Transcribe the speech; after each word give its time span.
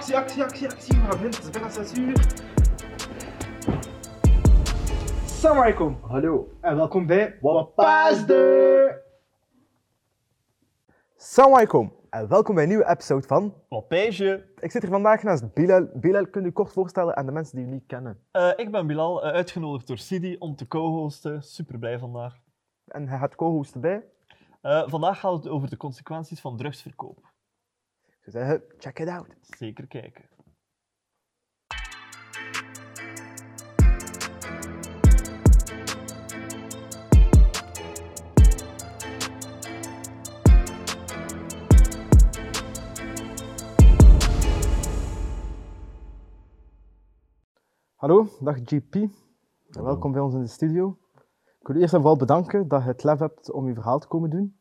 Actie, 0.00 0.16
actie, 0.16 0.42
actie, 0.42 0.68
actie. 0.68 0.94
We 0.94 1.00
gaan 1.00 1.08
beginnen. 1.08 1.34
Het 1.34 1.44
is 1.44 1.50
bijna 1.50 1.70
6 1.70 1.98
uur. 1.98 2.26
Alaikum. 5.50 5.98
Hallo. 6.02 6.56
En 6.60 6.76
welkom 6.76 7.06
bij 7.06 7.38
Wapasde. 7.40 9.02
Assalamu 11.18 11.54
alaikum 11.54 11.92
en 12.10 12.28
welkom 12.28 12.54
bij 12.54 12.62
een 12.62 12.68
nieuwe 12.68 12.88
episode 12.88 13.26
van... 13.26 13.54
Wapage. 13.68 14.46
Ik 14.58 14.70
zit 14.70 14.82
hier 14.82 14.90
vandaag 14.90 15.22
naast 15.22 15.54
Bilal. 15.54 15.88
Bilal, 15.94 16.26
kun 16.26 16.40
je 16.40 16.46
je 16.46 16.52
kort 16.52 16.72
voorstellen 16.72 17.16
aan 17.16 17.26
de 17.26 17.32
mensen 17.32 17.56
die 17.56 17.66
je 17.66 17.72
niet 17.72 17.86
kennen? 17.86 18.18
Uh, 18.32 18.50
ik 18.56 18.70
ben 18.70 18.86
Bilal, 18.86 19.26
uh, 19.26 19.32
uitgenodigd 19.32 19.86
door 19.86 19.98
Sidi 19.98 20.36
om 20.38 20.56
te 20.56 20.66
co-hosten. 20.66 21.42
Super 21.42 21.78
blij 21.78 21.98
vandaag. 21.98 22.36
En 22.86 23.08
hij 23.08 23.18
gaat 23.18 23.34
co-hosten 23.34 23.80
bij? 23.80 24.04
Uh, 24.62 24.88
vandaag 24.88 25.20
gaat 25.20 25.32
het 25.32 25.48
over 25.48 25.70
de 25.70 25.76
consequenties 25.76 26.40
van 26.40 26.56
drugsverkoop. 26.56 27.30
Zou 28.30 28.44
zeggen, 28.44 28.64
check 28.78 28.98
it 28.98 29.08
out. 29.08 29.26
Zeker 29.40 29.86
kijken. 29.86 30.28
Hallo, 47.94 48.28
dag 48.40 48.56
GP. 48.64 49.08
Welkom 49.68 50.12
bij 50.12 50.20
ons 50.20 50.34
in 50.34 50.40
de 50.40 50.46
studio. 50.46 50.98
Ik 51.60 51.66
wil 51.66 51.76
u 51.76 51.80
eerst 51.80 51.94
en 51.94 52.00
vooral 52.00 52.18
bedanken 52.18 52.68
dat 52.68 52.82
je 52.82 52.88
het 52.88 53.04
lef 53.04 53.18
hebt 53.18 53.52
om 53.52 53.68
je 53.68 53.74
verhaal 53.74 53.98
te 53.98 54.06
komen 54.06 54.30
doen. 54.30 54.56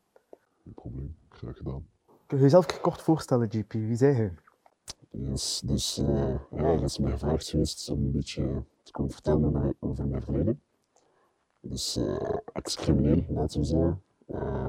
Geen 0.64 0.73
probleem, 0.73 1.17
graag 1.30 1.58
gedaan. 1.58 1.89
Kun 2.30 2.38
je 2.38 2.44
jezelf 2.44 2.81
kort 2.81 3.02
voorstellen, 3.02 3.49
GP? 3.49 3.73
Wie 3.73 3.95
zei 3.95 4.16
je? 4.16 4.31
Yes, 5.09 5.61
dus 5.66 5.97
uh, 5.97 6.39
ja, 6.52 6.63
er 6.63 6.83
is 6.83 6.97
mij 6.97 7.11
gevraagd 7.11 7.49
geweest 7.49 7.89
om 7.89 7.99
een 7.99 8.11
beetje 8.11 8.63
te 8.83 8.91
komen 8.91 9.11
vertellen 9.11 9.75
over 9.80 10.08
mijn 10.08 10.23
verleden. 10.23 10.61
Dus 11.59 11.97
uh, 11.97 12.38
ex-crimineel, 12.53 13.25
laten 13.30 13.59
we 13.59 13.66
zeggen. 13.66 14.02
Uh, 14.27 14.67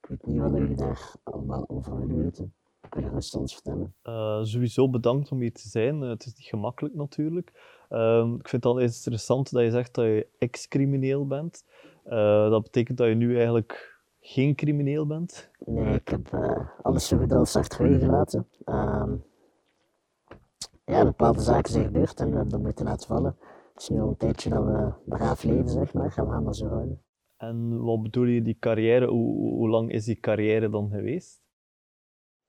ik 0.00 0.06
weet 0.06 0.26
niet 0.26 0.40
wat 0.40 0.52
jullie 0.52 0.76
daar 0.76 1.12
allemaal 1.22 1.68
over 1.68 1.98
willen 1.98 2.22
weten. 2.22 2.54
Kun 2.88 3.02
je 3.02 3.08
rustig 3.08 3.40
ons 3.40 3.52
vertellen? 3.52 3.94
Uh, 4.04 4.42
sowieso 4.42 4.90
bedankt 4.90 5.30
om 5.30 5.40
hier 5.40 5.52
te 5.52 5.68
zijn. 5.68 6.02
Uh, 6.02 6.08
het 6.08 6.26
is 6.26 6.34
niet 6.34 6.46
gemakkelijk 6.46 6.94
natuurlijk. 6.94 7.52
Uh, 7.90 8.34
ik 8.38 8.48
vind 8.48 8.64
het 8.64 8.72
al 8.72 8.80
eens 8.80 8.96
interessant 8.96 9.52
dat 9.52 9.62
je 9.62 9.70
zegt 9.70 9.94
dat 9.94 10.04
je 10.04 10.26
ex-crimineel 10.38 11.26
bent. 11.26 11.64
Uh, 12.06 12.50
dat 12.50 12.62
betekent 12.62 12.98
dat 12.98 13.08
je 13.08 13.14
nu 13.14 13.36
eigenlijk 13.36 13.93
geen 14.26 14.54
crimineel 14.54 15.06
bent? 15.06 15.50
Nee, 15.64 15.94
ik 15.94 16.08
heb 16.08 16.34
alles 16.82 17.08
zo 17.08 17.18
goed 17.18 17.32
als 17.32 17.56
achterwege 17.56 17.98
gelaten. 17.98 18.48
Ehm, 18.64 19.16
ja, 20.84 21.04
bepaalde 21.04 21.40
zaken 21.40 21.72
zijn 21.72 21.84
gebeurd 21.84 22.20
en 22.20 22.26
we 22.30 22.34
hebben 22.34 22.52
dat 22.52 22.62
moeten 22.62 22.84
laten 22.84 23.06
vallen. 23.08 23.36
Het 23.72 23.82
is 23.82 23.88
nu 23.88 24.00
al 24.00 24.08
een 24.08 24.16
tijdje 24.16 24.50
dat 24.50 24.64
we 24.64 24.92
braaf 25.04 25.42
leven, 25.42 25.68
zeg 25.68 25.94
maar. 25.94 26.12
Gaan 26.12 26.38
we 26.38 26.44
dat 26.44 26.56
zo 26.56 26.68
houden. 26.68 27.02
En 27.36 27.82
wat 27.82 28.02
bedoel 28.02 28.24
je 28.24 28.42
die 28.42 28.58
carrière? 28.58 29.06
Hoe, 29.06 29.54
hoe 29.54 29.68
lang 29.68 29.90
is 29.90 30.04
die 30.04 30.20
carrière 30.20 30.70
dan 30.70 30.90
geweest? 30.90 31.42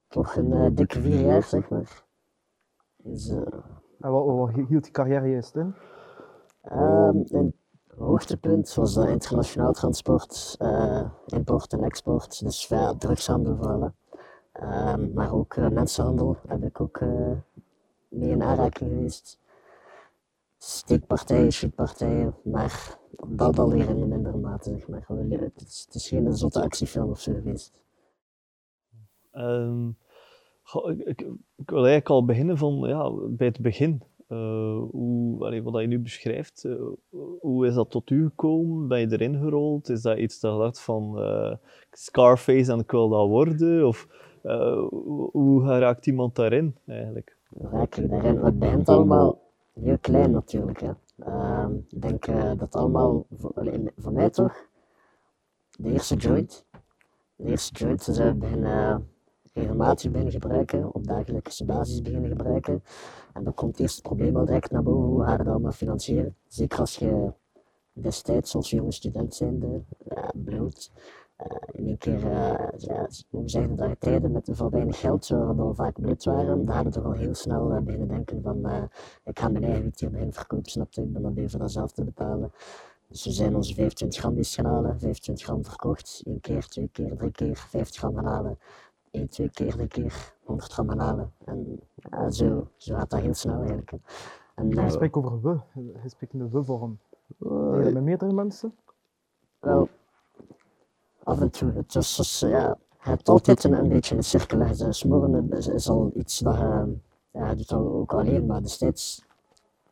toch 0.08 0.36
een 0.36 0.52
uh, 0.52 0.67
dikke 0.73 1.02
vier 1.02 1.26
jaar, 1.26 1.44
zeg 1.44 1.70
maar. 1.70 2.04
Dus, 2.98 3.30
uh, 3.30 3.38
en 4.00 4.12
wat, 4.12 4.26
wat, 4.26 4.67
hield 4.67 4.84
die 4.84 4.92
carrière 4.92 5.30
juist 5.30 5.56
in? 5.56 5.76
Um, 6.72 7.23
een 7.26 7.56
hoogtepunt 7.98 8.74
was 8.74 8.94
dat 8.94 9.08
internationaal 9.08 9.74
transport, 9.74 10.56
uh, 10.62 11.10
import 11.28 11.74
en 11.74 11.84
export, 11.84 12.44
dus 12.44 12.68
ja, 12.68 12.94
drugshandel 12.94 13.56
vooral. 13.56 13.94
Um, 14.64 15.12
maar 15.14 15.34
ook 15.34 15.58
mensenhandel 15.58 16.38
heb 16.48 16.64
ik 16.64 16.82
ook 16.82 17.00
mee 18.10 18.30
in 18.30 18.44
aanraking 18.44 18.89
geweest. 18.89 19.39
Steekpartijen, 20.58 21.52
shootpartijen, 21.52 22.36
maar 22.44 22.98
dat 23.28 23.60
al 23.60 23.70
weer 23.70 23.89
in 23.89 24.08
mindere 24.08 24.38
mate, 24.38 24.70
zeg 24.70 24.88
maar. 24.88 25.05
Het 25.08 25.61
is, 25.67 25.84
het 25.86 25.95
is 25.95 26.08
geen 26.08 26.34
zotte 26.34 26.61
actiefilm 26.61 27.10
of 27.10 27.20
zo 27.20 27.34
geweest. 27.34 27.73
Um, 29.34 29.98
ik, 30.84 31.00
ik, 31.00 31.22
ik, 31.55 31.70
wil 31.70 31.78
eigenlijk 31.78 32.10
al 32.10 32.26
beginnen 32.26 32.58
van, 32.58 32.73
ja, 32.73 33.11
bij 33.11 33.48
het 33.48 33.60
begin. 33.60 34.04
Uh, 34.27 34.81
hoe, 34.91 35.61
wat 35.63 35.81
je 35.81 35.87
nu 35.87 35.99
beschrijft, 35.99 36.63
uh, 36.63 36.81
hoe 37.39 37.67
is 37.67 37.73
dat 37.73 37.89
tot 37.89 38.09
u 38.09 38.23
gekomen? 38.23 38.87
Ben 38.87 38.99
je 38.99 39.11
erin 39.11 39.39
gerold? 39.39 39.89
Is 39.89 40.02
dat 40.02 40.17
iets 40.17 40.39
dat 40.39 40.58
je 40.58 40.80
van 40.80 41.13
uh, 41.17 41.53
Scarface 41.91 42.71
en 42.71 42.80
ik 42.80 42.91
wil 42.91 43.09
dat 43.09 43.27
worden? 43.27 43.87
Of 43.87 44.08
hoe 45.31 45.65
raakt 45.80 46.08
iemand 46.08 46.36
daarin 46.36 46.75
eigenlijk? 46.86 47.37
Hoe 47.49 47.69
raak 47.69 47.93
je 47.93 48.08
daarin? 48.08 48.37
Het 48.37 48.89
allemaal 48.89 49.41
heel 49.73 49.97
klein 49.97 50.31
natuurlijk. 50.31 50.81
Ehm, 51.17 51.73
ik 51.89 52.02
denk 52.02 52.25
dat 52.59 52.75
allemaal, 52.75 53.25
voor, 53.37 54.13
mij 54.13 54.30
toch, 54.30 54.67
de 55.77 55.92
eerste 55.92 56.15
joint. 56.15 56.65
De 57.36 57.43
eerste 57.43 57.73
joint 57.73 58.07
is 58.07 58.37
beginnen 58.37 59.09
regelmatig 59.55 60.11
beginnen 60.11 60.33
gebruiken, 60.33 60.93
op 60.93 61.08
dagelijkse 61.08 61.66
basis 61.66 62.02
beginnen 62.02 62.30
gebruiken. 62.30 62.83
En 63.33 63.43
dan 63.43 63.54
komt 63.54 63.80
eerst 63.80 63.95
het 63.95 64.04
probleem 64.04 64.38
al 64.38 64.45
direct 64.45 64.71
naar 64.71 64.83
boven, 64.83 65.10
hoe 65.10 65.23
ga 65.23 65.32
je 65.32 65.38
dat 65.38 65.48
allemaal 65.48 65.71
financieren? 65.71 66.36
Zeker 66.48 66.80
als 66.80 66.95
je 66.95 67.32
destijds 67.93 68.55
als 68.55 68.70
jonge 68.70 68.92
student 68.92 69.36
zijnde, 69.36 69.82
ja, 70.16 70.32
bloot, 70.33 70.92
uh, 71.42 71.48
in 71.71 71.88
één 71.88 71.98
keer, 71.98 72.20
ja, 72.77 73.08
hoe 73.30 73.49
zeggen 73.49 73.76
dat 73.76 73.99
tijden 73.99 74.32
met 74.32 74.49
voor 74.52 74.70
weinig 74.70 74.99
geld, 74.99 75.27
waar 75.27 75.55
dan 75.55 75.76
vaak 75.76 76.02
bloed 76.02 76.23
waren, 76.23 76.66
daar 76.66 76.76
hadden 76.76 76.93
we 76.93 77.08
al 77.08 77.14
heel 77.14 77.36
snel 77.36 77.72
uh, 77.72 77.80
beginnen 77.80 78.08
denken 78.08 78.42
van, 78.42 78.89
ik 79.23 79.39
ga 79.39 79.49
mijn 79.49 79.64
eigen 79.64 79.83
wiet 79.83 79.99
hier 79.99 80.10
beginnen 80.10 80.33
verkopen, 80.33 80.87
ik 80.92 81.14
ben 81.14 81.22
dan 81.22 81.48
dat 81.58 81.72
zelf 81.72 81.92
te 81.92 82.04
betalen. 82.04 82.52
Dus 83.08 83.26
we 83.26 83.32
zijn 83.32 83.55
onze 83.55 83.73
25 83.73 84.20
gram 84.20 84.36
gaan 84.43 84.66
halen, 84.66 84.99
25 84.99 85.45
gram 85.45 85.66
verkocht, 85.66 86.22
één 86.26 86.39
keer, 86.39 86.67
twee 86.67 86.89
keer, 86.92 87.17
drie 87.17 87.32
keer, 87.32 87.58
50 87.58 87.99
gram 87.99 88.16
gaan 88.16 88.26
halen. 88.26 88.58
1, 89.15 89.30
2 89.30 89.49
keer, 89.49 89.76
3 89.76 89.87
keer 89.87 90.33
100 90.43 90.71
gram 90.71 90.89
gaan 90.89 90.99
halen. 90.99 91.33
En 91.45 91.80
ja, 91.95 92.30
zo, 92.30 92.67
zo 92.77 92.95
gaat 92.95 93.09
dat 93.09 93.20
heel 93.20 93.33
snel 93.33 93.58
eigenlijk. 93.59 93.92
En, 94.55 94.71
uh, 94.71 94.89
spreekt 94.89 95.15
over 95.15 95.42
we, 95.42 95.59
je 95.73 96.09
spreekt 96.09 96.33
in 96.33 96.39
de 96.39 96.49
we-vorm. 96.49 96.99
Uh, 97.39 97.93
met 97.93 98.04
meerdere 98.04 98.33
mensen? 98.33 98.75
Wel, 99.59 99.89
af 101.23 101.42
en 101.42 101.52
toe. 101.52 101.71
Het 101.71 101.95
is 101.95 102.15
dus, 102.15 102.39
ja, 102.39 102.77
je 103.04 103.09
hebt 103.09 103.30
altijd 103.30 103.64
een, 103.64 103.73
een 103.73 103.89
beetje 103.89 104.15
een 104.15 104.23
cirkel. 104.23 104.93
Smoren 104.93 105.52
is, 105.52 105.67
is 105.67 105.89
al 105.89 106.11
iets 106.15 106.39
dat 106.39 106.58
je, 106.58 106.98
ja, 107.31 107.49
je 107.49 107.55
doet 107.55 107.70
dat 107.70 107.80
ook 107.80 108.14
alleen, 108.14 108.45
maar 108.45 108.61
destijds 108.61 109.24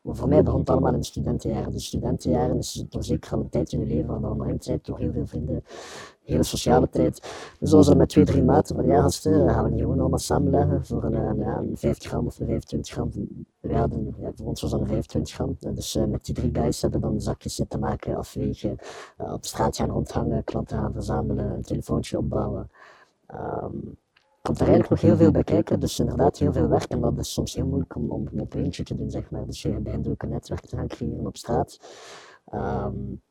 voor 0.04 0.28
mij 0.28 0.44
begon 0.44 0.60
het 0.60 0.70
allemaal 0.70 0.94
in 0.94 1.00
de 1.00 1.06
studentenjaren. 1.06 1.72
De 1.72 1.80
studentenjaren 1.80 2.58
is 2.58 2.86
toch 2.90 3.06
zeker 3.06 3.34
een 3.34 3.50
tijd 3.50 3.72
in 3.72 3.80
je 3.80 3.86
leven 3.86 4.20
je 4.20 4.28
omringd 4.28 4.68
bent 4.68 4.86
door 4.86 5.00
heel 5.00 5.12
veel 5.12 5.26
vrienden, 5.26 5.64
hele 6.24 6.44
sociale 6.44 6.90
tijd. 6.90 7.32
Dus 7.60 7.74
als 7.74 7.88
we 7.88 7.96
met 7.96 8.10
twee, 8.10 8.26
drie 8.26 8.44
maten 8.44 8.76
van 8.76 8.86
ja, 8.86 9.02
gasten, 9.02 9.50
gaan 9.50 9.64
we 9.64 9.70
die 9.70 9.80
gewoon 9.80 10.00
allemaal 10.00 10.20
samenleggen 10.20 10.86
voor 10.86 11.04
een, 11.04 11.14
een, 11.14 11.42
een 11.42 11.78
50 11.78 12.10
gram 12.10 12.26
of 12.26 12.40
een 12.40 12.46
25 12.46 12.94
gram. 12.94 13.12
We 13.60 13.76
hadden, 13.76 14.16
ja, 14.18 14.32
voor 14.36 14.48
ons 14.48 14.62
was 14.62 14.72
dat 14.72 14.80
een 14.80 14.88
25 14.88 15.34
gram. 15.34 15.58
Dus 15.60 15.96
uh, 15.96 16.06
met 16.06 16.26
die 16.26 16.36
drie 16.36 16.50
guys 16.54 16.82
hebben 16.82 17.02
we 17.02 17.08
dan 17.08 17.22
zakjes 17.22 17.56
zitten 17.56 17.80
maken, 17.80 18.16
afwegen, 18.16 18.78
uh, 19.22 19.34
op 19.34 19.46
straat 19.46 19.76
gaan 19.76 19.90
rondhangen, 19.90 20.44
klanten 20.44 20.78
gaan 20.78 20.94
verzamelen, 20.94 21.52
een 21.52 21.62
telefoontje 21.62 22.18
opbouwen. 22.18 22.70
Um, 23.34 23.98
komt 24.44 24.60
er 24.60 24.68
eigenlijk 24.68 24.90
nog 24.90 25.02
heel 25.02 25.18
veel 25.18 25.32
bij 25.32 25.44
kijken. 25.44 25.80
Dus 25.80 26.00
inderdaad 26.00 26.38
heel 26.38 26.54
veel 26.54 26.68
werk 26.68 26.92
en 26.92 27.02
dat 27.02 27.18
is 27.18 27.34
soms 27.34 27.54
heel 27.54 27.66
moeilijk 27.66 27.96
om, 27.96 28.12
om 28.12 28.28
op 28.40 28.54
eentje 28.54 28.84
te 28.84 28.96
doen, 28.96 29.10
zeg 29.10 29.30
maar. 29.32 29.46
Dus 29.46 29.62
je 29.62 29.80
begint 29.80 30.08
ook 30.08 30.24
een 30.24 30.30
netwerk 30.30 30.66
te 30.66 30.76
gaan 30.76 30.88
creëren 30.88 31.28
op 31.28 31.38
straat. 31.38 31.80
Um, 32.54 33.22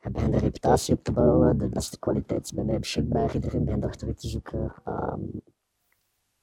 je 0.00 0.10
begint 0.10 0.32
de 0.32 0.38
reputatie 0.38 0.94
op 0.94 1.04
te 1.04 1.12
bouwen, 1.12 1.58
de 1.58 1.68
beste 1.68 1.98
kwaliteit 1.98 2.44
is 2.44 2.52
bij 2.52 2.64
mij 2.64 2.78
beschikbaar, 2.78 3.34
iedereen 3.34 3.64
begint 3.64 3.84
achter 3.84 4.14
te 4.14 4.28
zoeken. 4.28 4.74
Um, 4.88 5.42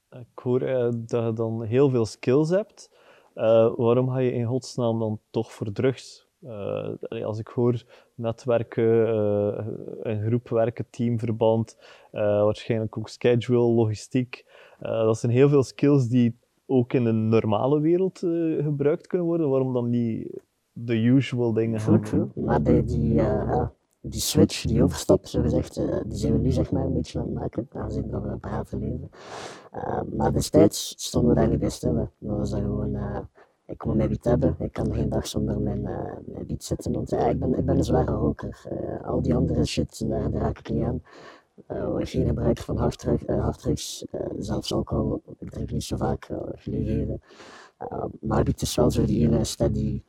ik 0.09 0.39
hoor 0.39 0.61
uh, 0.61 0.89
dat 0.91 1.25
je 1.25 1.33
dan 1.33 1.63
heel 1.63 1.89
veel 1.89 2.05
skills 2.05 2.49
hebt. 2.49 2.89
Uh, 3.35 3.75
waarom 3.75 4.09
ga 4.09 4.17
je 4.17 4.31
in 4.31 4.45
godsnaam 4.45 4.99
dan 4.99 5.19
toch 5.29 5.51
voor 5.51 5.71
drugs? 5.71 6.30
Uh, 6.43 7.25
als 7.25 7.39
ik 7.39 7.47
hoor 7.47 7.83
netwerken, 8.15 8.83
uh, 8.83 9.67
een 10.01 10.25
groep 10.25 10.49
werken, 10.49 10.85
teamverband, 10.89 11.77
uh, 12.11 12.21
waarschijnlijk 12.21 12.97
ook 12.97 13.09
schedule, 13.09 13.59
logistiek. 13.59 14.45
dat 14.79 15.17
zijn 15.17 15.31
heel 15.31 15.49
veel 15.49 15.63
skills 15.63 16.07
die 16.07 16.39
ook 16.65 16.93
in 16.93 17.05
een 17.05 17.29
normale 17.29 17.79
wereld 17.79 18.19
gebruikt 18.59 19.07
kunnen 19.07 19.27
worden. 19.27 19.49
Waarom 19.49 19.73
dan 19.73 19.89
niet 19.89 20.41
de 20.71 20.95
usual 20.95 21.53
dingen? 21.53 21.81
Maar 22.35 22.63
die, 22.63 22.83
die, 22.83 23.21
die 24.01 24.21
switch, 24.21 24.61
die 24.61 24.83
overstap, 24.83 25.25
zo 25.25 25.41
gezegd, 25.41 25.75
die 26.07 26.17
zijn 26.17 26.33
we 26.33 26.39
nu 26.39 26.51
zeg 26.51 26.71
maar 26.71 26.85
een 26.85 26.93
beetje 26.93 27.19
aan 27.19 27.25
het 27.25 27.33
maken, 27.33 27.67
aangezien 27.73 28.09
dat 28.09 28.23
we 28.23 28.37
braven 28.37 28.79
leven. 28.79 29.09
maar 30.17 30.33
destijds 30.33 30.93
stonden 30.97 31.33
we 31.33 31.39
daar 31.39 31.49
niet 31.49 31.59
bij 31.59 31.69
stil. 31.69 32.09
Dat 32.19 32.37
was 32.37 32.49
dat 32.49 32.59
gewoon 32.59 32.97
ik 33.71 33.85
moet 33.85 33.95
mijn 33.95 34.09
wiet 34.09 34.23
hebben. 34.23 34.55
Ik 34.59 34.71
kan 34.71 34.93
geen 34.93 35.09
dag 35.09 35.27
zonder 35.27 35.59
mijn, 35.59 35.79
uh, 35.79 36.13
mijn 36.25 36.45
wiet 36.47 36.63
zitten. 36.63 36.91
Want 36.91 37.09
ja, 37.09 37.27
ik, 37.27 37.39
ben, 37.39 37.57
ik 37.57 37.65
ben 37.65 37.77
een 37.77 37.83
zware 37.83 38.11
roker. 38.11 38.65
Uh, 38.71 39.07
al 39.07 39.21
die 39.21 39.35
andere 39.35 39.65
shit, 39.65 40.09
daar, 40.09 40.31
daar 40.31 40.41
raak 40.41 40.57
ik 40.57 40.69
niet 40.69 40.83
aan. 40.83 41.01
Uh, 41.71 41.95
geen 41.97 42.25
gebruik 42.25 42.57
van 42.57 42.77
harddrugs, 42.77 43.25
harddrugs 43.25 44.05
zelfs 44.37 44.73
alcohol 44.73 45.21
ik 45.39 45.51
drink 45.51 45.71
niet 45.71 45.83
zo 45.83 45.97
vaak 45.97 46.29
uh. 46.65 47.09
Uh, 47.91 48.05
maar 48.21 48.43
het 48.43 48.61
is 48.61 48.75
wel 48.75 48.91
zo 48.91 49.05
die 49.05 49.43
steady, 49.43 50.03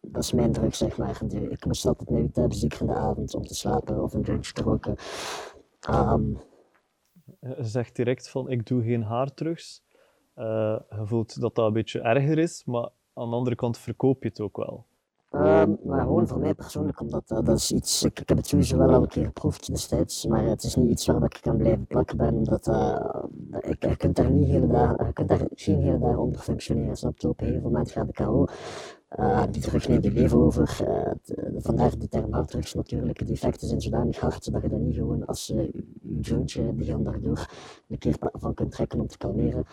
dat 0.00 0.22
is 0.22 0.32
mijn 0.32 0.52
drug 0.52 0.74
zeg 0.74 0.96
maar. 0.96 1.22
Ik 1.50 1.64
moest 1.66 1.86
altijd 1.86 2.10
mijn 2.10 2.22
wiet 2.22 2.36
hebben, 2.36 2.58
zeker 2.58 2.80
in 2.80 2.86
de 2.86 2.94
avond 2.94 3.34
om 3.34 3.46
te 3.46 3.54
slapen 3.54 4.02
of 4.02 4.14
een 4.14 4.22
drankje 4.22 4.52
te 4.52 4.62
roken. 4.62 4.96
Um, 5.90 6.38
zegt 7.58 7.96
direct 7.96 8.28
van 8.28 8.50
ik 8.50 8.66
doe 8.66 8.82
geen 8.82 9.02
haardrugs. 9.02 9.82
Uh, 10.36 10.78
je 10.90 11.00
voelt 11.02 11.40
dat 11.40 11.54
dat 11.54 11.66
een 11.66 11.72
beetje 11.72 12.00
erger 12.00 12.38
is, 12.38 12.64
maar 12.64 12.88
aan 13.16 13.30
de 13.30 13.36
andere 13.36 13.56
kant 13.56 13.78
verkoop 13.78 14.22
je 14.22 14.28
het 14.28 14.40
ook 14.40 14.56
wel. 14.56 14.84
Um, 15.30 15.78
maar 15.84 16.00
gewoon 16.00 16.26
voor 16.28 16.38
mij 16.38 16.54
persoonlijk, 16.54 17.00
omdat 17.00 17.28
dat 17.28 17.48
is 17.48 17.72
iets, 17.72 18.02
ik, 18.02 18.20
ik, 18.20 18.28
heb 18.28 18.36
het 18.36 18.46
sowieso 18.46 18.78
wel 18.78 18.92
al 18.92 19.02
een 19.02 19.08
keer 19.08 19.24
geproefd 19.24 19.66
destijds, 19.66 20.26
maar 20.26 20.44
het 20.44 20.62
is 20.62 20.74
niet 20.74 20.90
iets 20.90 21.06
waar 21.06 21.22
ik 21.22 21.38
kan 21.40 21.56
blijven 21.56 21.86
plakken 21.86 22.16
ben, 22.16 22.34
omdat 22.34 22.66
uh, 22.66 23.24
ik, 23.60 23.84
je 23.84 23.96
kunt 23.96 24.16
daar 24.16 24.30
niet 24.30 24.48
hele 24.48 24.66
dagen, 24.66 25.06
je 25.06 25.12
kunt 25.12 25.28
daar 25.28 25.46
geen 25.54 25.80
hele 25.80 25.98
dagen 25.98 26.18
onder 26.18 26.40
functioneren, 26.40 26.96
snap 26.96 27.18
je? 27.18 27.28
Op 27.28 27.40
een 27.40 27.46
gegeven 27.46 27.70
moment 27.70 27.90
gaat 27.90 28.06
de 28.06 28.12
KO, 28.12 28.46
uh, 29.18 29.42
die 29.50 29.62
druk 29.62 29.88
neemt 29.88 30.04
je 30.04 30.12
leven 30.12 30.38
over, 30.38 30.76
vandaar 31.58 31.98
de 31.98 32.08
term 32.08 32.32
harddrugs 32.32 32.74
natuurlijk, 32.74 33.26
de 33.26 33.32
effecten 33.32 33.68
zijn 33.68 33.80
zodanig 33.80 34.18
hard 34.18 34.52
dat 34.52 34.62
je 34.62 34.68
dat 34.68 34.80
niet 34.80 34.94
gewoon 34.94 35.26
als 35.26 35.46
je 35.46 35.84
jointje, 36.20 36.74
die 36.74 36.86
gaan 36.86 37.04
daardoor 37.04 37.50
een 37.88 37.98
keer 37.98 38.16
van 38.32 38.54
kunt 38.54 38.70
trekken 38.70 39.00
om 39.00 39.06
te 39.06 39.18
kalmeren. 39.18 39.64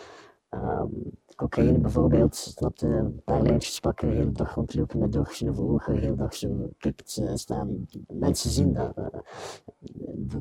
Um, 0.54 1.12
cocaïne 1.36 1.80
bijvoorbeeld, 1.80 2.36
snapte 2.36 2.88
een 2.88 3.22
paar 3.24 3.42
lijntjes 3.42 3.80
pakken, 3.80 4.10
de 4.10 4.16
hele 4.16 4.32
dag 4.32 4.56
rondlopen 4.56 5.00
met 5.00 5.12
doortjes 5.12 5.50
over 5.50 5.64
ogen, 5.64 5.94
de 5.94 6.00
hele 6.00 6.16
dag 6.16 6.36
zo 6.36 6.70
kikt 6.78 7.18
uh, 7.22 7.32
staan. 7.34 7.88
Mensen 8.08 8.50
zien 8.50 8.74
dat, 8.74 8.98
uh, 8.98 9.06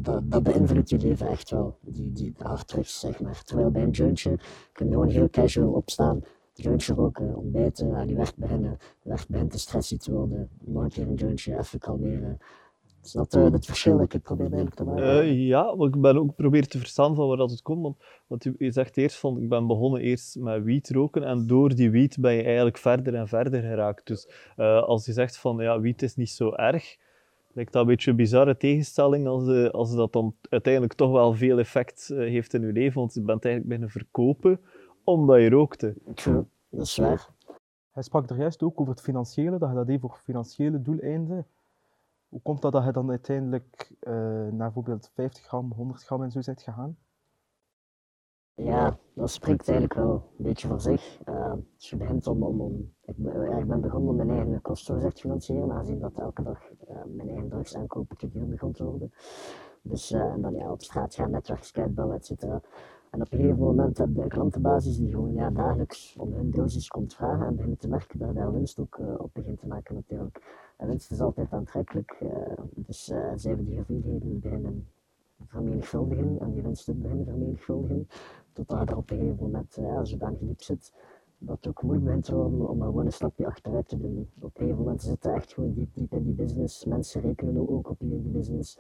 dat, 0.01 0.31
dat 0.31 0.43
beïnvloedt 0.43 0.91
je 0.91 0.99
leven 0.99 1.29
echt 1.29 1.51
wel, 1.51 1.79
die, 1.81 2.13
die 2.13 2.35
harddrugs 2.39 3.01
zeg 3.01 3.21
maar. 3.21 3.43
Terwijl 3.45 3.71
bij 3.71 3.83
een 3.83 3.91
jointje 3.91 4.39
kun 4.73 4.87
je 4.87 4.93
gewoon 4.93 5.09
heel 5.09 5.31
casual 5.31 5.73
opstaan, 5.73 6.21
jointje 6.53 6.95
roken, 6.95 7.37
ontbijten, 7.37 7.95
aan 7.95 8.09
je 8.09 8.15
werk 8.15 8.37
beginnen, 8.37 8.79
werk 9.03 9.27
begint 9.29 9.51
te 9.51 9.59
stressy 9.59 9.99
te 9.99 10.13
worden, 10.13 10.51
nog 10.61 10.83
een 10.83 10.89
keer 10.89 11.09
een 11.09 11.15
jointje, 11.15 11.59
even 11.59 11.79
kalmeren. 11.79 12.39
Is 13.03 13.13
dat 13.13 13.35
uh, 13.35 13.51
het 13.51 13.67
verschil 13.67 13.99
dat 13.99 14.15
ik 14.15 14.23
probeer 14.23 14.47
eigenlijk 14.47 14.75
te 14.75 14.85
maken? 14.85 15.05
Uh, 15.05 15.47
ja, 15.47 15.75
maar 15.75 15.87
ik 15.87 16.01
ben 16.01 16.17
ook 16.17 16.35
probeer 16.35 16.69
te 16.69 16.79
verstaan 16.79 17.15
van 17.15 17.29
waar 17.29 17.37
dat 17.37 17.51
het 17.51 17.63
komt. 17.63 17.83
Want, 17.83 17.97
want 18.27 18.45
je, 18.59 18.71
zegt 18.71 18.97
eerst 18.97 19.19
van, 19.19 19.41
ik 19.41 19.49
ben 19.49 19.67
begonnen 19.67 20.01
eerst 20.01 20.37
met 20.39 20.63
wiet 20.63 20.91
roken 20.91 21.25
en 21.25 21.47
door 21.47 21.75
die 21.75 21.91
wiet 21.91 22.21
ben 22.21 22.33
je 22.33 22.43
eigenlijk 22.43 22.79
verder 22.79 23.15
en 23.15 23.29
verder 23.29 23.63
geraakt. 23.63 24.07
Dus 24.07 24.29
uh, 24.57 24.83
als 24.83 25.07
je 25.07 25.13
zegt 25.13 25.37
van, 25.37 25.57
ja, 25.57 25.81
wiet 25.81 26.03
is 26.03 26.17
niet 26.17 26.31
zo 26.31 26.53
erg, 26.53 26.97
lijkt 27.53 27.73
dat 27.73 27.83
een 27.83 27.89
beetje 27.89 28.11
een 28.11 28.17
bizarre 28.17 28.57
tegenstelling 28.57 29.27
als, 29.27 29.71
als 29.73 29.95
dat 29.95 30.13
dan 30.13 30.35
uiteindelijk 30.49 30.95
toch 30.95 31.11
wel 31.11 31.35
veel 31.35 31.59
effect 31.59 32.13
heeft 32.15 32.55
in 32.55 32.67
je 32.67 32.73
leven. 32.73 33.01
Want 33.01 33.15
je 33.15 33.21
bent 33.21 33.45
eigenlijk 33.45 33.75
beginnen 33.75 33.91
verkopen 33.91 34.61
omdat 35.05 35.41
je 35.41 35.51
rookte. 35.51 35.95
True, 36.15 36.45
dat 36.69 36.87
is 36.87 36.97
waar. 36.97 37.29
Hij 37.93 38.03
sprak 38.03 38.31
er 38.31 38.37
juist 38.37 38.63
ook 38.63 38.81
over 38.81 38.93
het 38.93 39.03
financiële, 39.03 39.59
dat 39.59 39.69
je 39.69 39.75
dat 39.75 39.87
deed 39.87 40.01
voor 40.01 40.21
financiële 40.25 40.83
doeleinden. 40.83 41.47
Hoe 42.33 42.43
komt 42.43 42.63
dat 42.63 42.73
dat 42.73 42.85
je 42.85 42.93
dan 42.93 43.11
uiteindelijk 43.11 43.93
uh, 44.01 44.13
naar 44.13 44.57
bijvoorbeeld 44.57 45.11
50 45.15 45.45
gram, 45.45 45.73
100 45.73 46.05
gram 46.05 46.23
en 46.23 46.31
zo 46.31 46.41
bent 46.45 46.63
gegaan? 46.63 46.97
Ja, 48.55 48.99
dat 49.15 49.31
spreekt 49.31 49.69
eigenlijk 49.69 49.99
wel 49.99 50.33
een 50.39 50.45
beetje 50.45 50.69
voor 50.69 50.81
zich. 50.81 51.21
Uh, 51.29 51.55
je 51.77 51.97
begint 51.97 52.27
om, 52.27 52.93
ik, 53.05 53.15
ben, 53.17 53.59
ik 53.59 53.81
begonnen 53.81 54.11
om 54.11 54.17
mijn 54.17 54.31
eigen 54.31 54.61
kostendoorzicht 54.61 55.15
te 55.15 55.21
financieren, 55.21 55.73
aangezien 55.73 55.99
dat 55.99 56.19
elke 56.19 56.43
dag 56.43 56.71
uh, 56.71 57.05
mijn 57.07 57.29
eigen 57.29 57.49
drugs 57.49 57.77
aankopen 57.77 58.17
te 58.17 58.29
duur 58.29 58.49
begon 58.49 58.73
te 58.73 58.85
worden. 58.85 59.13
Dus 59.83 60.11
en 60.11 60.41
dan 60.41 60.55
ja, 60.55 60.71
op 60.73 60.83
straat 60.83 61.15
gaan, 61.15 61.31
netwerkjes 61.31 61.75
uitbouwen, 61.75 62.17
et 62.17 62.27
cetera. 62.27 62.61
En 63.13 63.21
op 63.21 63.33
een 63.33 63.39
gegeven 63.39 63.59
moment 63.59 63.99
heb 63.99 64.09
je 64.15 64.23
een 64.23 64.29
klantenbasis 64.29 64.97
die 64.97 65.11
gewoon 65.11 65.33
ja, 65.33 65.51
dagelijks 65.51 66.17
om 66.19 66.33
hun 66.33 66.51
dosis 66.51 66.89
komt 66.89 67.15
vragen 67.15 67.47
en 67.47 67.57
begint 67.57 67.81
te 67.81 67.89
merken 67.89 68.19
dat 68.19 68.35
daar 68.35 68.53
winst 68.53 68.79
ook 68.79 68.99
uh, 69.01 69.15
op 69.19 69.31
begint 69.33 69.59
te 69.59 69.67
maken 69.67 69.95
natuurlijk. 69.95 70.43
En 70.77 70.89
winst 70.89 71.11
is 71.11 71.21
altijd 71.21 71.53
aantrekkelijk, 71.53 72.19
uh, 72.23 72.31
dus 72.75 73.09
uh, 73.09 73.33
zij 73.37 73.57
we 73.57 73.65
die 73.65 73.77
hoeveelheden 73.77 74.41
beginnen 74.41 74.89
vermenigvuldigen 75.47 76.41
en 76.41 76.53
die 76.53 76.63
winsten 76.63 77.03
beginnen 77.03 77.27
vermenigvuldigen, 77.27 78.09
totdat 78.53 78.91
er 78.91 78.97
op 78.97 79.11
een 79.11 79.19
gegeven 79.19 79.45
moment 79.45 79.75
ja, 79.75 80.05
zodanig 80.05 80.39
diep 80.39 80.63
zit 80.63 80.93
dat 81.45 81.57
het 81.57 81.69
ook 81.69 81.83
moeilijk 81.83 82.27
worden 82.27 82.69
om 82.69 82.81
er 82.81 82.87
gewoon 82.87 83.07
een 83.07 83.13
stapje 83.13 83.47
achteruit 83.47 83.89
te 83.89 83.99
doen. 83.99 84.31
Op 84.41 84.43
een 84.43 84.51
gegeven 84.55 84.79
moment 84.79 85.03
zit 85.03 85.23
je 85.23 85.31
echt 85.31 85.53
gewoon 85.53 85.73
diep, 85.73 85.95
diep 85.95 86.13
in 86.13 86.25
die 86.25 86.35
business. 86.35 86.85
Mensen 86.85 87.21
rekenen 87.21 87.69
ook 87.69 87.91
op 87.91 88.01
je 88.01 88.07
in 88.07 88.23
die 88.23 88.33
business. 88.33 88.79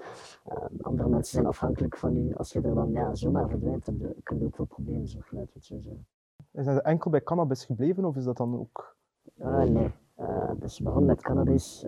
Uh, 0.48 0.54
andere 0.80 1.08
mensen 1.08 1.32
zijn 1.32 1.46
afhankelijk 1.46 1.96
van 1.96 2.24
je. 2.26 2.36
Als 2.36 2.52
je 2.52 2.60
er 2.60 2.74
dan 2.74 2.90
ja, 2.90 3.14
zomaar 3.14 3.48
verdwijnt, 3.48 3.84
dan 3.84 3.98
kun 4.22 4.38
je 4.38 4.44
ook 4.44 4.56
voor 4.56 4.66
problemen 4.66 5.08
zorgen, 5.08 5.36
laten 5.36 5.52
we 5.52 5.58
het 5.58 5.68
zo 5.68 5.80
zeggen. 5.80 6.06
Is 6.52 6.64
dat 6.64 6.82
enkel 6.82 7.10
bij 7.10 7.22
cannabis 7.22 7.64
gebleven 7.64 8.04
of 8.04 8.16
is 8.16 8.24
dat 8.24 8.36
dan 8.36 8.58
ook? 8.58 8.96
Uh, 9.38 9.62
nee, 9.62 9.90
uh, 10.20 10.50
dus 10.58 10.80
begon 10.80 11.04
met 11.04 11.22
cannabis 11.22 11.86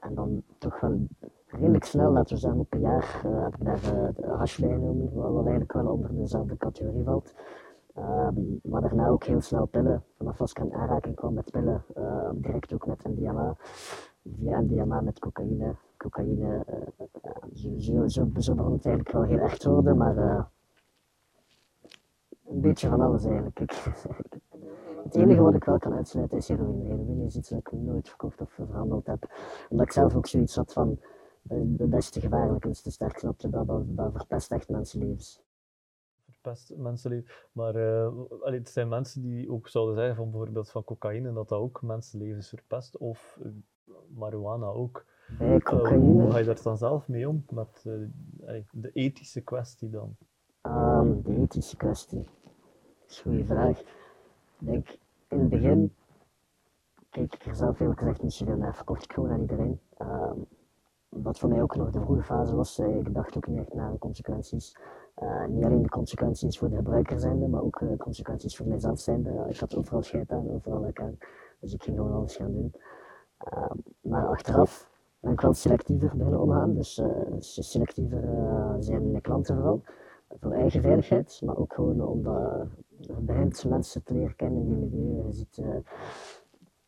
en 0.00 0.14
dan 0.14 0.42
toch 0.58 0.80
wel 0.80 1.06
redelijk 1.46 1.84
snel, 1.84 2.12
laten 2.12 2.34
we 2.34 2.40
zeggen 2.40 2.60
op 2.60 2.72
een 2.72 2.80
jaar, 2.80 3.20
heb 3.22 3.54
ik 3.54 3.64
daar 3.64 3.80
de 4.14 4.26
hash 4.26 4.58
bij 4.58 4.70
genomen, 4.70 5.12
wat 5.14 5.42
eigenlijk 5.42 5.72
wel 5.72 5.86
onder 5.86 6.16
dezelfde 6.16 6.56
categorie 6.56 7.04
valt. 7.04 7.34
Maar 8.62 8.80
daarna 8.80 9.08
ook 9.08 9.24
heel 9.24 9.40
snel 9.40 9.66
pillen. 9.66 10.04
Vanaf 10.16 10.40
als 10.40 10.50
ik 10.50 10.58
in 10.58 10.74
aanraking 10.74 11.14
kwam 11.14 11.34
met 11.34 11.50
pillen, 11.50 11.84
uh, 11.96 12.30
direct 12.34 12.72
ook 12.72 12.86
met 12.86 13.04
MDMA. 13.04 13.56
Via 14.36 14.60
MDMA 14.60 15.00
met 15.00 15.18
cocaïne. 15.18 15.74
Cocaïne, 15.96 16.64
uh, 16.68 17.78
zo, 17.78 18.08
zo, 18.08 18.30
zo, 18.38 18.54
begon 18.54 18.72
het 18.72 18.86
eigenlijk 18.86 19.12
wel 19.12 19.22
heel 19.22 19.38
echt 19.38 19.64
worden, 19.64 19.96
maar 19.96 20.16
uh, 20.16 20.44
een 22.46 22.60
beetje 22.60 22.88
van 22.88 23.00
alles 23.00 23.24
eigenlijk. 23.24 23.58
het 25.04 25.14
enige 25.14 25.40
wat 25.40 25.54
ik 25.54 25.64
wel 25.64 25.78
kan 25.78 25.94
uitsluiten 25.94 26.38
is 26.38 26.48
heroïne. 26.48 26.84
Heroïne 26.84 27.24
is 27.24 27.36
iets 27.36 27.48
dat 27.48 27.58
ik 27.58 27.72
nooit 27.72 28.08
verkocht 28.08 28.40
of 28.40 28.50
verhandeld 28.50 29.06
heb. 29.06 29.26
Omdat 29.68 29.86
ik 29.86 29.92
zelf 29.92 30.14
ook 30.14 30.26
zoiets 30.26 30.56
had 30.56 30.72
van, 30.72 31.00
dat 31.62 31.94
is 31.94 32.10
te 32.10 32.20
gevaarlijk 32.20 32.64
en 32.64 32.72
te 32.72 33.48
dat, 33.50 33.66
dat, 33.66 33.84
dat 33.86 34.12
verpest 34.12 34.52
echt 34.52 34.68
mensenlevens 34.68 35.46
verpest 36.40 36.76
mensenleven. 36.76 37.30
Maar 37.52 37.76
uh, 37.76 38.06
allee, 38.40 38.58
het 38.58 38.68
zijn 38.68 38.88
mensen 38.88 39.22
die 39.22 39.50
ook 39.50 39.68
zouden 39.68 39.96
zeggen 39.96 40.16
van 40.16 40.30
bijvoorbeeld 40.30 40.70
van 40.70 40.84
cocaïne, 40.84 41.32
dat 41.32 41.48
dat 41.48 41.60
ook 41.60 41.82
mensenlevens 41.82 42.48
verpest, 42.48 42.96
of 42.96 43.38
uh, 43.42 43.52
marihuana 44.08 44.66
ook. 44.66 45.04
Nee, 45.38 45.60
uh, 45.72 45.88
hoe 45.88 46.30
ga 46.30 46.38
je 46.38 46.44
daar 46.44 46.62
dan 46.62 46.78
zelf 46.78 47.08
mee 47.08 47.28
om, 47.28 47.44
met 47.50 47.84
allee, 48.46 48.66
de 48.72 48.90
ethische 48.92 49.40
kwestie 49.40 49.90
dan? 49.90 50.16
Um, 50.62 51.22
de 51.22 51.36
ethische 51.36 51.76
kwestie, 51.76 52.22
dat 52.22 53.10
is 53.10 53.22
een 53.24 53.30
goede 53.30 53.44
vraag. 53.44 53.80
Ik 53.80 53.86
denk, 54.58 54.98
in 55.28 55.38
het 55.38 55.48
begin 55.48 55.94
keek 57.10 57.34
ik 57.34 57.44
er 57.44 57.54
zelf 57.54 57.78
heel 57.78 57.92
gezegd 57.92 58.22
niet 58.22 58.32
zoveel 58.32 58.56
naar, 58.56 58.74
verkocht 58.74 59.04
ik 59.04 59.12
gewoon 59.12 59.30
aan 59.30 59.40
iedereen. 59.40 59.80
Um, 59.98 60.46
wat 61.08 61.38
voor 61.38 61.48
mij 61.48 61.62
ook 61.62 61.76
nog 61.76 61.90
de 61.90 62.00
vroege 62.00 62.22
fase 62.22 62.54
was, 62.54 62.78
ik 62.78 63.14
dacht 63.14 63.36
ook 63.36 63.46
niet 63.46 63.58
echt 63.58 63.74
naar 63.74 63.92
de 63.92 63.98
consequenties. 63.98 64.76
Niet 65.48 65.64
alleen 65.64 65.82
de 65.82 65.88
consequenties 65.88 66.58
voor 66.58 66.68
de 66.68 66.76
gebruiker 66.76 67.20
zijnde, 67.20 67.48
maar 67.48 67.62
ook 67.62 67.78
de 67.78 67.96
consequenties 67.96 68.56
voor 68.56 68.66
mijzelf 68.66 69.00
zijnde. 69.00 69.30
Uh, 69.30 69.48
ik 69.48 69.58
had 69.58 69.76
overal 69.76 70.02
scheid 70.02 70.30
aan, 70.30 70.50
overal 70.50 70.80
lekker 70.80 71.04
aan. 71.04 71.18
Dus 71.60 71.74
ik 71.74 71.82
ging 71.82 71.96
gewoon 71.96 72.12
alles 72.12 72.36
gaan 72.36 72.52
doen. 72.52 72.74
Uh, 73.52 73.70
maar 74.00 74.26
achteraf 74.26 74.90
ben 75.20 75.32
ik 75.32 75.40
wel 75.40 75.52
selectiever 75.52 76.10
beginnen 76.16 76.40
omgaan. 76.40 76.74
Dus 76.74 77.02
selectiever 77.70 78.22
zijn 78.78 79.10
mijn 79.10 79.22
klanten 79.22 79.54
vooral. 79.56 79.82
Voor 80.40 80.52
eigen 80.52 80.82
veiligheid, 80.82 81.40
maar 81.44 81.56
ook 81.56 81.72
gewoon 81.72 82.06
omdat 82.06 82.66
je 82.98 83.68
mensen 83.68 84.02
te 84.04 84.14
leren 84.14 84.36
kennen 84.36 84.60
in 84.60 84.88
die 84.88 85.00
milieu. 85.00 85.26
Je 85.26 85.32
ziet 85.32 85.62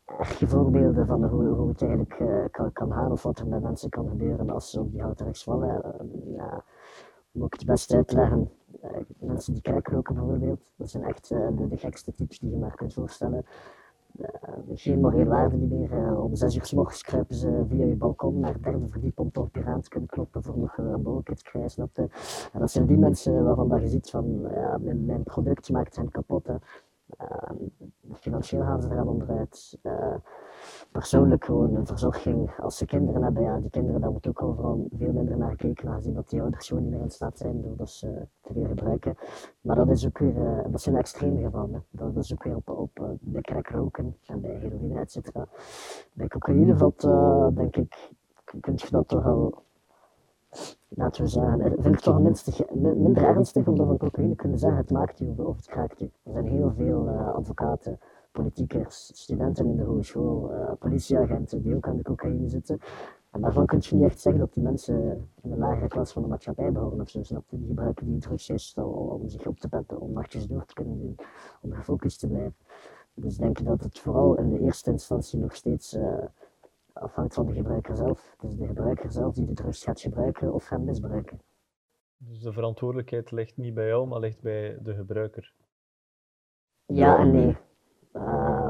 echte 0.05 0.49
voorbeelden 0.49 1.07
van 1.07 1.25
hoe, 1.25 1.45
hoe 1.45 1.69
het 1.69 1.83
eigenlijk 1.83 2.51
kan, 2.53 2.73
kan 2.73 2.93
gaan 2.93 3.13
of 3.13 3.23
wat 3.23 3.39
er 3.39 3.47
met 3.47 3.63
mensen 3.63 3.91
kan 3.91 4.09
gebeuren 4.09 4.51
als 4.51 4.71
ze 4.71 4.81
op 4.81 4.93
die 4.93 5.03
houten 5.03 5.25
rechts 5.27 5.45
vallen. 5.45 5.83
Om 7.33 7.43
ook 7.43 7.53
het 7.53 7.67
best 7.67 7.95
uit 7.95 8.09
te 8.09 8.15
leggen. 8.15 8.51
Uh, 8.85 8.91
mensen 9.19 9.53
die 9.53 9.73
roken 9.83 10.15
bijvoorbeeld, 10.15 10.61
dat 10.77 10.91
zijn 10.91 11.05
echt 11.05 11.31
uh, 11.31 11.49
de, 11.57 11.69
de, 11.69 11.77
gekste 11.77 12.15
types 12.15 12.39
die 12.39 12.51
je 12.51 12.57
maar 12.57 12.75
kunt 12.75 12.95
voorstellen. 12.95 13.45
Uh, 14.21 14.27
geen 14.75 15.01
morele 15.01 15.25
waarde 15.25 15.57
meer. 15.57 16.19
om 16.21 16.35
zes 16.35 16.57
uur 16.57 16.65
s 16.65 16.73
morgens 16.73 17.03
kruipen 17.03 17.35
ze 17.35 17.65
via 17.69 17.85
je 17.85 17.95
balkon 17.95 18.41
naar 18.41 18.53
het 18.53 18.63
derde 18.63 18.89
verdiep 18.89 19.19
om 19.19 19.31
toch 19.31 19.49
raam 19.53 19.81
te 19.81 19.89
kunnen 19.89 20.09
kloppen 20.09 20.43
voor 20.43 20.59
nog 20.59 20.79
een 20.79 21.03
bolletje 21.03 21.35
te 21.35 21.43
krijgen, 21.43 21.71
snapte? 21.71 22.09
En 22.53 22.61
dat 22.61 22.71
zijn 22.71 22.87
die 22.87 22.97
mensen 22.97 23.45
waarvan 23.45 23.69
dat 23.69 23.81
je 23.81 23.89
ziet 23.89 24.11
van, 24.11 24.49
ja, 24.55 24.79
mijn, 24.79 25.05
mijn 25.05 25.23
product 25.23 25.71
maakt 25.71 25.97
hen 25.97 26.11
kapot. 26.11 26.49
financieel 28.13 28.63
gaan 28.63 28.83
ze 28.83 28.89
er 28.89 28.99
aan 28.99 29.09
onderuit 29.09 29.79
persoonlijk 30.93 31.45
gewoon 31.45 31.75
een 31.75 31.87
verzorging. 31.87 32.51
Als 32.59 32.77
ze 32.77 32.87
kinderen 32.87 33.23
hebben, 33.23 33.43
ja, 33.43 33.59
die 33.59 33.71
kinderen, 33.71 34.01
daar 34.01 34.11
moet 34.11 34.27
ook 34.27 34.43
overal 34.43 34.87
veel 34.99 35.13
minder 35.13 35.37
naar 35.37 35.51
gekeken, 35.51 35.89
aangezien 35.89 36.15
dat 36.15 36.29
die 36.29 36.41
ouders 36.41 36.69
gewoon 36.69 36.83
niet 36.83 36.93
meer 36.93 37.01
in 37.01 37.11
staat 37.11 37.39
zijn 37.39 37.63
doordat 37.63 37.91
ze 37.91 38.27
te 38.41 38.53
veel 38.53 38.67
gebruiken. 38.67 39.17
Maar 39.61 39.77
dat, 39.77 39.89
is 39.89 40.07
ook 40.07 40.19
weer, 40.19 40.37
uh, 40.37 40.59
dat 40.71 40.81
zijn 40.81 40.97
extreme 40.97 41.41
gevallen. 41.41 41.85
Dat, 41.91 42.17
is 42.17 42.33
ook 42.33 42.45
weer 42.45 42.57
op, 42.57 42.69
op 42.69 42.99
uh, 43.01 43.09
bij 43.21 43.41
crack 43.41 43.69
roken 43.69 44.17
en 44.27 44.41
bij 44.41 44.55
heroïne, 44.55 45.01
et 45.01 45.13
cetera. 45.13 45.49
Bij 46.13 46.29
cocaïne 46.29 46.77
valt, 46.77 47.01
denk 47.57 47.77
ik, 47.77 48.11
kun 48.61 48.73
je 48.77 48.87
dat 48.91 49.09
toch 49.09 49.27
al 49.27 49.63
laten 50.89 51.23
we 51.23 51.29
zeggen, 51.29 51.61
eh, 51.61 51.73
vind 51.79 51.95
ik 51.95 52.01
toch 52.01 52.21
minstens, 52.21 52.63
min- 52.73 53.03
minder 53.03 53.25
ernstig, 53.25 53.67
omdat 53.67 53.87
we 53.87 53.97
van 53.97 54.09
cocaïne 54.09 54.35
kunnen 54.35 54.59
zeggen, 54.59 54.79
het 54.79 54.91
maakt 54.91 55.21
u 55.21 55.35
of, 55.37 55.57
het 55.57 55.67
kraakt 55.67 56.01
u. 56.01 56.11
Er 56.23 56.33
zijn 56.33 56.47
heel 56.47 56.73
veel 56.77 57.09
eh, 57.09 57.35
advocaten, 57.35 57.99
politiekers, 58.33 59.11
studenten 59.15 59.67
in 59.67 59.77
de 59.77 59.83
hogeschool, 59.83 60.53
eh, 60.53 60.73
politieagenten 60.79 61.63
die 61.63 61.75
ook 61.75 61.87
aan 61.89 61.97
de 61.97 62.03
cocaïne 62.03 62.49
zitten. 62.49 62.79
En 63.31 63.41
daarvan 63.41 63.67
kun 63.67 63.79
je 63.83 63.95
niet 63.95 64.05
echt 64.05 64.21
zeggen 64.21 64.41
dat 64.41 64.53
die 64.53 64.63
mensen 64.63 65.29
in 65.43 65.53
een 65.53 65.59
lagere 65.59 65.89
klas 65.89 66.13
van 66.13 66.23
de 66.23 66.29
maatschappij 66.29 66.73
behoren 66.73 67.01
of 67.01 67.09
zo, 67.09 67.23
snap 67.23 67.45
je? 67.49 67.59
Die 67.59 67.67
gebruiken 67.67 68.07
die 68.07 68.19
drugs 68.19 68.47
juist 68.47 68.79
om, 68.79 68.85
om 68.85 69.29
zich 69.29 69.47
op 69.47 69.59
te 69.59 69.69
peppen, 69.69 70.01
om 70.01 70.13
nachtjes 70.13 70.47
door 70.47 70.65
te 70.65 70.75
kunnen 70.75 70.99
doen, 70.99 71.17
om 71.63 71.73
gefocust 71.73 72.21
te 72.21 72.29
blijven. 72.29 72.57
Dus 73.15 73.35
ik 73.35 73.41
denk 73.41 73.65
dat 73.65 73.81
het 73.81 73.99
vooral 73.99 74.37
in 74.37 74.51
de 74.51 74.61
eerste 74.61 74.91
instantie 74.91 75.39
nog 75.39 75.55
steeds 75.55 75.95
eh, 75.95 76.25
afhangt 76.93 77.35
van 77.35 77.47
de 77.47 77.53
gebruiker 77.53 77.97
zelf. 77.97 78.35
Het 78.39 78.51
is 78.51 78.57
de 78.57 78.67
gebruiker 78.67 79.13
zelf 79.13 79.35
die 79.35 79.47
de 79.47 79.53
drugs 79.53 79.85
gaat 79.85 80.01
gebruiken 80.01 80.53
of 80.53 80.65
gaat 80.65 80.81
misbruiken. 80.81 81.41
Dus 82.17 82.41
de 82.41 82.53
verantwoordelijkheid 82.53 83.31
ligt 83.31 83.57
niet 83.57 83.75
bij 83.75 83.87
jou, 83.87 84.07
maar 84.07 84.21
ligt 84.21 84.41
bij 84.41 84.79
de 84.83 84.95
gebruiker. 84.95 85.53
Ja 86.87 87.19
en 87.19 87.31
nee. 87.31 87.57
Eh, 88.13 88.69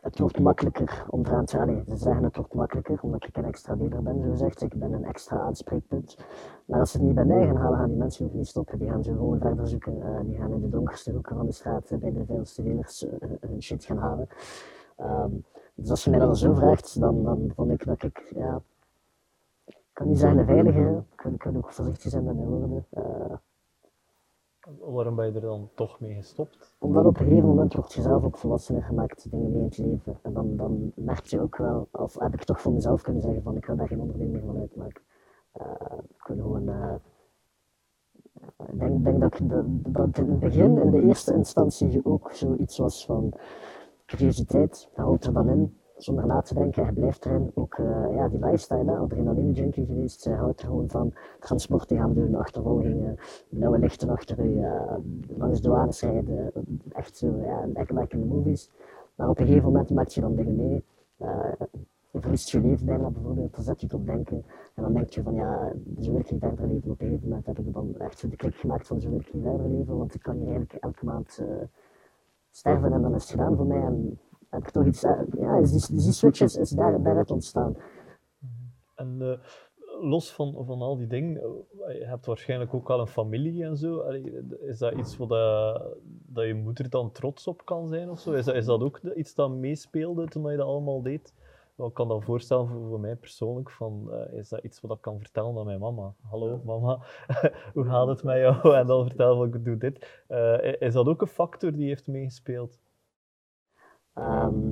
het 0.00 0.18
wordt 0.18 0.38
makkelijker 0.38 1.04
om 1.08 1.26
eraan 1.26 1.44
te 1.44 1.58
allee, 1.58 1.82
Ze 1.88 1.96
zeggen 1.96 2.24
het 2.24 2.36
wordt 2.36 2.54
makkelijker 2.54 2.98
omdat 3.02 3.24
ik 3.24 3.36
een 3.36 3.44
extra 3.44 3.74
leader 3.76 4.02
ben, 4.02 4.22
zo 4.22 4.30
gezegd. 4.30 4.62
Ik 4.62 4.74
ben 4.74 4.92
een 4.92 5.04
extra 5.04 5.38
aanspreekpunt. 5.40 6.16
Maar 6.64 6.80
als 6.80 6.90
ze 6.90 6.96
het 6.96 7.06
niet 7.06 7.14
bij 7.14 7.24
mij 7.24 7.46
gaan 7.46 7.56
halen, 7.56 7.78
gaan 7.78 7.88
die 7.88 7.98
mensen 7.98 8.26
ook 8.26 8.32
niet 8.32 8.46
stoppen. 8.46 8.78
Die 8.78 8.88
gaan 8.88 9.02
zo 9.02 9.12
gewoon 9.12 9.40
verder 9.40 9.68
zoeken. 9.68 10.02
Eh, 10.02 10.20
die 10.24 10.36
gaan 10.36 10.52
in 10.52 10.60
de 10.60 10.68
donkerste 10.68 11.12
hoeken 11.12 11.36
van 11.36 11.46
de 11.46 11.52
straat 11.52 11.90
eh, 11.90 11.98
bij 11.98 12.12
de 12.12 12.24
veelste 12.24 12.62
dealers 12.62 13.06
hun 13.40 13.62
shit 13.62 13.84
gaan 13.84 13.98
halen. 13.98 14.28
Ehm, 14.96 15.30
dus 15.74 15.90
als 15.90 16.04
je 16.04 16.10
mij 16.10 16.18
dat 16.18 16.38
zo 16.38 16.54
vraagt, 16.54 17.00
dan, 17.00 17.24
dan 17.24 17.52
vond 17.54 17.70
ik 17.70 17.86
dat 17.86 18.02
ik, 18.02 18.32
ja, 18.34 18.62
ik 19.64 19.78
kan 19.92 20.08
niet 20.08 20.18
zeggen 20.18 20.38
een 20.38 20.46
veilige, 20.46 21.02
ik 21.32 21.42
wil 21.42 21.56
ook 21.56 21.72
voorzichtig 21.72 22.10
zijn 22.10 22.24
met 22.24 22.34
mijn 22.34 22.48
woorden. 22.48 22.84
Eh, 24.60 24.72
Waarom 24.80 25.14
ben 25.16 25.26
je 25.26 25.32
er 25.32 25.40
dan 25.40 25.70
toch 25.74 26.00
mee 26.00 26.14
gestopt? 26.14 26.74
Omdat 26.78 27.04
op 27.04 27.18
een 27.18 27.24
gegeven 27.26 27.48
moment 27.48 27.74
word 27.74 27.92
je 27.92 28.02
zelf 28.02 28.24
ook 28.24 28.36
volwassener 28.38 28.82
gemaakt, 28.82 29.30
dingen 29.30 29.50
mee 29.50 29.58
in 29.60 29.64
het 29.64 29.78
leven. 29.78 30.18
En 30.22 30.32
dan, 30.32 30.56
dan 30.56 30.92
merk 30.94 31.24
je 31.26 31.40
ook 31.40 31.56
wel, 31.56 31.88
of 31.92 32.18
heb 32.18 32.34
ik 32.34 32.44
toch 32.44 32.60
voor 32.60 32.72
mezelf 32.72 33.02
kunnen 33.02 33.22
zeggen 33.22 33.42
van 33.42 33.56
ik 33.56 33.64
wil 33.66 33.76
daar 33.76 33.88
geen 33.88 34.00
onderneming 34.00 34.32
meer 34.36 34.46
van 34.52 34.58
uitmaken. 34.60 35.02
Eh, 35.52 35.98
ik 36.18 36.24
wil 36.26 36.36
gewoon, 36.36 36.68
eh, 36.68 36.94
ik 38.72 38.78
denk, 38.78 39.04
denk 39.04 39.20
dat, 39.20 39.40
ik 39.40 39.48
de- 39.48 39.80
dat 39.90 40.18
in 40.18 40.30
het 40.30 40.38
begin, 40.40 40.78
in 40.78 40.90
de 40.90 41.02
eerste 41.02 41.34
instantie, 41.34 42.04
ook 42.04 42.32
zoiets 42.32 42.78
was 42.78 43.04
van 43.04 43.32
curiositeit. 44.06 44.88
Je 44.94 45.00
houdt 45.02 45.24
er 45.24 45.32
dan 45.32 45.48
in, 45.48 45.79
zonder 46.02 46.26
na 46.26 46.42
te 46.42 46.54
denken, 46.54 46.84
je 46.84 46.92
blijft 46.92 47.26
erin. 47.26 47.50
Ook 47.54 47.74
eh, 47.74 48.14
ja, 48.14 48.28
die 48.28 48.38
lifestyle, 48.38 48.96
adrenaline 48.96 49.52
junkie 49.52 49.86
geweest, 49.86 50.24
je 50.24 50.30
houdt 50.30 50.60
er 50.60 50.66
gewoon 50.66 50.88
van 50.88 51.12
transporten 51.40 51.96
gaan 51.96 52.14
doen, 52.14 52.34
achtervolgingen, 52.34 53.18
blauwe 53.48 53.78
lichten 53.78 54.08
achter 54.08 54.44
je, 54.44 54.66
eh, 54.66 54.96
langs 55.38 55.60
douanes 55.60 56.00
rijden, 56.00 56.52
echt 56.92 57.16
zo, 57.16 57.26
ja, 57.42 57.66
lekker 57.74 57.94
lekkere 57.94 58.24
movies. 58.24 58.70
Maar 59.14 59.28
op 59.28 59.38
een 59.38 59.46
gegeven 59.46 59.66
moment 59.66 59.90
maak 59.90 60.08
je 60.08 60.20
dan 60.20 60.34
dingen 60.34 60.56
mee. 60.56 60.84
Eh, 61.16 61.52
je 62.10 62.20
verliest 62.20 62.50
je 62.50 62.60
leven 62.60 62.86
bijna 62.86 63.10
bijvoorbeeld, 63.10 63.54
dan 63.54 63.64
zet 63.64 63.80
je 63.80 63.86
het 63.86 63.94
op 63.94 64.06
denken. 64.06 64.44
En 64.74 64.82
dan 64.82 64.92
denk 64.92 65.10
je 65.10 65.22
van 65.22 65.34
ja, 65.34 65.72
zo 66.00 66.10
wil 66.10 66.20
ik 66.20 66.30
niet 66.30 66.40
verder 66.40 66.66
leven. 66.66 66.90
Op 66.90 67.00
een 67.00 67.06
gegeven 67.06 67.28
moment 67.28 67.46
heb 67.46 67.58
ik 67.58 67.72
dan 67.72 67.94
echt 67.98 68.30
de 68.30 68.36
klik 68.36 68.54
gemaakt 68.54 68.86
van 68.86 69.00
zo 69.00 69.08
wil 69.08 69.18
ik 69.18 69.34
niet 69.34 69.42
verder 69.42 69.68
leven, 69.68 69.96
want 69.96 70.14
ik 70.14 70.22
kan 70.22 70.36
hier 70.36 70.48
eigenlijk 70.48 70.84
elke 70.84 71.04
maand 71.04 71.38
eh, 71.40 71.46
sterven 72.50 72.92
en 72.92 73.02
dan 73.02 73.14
is 73.14 73.22
het 73.22 73.30
gedaan 73.30 73.56
voor 73.56 73.66
mij. 73.66 73.82
Heb 74.50 74.62
ik 74.62 74.70
toch 74.70 74.86
iets, 74.86 75.04
eh, 75.04 75.20
ja, 75.38 75.60
die, 75.60 75.86
die 75.88 76.12
switch 76.12 76.40
is, 76.40 76.56
is 76.56 76.70
daar, 76.70 77.02
daaruit 77.02 77.30
ontstaan. 77.30 77.76
En 78.94 79.16
eh, 79.20 79.38
los 80.00 80.32
van, 80.32 80.64
van 80.64 80.82
al 80.82 80.96
die 80.96 81.06
dingen, 81.06 81.40
eh, 81.40 81.98
je 81.98 82.04
hebt 82.04 82.26
waarschijnlijk 82.26 82.74
ook 82.74 82.90
al 82.90 83.00
een 83.00 83.06
familie 83.06 83.64
en 83.64 83.76
zo. 83.76 84.00
Is 84.60 84.78
dat 84.78 84.94
iets 84.94 85.16
waar 85.16 85.28
dat, 85.28 85.96
dat 86.26 86.46
je 86.46 86.54
moeder 86.54 86.90
dan 86.90 87.12
trots 87.12 87.46
op 87.46 87.64
kan 87.64 87.88
zijn 87.88 88.10
of 88.10 88.20
zo? 88.20 88.32
Is 88.32 88.44
dat, 88.44 88.54
is 88.54 88.64
dat 88.64 88.80
ook 88.80 88.98
iets 88.98 89.34
dat 89.34 89.50
meespeelde 89.50 90.26
toen 90.26 90.50
je 90.50 90.56
dat 90.56 90.66
allemaal 90.66 91.02
deed? 91.02 91.34
Ik 91.76 91.94
kan 91.94 92.08
dat 92.08 92.24
voorstellen 92.24 92.68
voor, 92.68 92.88
voor 92.88 93.00
mij 93.00 93.16
persoonlijk, 93.16 93.70
van, 93.70 94.12
is 94.32 94.48
dat 94.48 94.64
iets 94.64 94.80
wat 94.80 94.96
ik 94.96 95.02
kan 95.02 95.18
vertellen 95.18 95.58
aan 95.58 95.64
mijn 95.64 95.80
mama? 95.80 96.14
Hallo 96.20 96.60
mama, 96.64 96.98
hoe 97.74 97.84
gaat 97.84 98.06
het 98.06 98.22
met 98.22 98.36
jou? 98.36 98.74
En 98.76 98.86
dan 98.86 99.06
vertellen 99.06 99.36
van 99.36 99.46
ik 99.46 99.64
doe 99.64 99.76
dit. 99.76 100.22
Is 100.80 100.92
dat 100.92 101.06
ook 101.06 101.20
een 101.20 101.26
factor 101.26 101.72
die 101.72 101.86
heeft 101.86 102.06
meegespeeld? 102.06 102.78
Ehm 104.14 104.70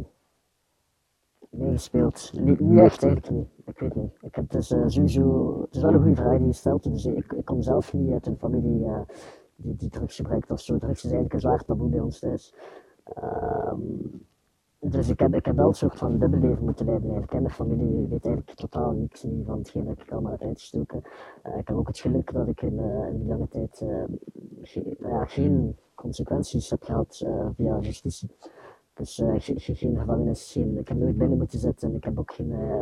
meegespeeld. 1.50 2.30
Niet, 2.40 2.61
niet 2.61 2.78
echt 2.78 3.02
eigenlijk 3.02 3.30
niet. 3.35 3.49
Ik 3.64 3.78
weet 3.78 3.95
niet. 3.95 4.12
Ik 4.21 4.35
heb 4.35 4.50
dus 4.50 4.71
eh, 4.71 4.83
sowieso, 4.87 5.57
het 5.61 5.75
is 5.75 5.83
wel 5.83 5.92
een 5.95 6.00
goede 6.00 6.16
vraag 6.16 6.37
die 6.38 6.47
je 6.47 6.52
stelt. 6.52 6.83
Dus 6.83 7.04
ik, 7.07 7.33
ik 7.33 7.45
kom 7.45 7.62
zelf 7.62 7.92
niet 7.92 8.12
uit 8.12 8.26
een 8.26 8.38
familie 8.38 8.85
eh, 8.87 9.00
die, 9.57 9.76
die 9.76 9.88
drugs 9.88 10.16
gebruikt 10.16 10.50
of 10.50 10.61
zo. 10.61 10.78
Drugs 10.78 10.97
is 11.04 11.11
eigenlijk 11.11 11.33
een 11.35 11.40
zwaar 11.40 11.64
taboe 11.64 11.88
bij 11.88 12.00
ons 12.00 12.18
thuis. 12.18 12.54
Ehm, 13.04 13.80
dus 14.80 15.09
ik 15.09 15.21
heb, 15.21 15.35
ik 15.35 15.45
heb 15.47 15.57
wel 15.57 15.68
een 15.68 15.75
soort 15.75 15.99
van 15.99 16.18
dubbelleven 16.18 16.64
moeten 16.64 16.85
leiden 16.87 17.04
eigenlijk. 17.11 17.35
En 17.35 17.42
mijn 17.42 17.54
familie 17.54 18.07
weet 18.09 18.25
eigenlijk 18.26 18.57
totaal 18.57 18.92
niks 18.92 19.23
niet 19.23 19.47
van 19.47 19.59
hetgeen 19.59 19.85
dat 19.85 20.00
ik 20.00 20.12
allemaal 20.12 20.33
heb 20.33 20.42
uitgestoken. 20.42 21.02
Eh, 21.42 21.59
ik 21.59 21.68
heb 21.68 21.76
ook 21.76 21.87
het 21.88 21.99
geluk 21.99 22.33
dat 22.33 22.47
ik 22.49 22.62
in, 22.62 22.78
in 23.11 23.18
die 23.18 23.28
lange 23.28 23.49
tijd 23.49 23.80
eh, 23.80 24.04
ge- 24.62 24.97
ja, 25.00 25.25
geen 25.25 25.76
consequenties 25.95 26.71
heb 26.71 26.83
gehad 26.83 27.23
eh, 27.26 27.49
via 27.57 27.78
justitie. 27.78 28.30
Dus 28.98 29.14
ge- 29.38 29.74
geen 29.74 29.98
gevangenis, 29.98 30.52
geen, 30.52 30.78
ik 30.78 30.88
heb 30.88 30.98
nooit 30.98 31.16
binnen 31.16 31.38
moeten 31.38 31.58
zitten. 31.58 31.94
Ik 31.94 32.04
heb 32.04 32.18
ook 32.18 32.32
geen 32.32 32.52
eh, 32.52 32.80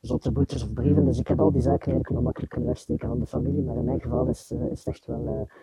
zotte 0.00 0.32
boetes 0.32 0.62
of 0.62 0.72
brieven. 0.72 1.04
Dus 1.04 1.18
ik 1.18 1.28
heb 1.28 1.40
al 1.40 1.52
die 1.52 1.60
zaken 1.60 1.86
eigenlijk 1.86 2.10
nog 2.10 2.22
makkelijk 2.22 2.50
kunnen 2.52 2.68
wegsteken 2.68 3.08
van 3.08 3.18
de 3.18 3.26
familie. 3.26 3.62
Maar 3.62 3.76
in 3.76 3.84
mijn 3.84 4.00
geval 4.00 4.26
is, 4.26 4.50
eh, 4.50 4.58
het 4.60 4.86
echt 4.86 5.06
wel 5.06 5.26
eh, 5.26 5.54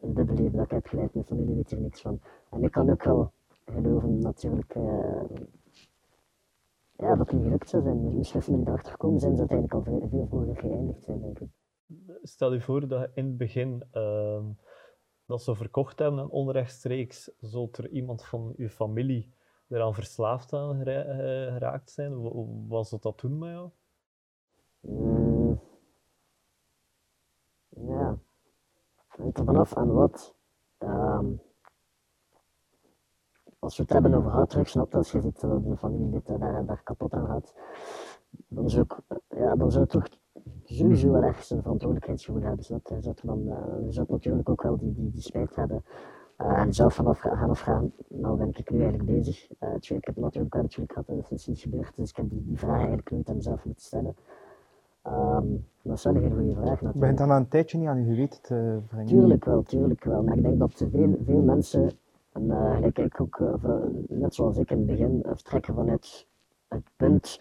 een 0.00 0.14
dubbel 0.14 0.34
leven 0.36 0.52
dat 0.56 0.64
ik 0.64 0.70
heb 0.70 0.86
geleid. 0.86 1.14
Mijn 1.14 1.26
familie 1.26 1.54
weet 1.54 1.70
hier 1.70 1.80
niks 1.80 2.00
van. 2.00 2.20
En 2.50 2.62
ik 2.62 2.70
kan 2.70 2.90
ook 2.90 3.04
wel 3.04 3.32
geloven 3.64 4.18
natuurlijk 4.18 4.74
ja, 6.96 7.16
dat 7.16 7.18
het 7.18 7.32
niet 7.32 7.42
gelukt 7.42 7.68
zou 7.68 7.82
zijn. 7.82 8.16
Misschien 8.16 8.40
als 8.40 8.46
we 8.48 8.58
erachter 8.70 8.92
gekomen 8.92 9.20
zijn, 9.20 9.36
zou 9.36 9.48
het 9.48 9.52
eigenlijk 9.58 9.88
al 9.88 9.92
veel, 9.92 10.08
veel 10.08 10.26
vroeger 10.26 10.56
geëindigd 10.56 11.02
zijn, 11.02 11.20
denk 11.20 11.38
ik. 11.40 11.48
Stel 12.22 12.52
je 12.52 12.60
voor 12.60 12.88
dat 12.88 13.00
je 13.00 13.10
in 13.14 13.26
het 13.26 13.36
begin 13.36 13.84
ehm, 13.90 14.44
dat 15.26 15.42
ze 15.42 15.54
verkocht 15.54 15.98
hebben 15.98 16.20
en 16.20 16.28
onrechtstreeks 16.30 17.30
zou 17.40 17.68
er 17.72 17.88
iemand 17.88 18.24
van 18.24 18.52
je 18.56 18.70
familie 18.70 19.32
eraan 19.72 19.94
verslaafd 19.94 20.52
aan 20.52 20.82
eh, 20.82 21.52
geraakt 21.52 21.90
zijn. 21.90 22.22
Wa- 22.22 22.44
Was 22.68 22.90
dat 22.90 23.02
dat 23.02 23.18
toen 23.18 23.38
met 23.38 23.50
jou? 23.50 23.70
Mm. 24.80 25.60
Ja, 27.68 28.18
er 29.10 29.44
vanaf 29.44 29.74
aan 29.76 29.92
wat. 29.92 30.34
Ehm, 30.78 31.26
als 33.58 33.76
we 33.76 33.82
het 33.82 33.92
hebben 33.92 34.14
over 34.14 34.30
harddrugs, 34.30 34.72
je, 34.72 34.86
als 34.90 35.12
je 35.12 35.20
ziet 35.20 35.40
dat 35.40 35.64
de 35.64 35.76
familie 35.76 36.22
eh, 36.24 36.40
daar, 36.40 36.66
daar 36.66 36.82
kapot 36.82 37.12
aan 37.12 37.26
gaat, 37.26 37.54
dan 38.30 38.70
zou, 38.70 38.86
eh, 39.08 39.16
ja, 39.38 39.54
dan 39.56 39.70
zou 39.70 39.86
toch 39.86 40.08
sowieso 40.64 41.10
wel 41.10 41.22
ergens 41.22 41.50
een 41.50 41.62
verantwoordelijkheidsgevoel 41.62 42.42
hebben. 42.42 42.64
Je 42.68 43.00
zou, 43.00 43.14
dan, 43.22 43.48
eh, 43.48 43.84
je 43.84 43.92
zou 43.92 44.06
natuurlijk 44.10 44.48
ook 44.48 44.62
wel 44.62 44.76
die, 44.76 44.92
die, 44.92 45.10
die 45.10 45.22
spijt 45.22 45.54
hebben. 45.56 45.84
En 46.44 46.74
zelf 46.74 46.94
vanaf 46.94 47.18
gaan 47.18 47.50
afvragen, 47.50 47.92
nou 48.08 48.36
ben 48.36 48.48
ik 48.48 48.70
nu 48.70 48.80
eigenlijk 48.80 49.10
bezig. 49.10 49.48
Eh, 49.58 49.74
ik 49.74 50.04
heb 50.04 50.16
natuurlijk 50.16 50.54
geluk 50.74 50.92
gehad 50.92 51.06
dat 51.06 51.16
het 51.16 51.30
is 51.30 51.46
niet 51.46 51.58
gebeurd, 51.58 51.92
dus 51.96 52.10
ik 52.10 52.16
heb 52.16 52.30
die, 52.30 52.44
die 52.46 52.58
vraag 52.58 52.76
eigenlijk 52.76 53.10
nooit 53.10 53.28
aan 53.28 53.36
mezelf 53.36 53.64
moeten 53.64 53.84
stellen. 53.84 54.16
Ehm, 55.02 55.46
dat 55.82 55.96
is 55.96 56.04
wel 56.04 56.14
een 56.14 56.22
hele 56.22 56.34
goede 56.34 56.52
vraag 56.52 56.64
Je 56.64 56.70
begint 56.70 56.82
natuurlijk. 56.82 57.18
dan 57.18 57.28
na 57.28 57.36
een 57.36 57.48
tijdje 57.48 57.78
niet 57.78 57.88
aan 57.88 58.04
je 58.04 58.14
geweten 58.14 58.42
te 58.42 58.78
brengen. 58.88 59.06
Tuurlijk 59.06 59.44
wel, 59.44 59.62
tuurlijk 59.62 60.04
wel. 60.04 60.22
Maar 60.22 60.36
ik 60.36 60.42
denk 60.42 60.58
dat 60.58 60.72
veel, 60.74 61.18
veel 61.24 61.42
mensen, 61.42 61.90
en 62.32 62.50
eh, 62.50 63.04
ik 63.04 63.20
ook, 63.20 63.40
eh, 63.40 63.74
net 64.08 64.34
zoals 64.34 64.56
ik 64.56 64.70
in 64.70 64.76
het 64.76 64.86
begin, 64.86 65.22
vertrekken 65.24 65.74
vanuit 65.74 66.26
het 66.68 66.84
punt 66.96 67.40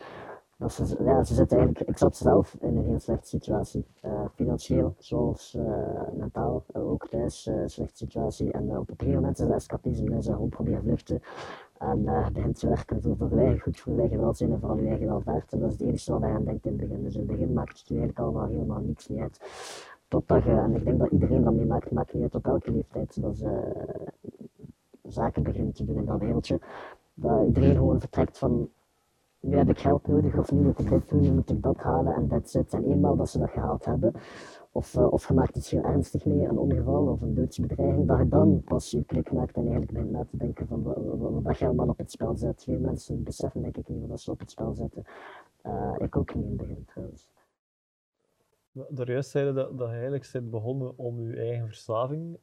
ze, 0.70 1.04
ja, 1.04 1.24
ze 1.24 1.34
zitten 1.34 1.58
eigenlijk, 1.58 1.90
ik 1.90 1.98
zat 1.98 2.16
zelf 2.16 2.56
in 2.60 2.78
een 2.78 2.86
heel 2.86 3.00
slechte 3.00 3.28
situatie. 3.28 3.86
Eh, 4.02 4.26
financieel, 4.36 4.96
zoals 4.98 5.56
eh, 5.56 6.02
mentaal, 6.18 6.64
eh, 6.74 6.90
ook 6.90 7.08
thuis, 7.08 7.48
eh, 7.48 7.56
slechte 7.66 7.98
situatie. 7.98 8.52
En 8.52 8.78
op 8.78 8.90
een 8.90 8.96
gegeven 8.98 9.22
moment 9.22 9.40
is 9.40 9.46
dat 9.46 9.56
escapisme, 9.56 10.18
is 10.18 10.26
dat 10.26 10.34
gewoon 10.34 10.50
proberen 10.50 10.82
vluchten. 10.82 11.22
En 11.78 12.04
begint 12.34 12.60
te 12.60 12.68
werken 12.68 13.02
voor, 13.02 13.16
voor 13.18 13.42
je 13.42 13.60
goed, 13.60 13.80
voor 13.80 13.94
je 13.94 14.00
eigen 14.00 14.20
welzijn 14.20 14.52
en 14.52 14.60
vooral 14.60 14.78
je 14.78 14.88
eigen 14.88 15.08
welvaart. 15.08 15.54
En 15.54 15.60
dat 15.60 15.72
is 15.72 15.78
het 15.80 15.88
enige 15.88 16.12
wat 16.12 16.22
je 16.22 16.28
aan 16.28 16.44
denkt 16.44 16.66
in 16.66 16.72
het 16.72 16.82
begin. 16.82 17.04
Dus 17.04 17.14
in 17.14 17.20
het 17.20 17.30
begin 17.30 17.54
maakt 17.54 17.80
het 17.80 17.90
eigenlijk 17.90 18.20
allemaal 18.20 18.48
helemaal 18.48 18.80
niks 18.80 19.08
niet 19.08 19.20
uit. 19.20 19.40
Totdat 20.08 20.44
je, 20.44 20.50
en 20.50 20.76
ik 20.76 20.86
denk 20.86 21.00
dat 21.00 21.12
iedereen 21.12 21.44
dat 21.44 21.54
meemaakt, 21.54 21.92
maakt 21.92 22.14
niet 22.14 22.24
uit 22.24 22.36
op 22.36 22.46
elke 22.46 22.72
leeftijd, 22.72 23.22
dat 23.22 23.38
ze 23.38 23.62
zaken 25.04 25.44
beginnen 25.44 25.74
te 25.74 25.86
doen 25.86 25.98
in 25.98 26.06
dat 26.06 26.20
wereldje. 26.20 26.60
Dat 27.14 27.46
iedereen 27.48 27.76
gewoon 27.76 28.00
vertrekt 28.00 28.38
van, 28.38 28.70
nu 29.42 29.58
heb 29.58 29.70
ik 29.70 29.80
geld 29.80 30.08
nodig, 30.08 30.38
of 30.38 30.52
nu 30.52 30.62
moet 30.62 30.80
ik 30.80 30.90
dit 30.90 31.10
doen, 31.10 31.22
nu 31.22 31.32
moet 31.32 31.50
ik 31.50 31.62
dat 31.62 31.78
halen 31.78 32.16
en 32.16 32.28
that's 32.28 32.54
it. 32.54 32.74
En 32.74 32.84
eenmaal 32.84 33.16
dat 33.16 33.30
ze 33.30 33.40
dat 33.40 33.50
gehaald 33.50 33.86
hebben, 33.86 34.14
of, 34.72 34.96
eh, 34.96 35.12
of 35.12 35.28
je 35.28 35.34
maakt 35.34 35.56
iets 35.56 35.72
heel 35.72 35.84
ernstig 35.84 36.26
mee, 36.26 36.48
een 36.48 36.58
ongeval 36.58 37.08
of 37.08 37.22
een 37.22 37.34
doodsbedreiging, 37.34 38.08
dat 38.08 38.18
je 38.18 38.28
dan 38.28 38.62
pas 38.64 38.92
je 38.92 39.04
klik 39.04 39.32
maakt 39.32 39.56
en 39.56 39.62
eigenlijk 39.62 39.92
begint 39.92 40.12
na 40.12 40.26
te 40.26 40.38
denken 40.38 40.68
van 40.68 40.84
wat, 40.84 40.98
wat, 41.18 41.44
wat 41.44 41.58
je 41.58 41.66
allemaal 41.66 41.88
op 41.88 41.98
het 41.98 42.12
spel 42.12 42.36
zet. 42.36 42.64
Veel 42.64 42.80
mensen 42.80 43.24
beseffen 43.24 43.62
denk 43.62 43.78
ik 43.78 43.90
niet 43.90 44.08
wat 44.08 44.20
ze 44.20 44.32
op 44.32 44.40
het 44.40 44.52
spel 44.52 44.74
zetten. 44.74 45.04
Eh, 45.62 45.96
ik 45.98 46.18
ook 46.18 46.36
niet 46.36 46.44
in 46.44 46.50
het 46.50 46.58
begin 46.58 46.86
trouwens. 46.86 47.31
Daarjuist 48.90 49.30
zeiden 49.30 49.56
dat, 49.56 49.78
dat 49.78 49.88
je 49.88 49.94
eigenlijk 49.94 50.30
bent 50.32 50.50
begonnen 50.50 50.98
om 50.98 51.22
je 51.22 51.36
eigen 51.36 51.68
verslaving 51.68 52.36
eh, 52.36 52.42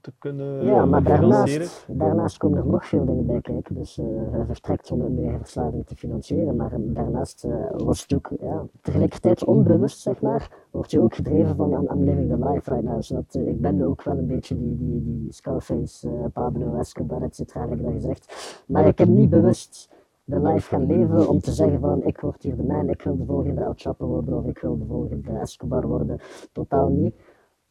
te 0.00 0.12
kunnen 0.18 0.64
Ja, 0.64 0.84
maar 0.84 1.02
daarnaast, 1.02 1.86
daarnaast 1.88 2.36
komen 2.36 2.58
er 2.58 2.66
nog 2.66 2.86
veel 2.86 3.04
dingen 3.04 3.26
bij 3.26 3.40
kijken. 3.40 3.74
Dus 3.74 3.98
eh 3.98 4.04
je 4.06 4.44
vertrekt 4.46 4.90
om 4.90 5.00
een 5.00 5.18
eigen 5.18 5.38
verslaving 5.38 5.86
te 5.86 5.96
financieren, 5.96 6.56
maar 6.56 6.70
daarnaast 6.80 7.44
eh 7.44 7.70
was 7.76 8.02
het 8.02 8.14
ook 8.14 8.30
ja, 8.40 8.66
tegelijkertijd 8.80 9.44
onbewust, 9.44 10.00
zeg 10.00 10.20
maar, 10.20 10.50
word 10.70 10.90
je 10.90 11.00
ook 11.00 11.14
gedreven 11.14 11.56
van 11.56 11.72
I'm, 11.72 11.88
I'm 11.90 12.04
living 12.04 12.30
the 12.30 12.48
life 12.48 12.70
right 12.70 12.84
now. 12.86 13.02
Zodat, 13.02 13.34
ik 13.34 13.60
ben 13.60 13.82
ook 13.82 14.02
wel 14.02 14.18
een 14.18 14.26
beetje 14.26 14.58
die, 14.58 14.76
die, 14.78 15.02
die 15.02 15.32
Scarface, 15.32 16.08
Pablo 16.32 16.74
Escobar, 16.74 17.22
et 17.22 17.36
cetera, 17.36 17.60
heb 17.60 17.72
ik 17.72 17.82
dat 17.82 17.92
gezegd. 17.92 18.34
Maar 18.66 18.86
ik 18.86 18.98
heb 18.98 19.08
niet 19.08 19.30
bewust 19.30 19.90
de 20.24 20.40
life 20.40 20.68
gaan 20.68 20.86
leven 20.86 21.28
om 21.28 21.40
te 21.40 21.52
zeggen 21.52 21.80
van 21.80 22.02
ik 22.02 22.20
word 22.20 22.42
hier 22.42 22.56
de 22.56 22.62
man, 22.62 22.88
ik 22.88 23.02
wil 23.02 23.16
de 23.16 23.24
volgende 23.24 23.60
El 23.60 23.72
Chapo 23.76 24.06
worden 24.06 24.38
of 24.38 24.46
ik 24.46 24.58
wil 24.58 24.78
de 24.78 24.86
volgende 24.86 25.38
Escobar 25.38 25.86
worden. 25.86 26.20
Totaal 26.52 26.88
niet. 26.88 27.14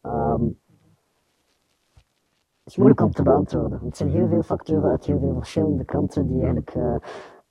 Ehm, 0.01 0.43
het 2.63 2.69
is 2.69 2.75
moeilijk 2.75 3.01
om 3.01 3.11
te 3.11 3.23
beantwoorden. 3.23 3.79
Het 3.83 3.97
zijn 3.97 4.09
heel 4.09 4.27
veel 4.27 4.43
factoren 4.43 4.89
uit 4.89 5.05
heel 5.05 5.19
veel 5.19 5.33
verschillende 5.33 5.85
kanten 5.85 6.27
die 6.27 6.37
eigenlijk 6.37 6.75
eh, 6.75 6.95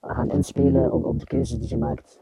gaan 0.01 0.31
inspelen 0.31 0.93
op, 0.93 1.05
op 1.05 1.19
de 1.19 1.27
keuze 1.27 1.59
die 1.59 1.69
je 1.69 1.79
maakt. 1.79 2.21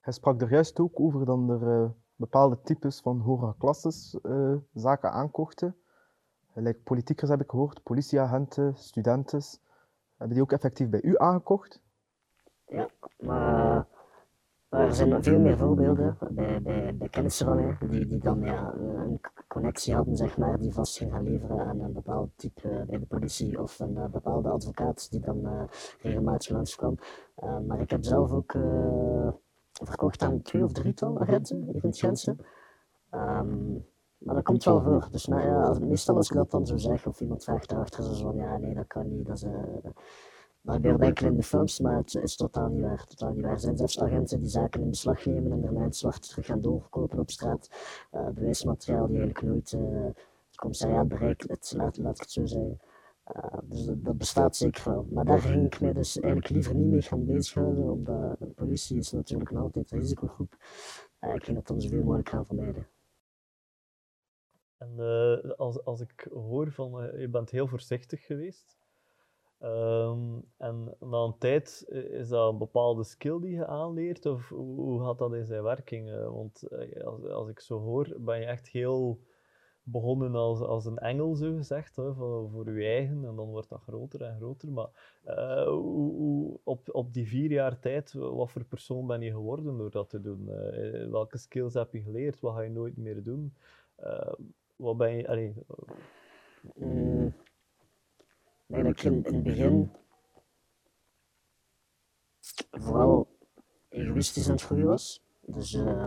Hij 0.00 0.12
sprak 0.12 0.40
er 0.40 0.50
juist 0.50 0.80
ook 0.80 1.00
over 1.00 1.24
dat 1.24 1.38
er 1.48 1.82
eh, 1.82 1.90
bepaalde 2.16 2.60
types 2.62 3.00
van 3.00 3.20
hogere 3.20 3.54
klasses 3.58 4.18
eh, 4.22 4.54
zaken 4.74 5.12
aankochten. 5.12 5.76
Gelijk 6.52 6.82
politiekers 6.82 7.30
heb 7.30 7.40
ik 7.40 7.50
gehoord, 7.50 7.82
politieagenten, 7.82 8.76
studenten. 8.76 9.42
Hebben 10.22 10.40
die 10.40 10.46
ook 10.46 10.52
effectief 10.52 10.88
bij 10.88 11.02
u 11.02 11.18
aangekocht? 11.18 11.80
Ja, 12.66 12.88
maar, 13.18 13.86
er 14.68 14.94
zijn 14.94 15.22
veel 15.22 15.38
meer 15.38 15.56
voorbeelden 15.58 16.16
bij, 16.30 16.62
bij, 16.62 16.96
bij 16.96 17.08
kennissen 17.08 17.46
van 17.46 17.56
mij 17.56 17.76
die, 17.88 18.06
die 18.06 18.18
dan 18.18 18.40
ja, 18.40 18.74
een 18.74 19.20
connectie 19.48 19.94
hadden, 19.94 20.16
zeg 20.16 20.36
maar, 20.38 20.58
die 20.58 20.72
vast 20.72 20.96
ging 20.96 21.12
gaan 21.12 21.22
leveren 21.22 21.66
aan 21.66 21.80
een 21.80 21.92
bepaald 21.92 22.30
type 22.36 22.68
eh, 22.68 22.86
bij 22.86 22.98
de 22.98 23.06
politie 23.06 23.60
of 23.60 23.80
een 23.80 23.96
eh, 23.96 24.04
bepaalde 24.04 24.48
advocaat 24.48 25.10
die 25.10 25.20
dan 25.20 25.46
eh, 25.46 25.62
regelmatig 26.00 26.50
langskwam. 26.50 26.98
Eh, 27.34 27.58
maar 27.58 27.80
ik 27.80 27.90
heb 27.90 28.04
zelf 28.04 28.32
ook 28.32 28.54
eh, 28.54 29.28
verkocht 29.72 30.22
aan 30.22 30.42
twee 30.42 30.64
of 30.64 30.72
drietal 30.72 31.20
agenten 31.20 31.68
in 31.72 31.80
het 31.82 31.98
Gentse. 31.98 32.36
Maar 34.24 34.34
dat 34.34 34.44
komt 34.44 34.64
wel 34.64 34.82
voor. 34.82 35.08
Dus 35.10 35.26
nou 35.26 35.42
ja, 35.42 35.62
als, 35.62 35.78
meestal 35.78 36.16
als 36.16 36.30
ik 36.30 36.36
dat 36.36 36.50
dan 36.50 36.66
zo 36.66 36.76
zeg, 36.76 37.06
of 37.06 37.20
iemand 37.20 37.44
vraagt 37.44 37.68
daarachter, 37.68 38.04
zo 38.04 38.14
van 38.14 38.36
ja, 38.36 38.56
nee, 38.56 38.74
dat 38.74 38.86
kan 38.86 39.16
niet. 39.16 39.26
Dat 39.26 39.36
is, 39.36 39.42
eh, 39.42 39.52
dat 40.60 40.74
gebeurt 40.74 41.00
enkel 41.00 41.26
in 41.26 41.36
de 41.36 41.42
films, 41.42 41.80
maar 41.80 41.96
het 41.96 42.14
is 42.14 42.36
totaal 42.36 42.68
niet 42.68 42.82
waar. 42.82 43.06
Totaal 43.06 43.32
niet 43.32 43.42
waar. 43.42 43.52
Er 43.52 43.60
zijn 43.60 43.76
zelfs 43.76 44.00
agenten 44.00 44.40
die 44.40 44.48
zaken 44.48 44.80
in 44.80 44.88
beslag 44.88 45.26
nemen 45.26 45.52
en 45.52 45.60
daarna 45.60 45.84
in 45.84 45.92
zwart 45.92 46.28
terug 46.28 46.46
gaan 46.46 46.60
doorverkopen 46.60 47.18
op 47.18 47.30
straat. 47.30 47.70
Eh, 48.10 48.28
bewijsmateriaal 48.28 49.06
die 49.06 49.18
eigenlijk 49.18 49.46
nooit 49.46 49.72
eh, 49.72 50.04
het 50.46 50.56
commissariaat 50.56 51.08
bereikt, 51.08 51.48
het, 51.48 51.74
laat, 51.76 51.96
laat 51.96 52.14
ik 52.14 52.20
het 52.20 52.30
zo 52.30 52.46
zeggen. 52.46 52.80
Dus 53.62 53.84
dat, 53.84 54.04
dat 54.04 54.18
bestaat 54.18 54.56
zeker 54.56 54.90
wel. 54.90 55.06
Maar 55.10 55.24
daar 55.24 55.40
ging 55.40 55.66
ik 55.66 55.80
mij 55.80 55.92
dus 55.92 56.20
eigenlijk 56.20 56.54
liever 56.54 56.74
niet 56.74 56.90
mee 56.90 57.02
gaan 57.02 57.24
bezighouden, 57.24 57.90
omdat 57.90 58.36
de 58.38 58.46
politie 58.46 58.98
is 58.98 59.12
natuurlijk 59.12 59.50
nog 59.50 59.62
altijd 59.62 59.92
een 59.92 59.98
risicogroep. 59.98 60.56
Ik 61.20 61.44
ging 61.44 61.56
dat 61.56 61.66
dan 61.66 61.80
zoveel 61.80 62.02
mogelijk 62.02 62.28
gaan 62.28 62.46
vermijden. 62.46 62.86
En 64.82 64.98
eh, 64.98 65.50
als, 65.56 65.84
als 65.84 66.00
ik 66.00 66.28
hoor 66.32 66.72
van 66.72 67.02
eh, 67.02 67.20
je 67.20 67.28
bent 67.28 67.50
heel 67.50 67.66
voorzichtig 67.66 68.26
geweest. 68.26 68.76
Ehm, 69.58 70.38
en 70.56 70.96
na 71.00 71.18
een 71.18 71.38
tijd 71.38 71.86
eh, 71.88 72.04
is 72.04 72.28
dat 72.28 72.52
een 72.52 72.58
bepaalde 72.58 73.04
skill 73.04 73.40
die 73.40 73.54
je 73.54 73.66
aanleert, 73.66 74.26
of 74.26 74.48
hoe, 74.48 75.04
gaat 75.04 75.18
dat 75.18 75.34
in 75.34 75.46
zijn 75.46 75.62
werking? 75.62 76.24
Want 76.24 76.68
als, 77.04 77.24
als 77.24 77.48
ik 77.48 77.60
zo 77.60 77.78
hoor, 77.78 78.16
ben 78.18 78.38
je 78.38 78.44
echt 78.44 78.68
heel 78.68 79.20
begonnen 79.82 80.34
als, 80.34 80.60
als 80.60 80.84
een 80.84 80.98
engel, 80.98 81.34
zo 81.34 81.56
gezegd, 81.56 81.94
voor, 81.94 82.50
voor 82.50 82.78
je 82.78 82.86
eigen, 82.86 83.24
en 83.24 83.36
dan 83.36 83.48
wordt 83.48 83.68
dat 83.68 83.80
groter 83.80 84.22
en 84.22 84.36
groter. 84.36 84.72
Maar 84.72 84.90
op, 86.64 86.88
op 86.92 87.12
die 87.12 87.28
vier 87.28 87.50
jaar 87.50 87.78
tijd, 87.78 88.12
wat 88.12 88.50
voor 88.50 88.64
persoon 88.64 89.06
ben 89.06 89.20
je 89.20 89.30
geworden 89.30 89.76
door 89.76 89.90
dat 89.90 90.08
te 90.08 90.20
doen? 90.20 90.46
Welke 91.10 91.38
skills 91.38 91.74
heb 91.74 91.92
je 91.92 92.02
geleerd? 92.02 92.40
Wat 92.40 92.54
ga 92.54 92.60
je 92.60 92.70
nooit 92.70 92.96
meer 92.96 93.22
doen? 93.22 93.54
Eh, 94.02 94.32
je, 95.16 95.28
allee, 95.28 95.54
Mm, 96.74 97.26
ik 98.66 98.74
denk 98.74 98.84
dat 98.84 98.92
ik 98.98 99.02
in, 99.02 99.24
in 99.24 99.34
het 99.34 99.42
begin 99.42 99.90
vooral 102.70 103.26
egoïstisch 103.88 104.46
aan 104.46 104.52
het 104.52 104.62
groeien 104.62 104.86
was. 104.86 105.22
Dus 105.40 105.74
eh, 105.74 106.06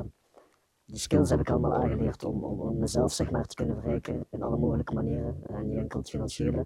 die 0.86 0.98
skills 1.00 1.30
heb 1.30 1.40
ik 1.40 1.50
allemaal 1.50 1.74
aangeleerd 1.74 2.24
om, 2.24 2.44
om, 2.44 2.60
om 2.60 2.78
mezelf 2.78 3.14
zeg 3.14 3.32
maar, 3.32 3.46
te 3.46 3.56
kunnen 3.56 3.76
verrijken 3.82 4.26
in 4.30 4.42
alle 4.44 4.58
mogelijke 4.58 4.94
manieren, 4.94 5.38
en 5.48 5.68
niet 5.68 5.78
enkel 5.78 6.00
het 6.00 6.10
financiële. 6.10 6.66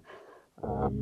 Ehm, 0.54 0.94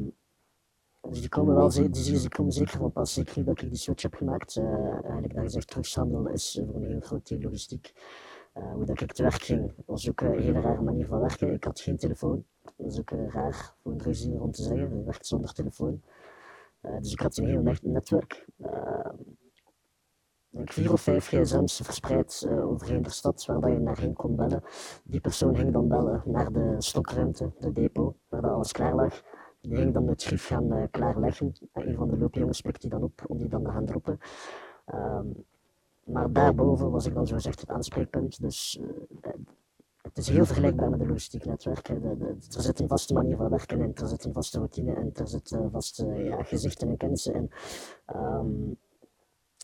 dus 1.08 1.20
die 1.20 1.28
komen 1.28 1.54
wel 1.54 1.70
ze- 1.70 1.90
die, 1.90 2.18
die 2.18 2.28
komen 2.28 2.52
zeker 2.52 2.78
van 2.78 2.92
pas, 2.92 3.12
zeker 3.12 3.44
dat 3.44 3.62
ik 3.62 3.68
die 3.68 3.78
switch 3.78 4.02
heb 4.02 4.14
gemaakt. 4.14 4.56
Eh, 4.56 4.92
eigenlijk 4.92 5.34
dat 5.34 5.42
gezegd, 5.44 5.68
drugshandel 5.68 6.28
is 6.28 6.56
eh, 6.56 6.64
voor 6.66 6.74
een 6.74 6.90
heel 6.90 7.00
groot 7.00 7.28
deel 7.28 7.40
logistiek. 7.40 7.92
Eh, 8.58 8.72
hoe 8.72 8.84
dat 8.84 9.00
ik 9.00 9.12
te 9.12 9.22
werk 9.22 9.42
ging, 9.42 9.72
was 9.86 10.08
ook 10.08 10.20
een 10.20 10.38
hele 10.38 10.60
rare 10.60 10.82
manier 10.82 11.06
van 11.06 11.20
werken. 11.20 11.52
Ik 11.52 11.64
had 11.64 11.80
geen 11.80 11.96
telefoon. 11.96 12.44
Dat 12.76 12.92
is 12.92 12.98
ook 12.98 13.10
eh, 13.10 13.28
raar 13.28 13.74
voor 13.82 13.92
een 13.92 13.98
drugsdealer 13.98 14.42
om 14.42 14.50
te 14.50 14.62
zeggen. 14.62 14.98
Ik 14.98 15.04
werkte 15.04 15.26
zonder 15.26 15.52
telefoon. 15.52 16.02
Eh, 16.80 16.98
dus 16.98 17.12
ik 17.12 17.20
had 17.20 17.36
een 17.36 17.46
heel 17.46 17.62
net 17.62 17.82
netwerk. 17.82 18.46
Eh, 18.56 19.10
ik 20.50 20.72
vier 20.72 20.92
of 20.92 21.00
vijf 21.00 21.26
gsm's 21.26 21.80
verspreid 21.84 22.46
eh, 22.48 22.68
overheen 22.68 23.02
de 23.02 23.10
stad, 23.10 23.44
waar 23.46 23.60
dat 23.60 23.72
je 23.72 23.78
naar 23.78 23.98
heen 23.98 24.12
kon 24.12 24.36
bellen. 24.36 24.62
Die 25.04 25.20
persoon 25.20 25.56
ging 25.56 25.72
dan 25.72 25.88
bellen 25.88 26.22
naar 26.24 26.52
de 26.52 26.74
stokruimte, 26.78 27.52
de 27.58 27.72
depot, 27.72 28.16
waar 28.28 28.42
dat 28.42 28.50
alles 28.50 28.72
klaar 28.72 28.94
lag. 28.94 29.22
Die 29.60 29.76
ging 29.76 29.94
dan 29.94 30.08
het 30.08 30.22
schrift 30.22 30.44
gaan 30.44 30.72
eh, 30.72 30.82
klaarleggen. 30.90 31.52
En 31.72 31.88
een 31.88 31.96
van 31.96 32.08
de 32.08 32.18
loopjongens 32.18 32.60
pikt 32.60 32.80
die 32.80 32.90
dan 32.90 33.02
op 33.02 33.24
om 33.26 33.38
die 33.38 33.48
dan 33.48 33.64
te 33.64 33.70
gaan 33.70 33.86
droppen. 33.86 34.18
Ehm, 34.84 35.26
maar 36.08 36.32
daarboven 36.32 36.90
was 36.90 37.06
ik 37.06 37.14
dan 37.14 37.26
zogezegd 37.26 37.60
het 37.60 37.70
aanspreekpunt. 37.70 38.40
Dus 38.40 38.80
eh, 39.22 39.30
het 40.02 40.18
is 40.18 40.28
heel 40.28 40.44
vergelijkbaar 40.44 40.90
met 40.90 40.98
de 40.98 41.06
logistiek 41.06 41.44
netwerken. 41.44 42.20
Er 42.56 42.62
zit 42.62 42.80
een 42.80 42.88
vaste 42.88 43.14
manier 43.14 43.36
van 43.36 43.50
werken 43.50 43.80
in, 43.80 43.94
er 43.94 44.08
zit 44.08 44.24
een 44.24 44.32
vaste 44.32 44.58
routine 44.58 44.94
in, 44.94 45.10
er 45.14 45.28
zitten 45.28 45.70
vaste 45.70 46.06
ja, 46.06 46.42
gezichten 46.42 46.88
en 46.88 46.96
kennissen 46.96 47.34
in. 47.34 47.50
Ehm, 48.06 48.72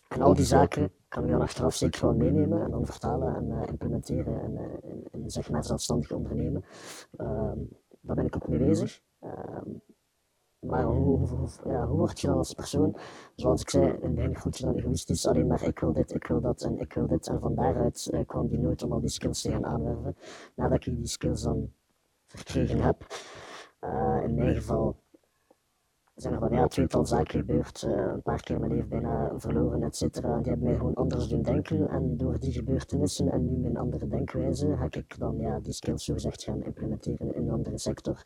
en 0.08 0.22
al 0.22 0.34
die 0.34 0.44
zaken 0.44 0.92
kan 1.08 1.24
ik 1.24 1.30
dan 1.30 1.40
achteraf 1.40 1.74
zeker 1.74 2.06
wel 2.06 2.14
meenemen 2.14 2.62
en 2.62 2.70
dan 2.70 2.86
vertalen 2.86 3.34
en 3.36 3.50
eh, 3.50 3.68
implementeren 3.68 4.42
en, 4.42 4.56
eh, 4.56 4.90
en, 4.90 5.04
en 5.12 5.30
zeg 5.30 5.50
maar 5.50 5.64
zelfstandig 5.64 6.12
ondernemen. 6.12 6.64
Ehm, 7.16 7.58
daar 8.00 8.16
ben 8.16 8.26
ik 8.26 8.36
ook 8.36 8.48
mee 8.48 8.58
bezig. 8.58 9.00
Ehm, 9.20 9.70
maar 10.66 10.84
hoe, 10.84 11.18
hoe, 11.18 11.28
hoe- 11.28 11.48
ja, 11.72 11.86
hoe 11.86 11.96
word 11.98 12.20
je 12.20 12.26
dan 12.26 12.36
als 12.36 12.54
persoon? 12.54 12.96
Zoals 13.34 13.60
ik 13.60 13.70
zei, 13.70 13.92
in 14.00 14.18
het 14.18 14.38
goed 14.40 14.60
dan 14.60 14.74
egoïstisch, 14.74 15.26
alleen 15.26 15.46
maar 15.46 15.62
ik 15.62 15.78
wil 15.78 15.92
dit, 15.92 16.14
ik 16.14 16.26
wil 16.26 16.40
dat 16.40 16.62
en 16.62 16.78
ik 16.78 16.92
wil 16.92 17.06
dit. 17.06 17.26
En 17.28 17.40
van 17.40 17.54
daaruit 17.54 18.08
eh, 18.12 18.20
kwam 18.26 18.48
die 18.48 18.58
nood 18.58 18.82
om 18.82 18.92
al 18.92 19.00
die 19.00 19.08
skills 19.08 19.42
te 19.42 19.50
gaan 19.50 19.66
aanwerven. 19.66 20.16
Nadat 20.54 20.86
ik 20.86 20.96
die 20.96 21.06
skills 21.06 21.42
dan 21.42 21.70
verkregen 22.26 22.80
heb, 22.80 23.06
eh, 23.78 24.20
in 24.24 24.34
mijn 24.34 24.54
geval 24.54 24.96
zijn 26.14 26.34
er 26.34 26.40
dan 26.40 26.52
ja, 26.52 26.66
tweetal 26.66 27.06
zaken 27.06 27.38
gebeurd, 27.38 27.82
eh, 27.82 27.90
een 27.90 28.22
paar 28.22 28.42
keer 28.42 28.58
mijn 28.60 28.72
leven 28.74 28.88
bijna 28.88 29.32
verloren, 29.36 29.82
et 29.82 29.96
cetera. 29.96 30.36
Die 30.38 30.48
hebben 30.50 30.68
mij 30.68 30.76
gewoon 30.76 30.94
anders 30.94 31.28
doen 31.28 31.42
denken 31.42 31.88
en 31.88 32.16
door 32.16 32.38
die 32.38 32.52
gebeurtenissen 32.52 33.30
en 33.32 33.44
nu 33.44 33.56
mijn 33.56 33.76
andere 33.76 34.06
denkwijze 34.08 34.76
ga 34.76 34.84
ik 34.90 35.18
dan 35.18 35.36
ja, 35.38 35.58
die 35.60 35.72
skills 35.72 36.04
zogezegd 36.04 36.42
gaan 36.42 36.62
implementeren 36.62 37.34
in 37.34 37.42
een 37.42 37.50
andere 37.52 37.78
sector. 37.78 38.22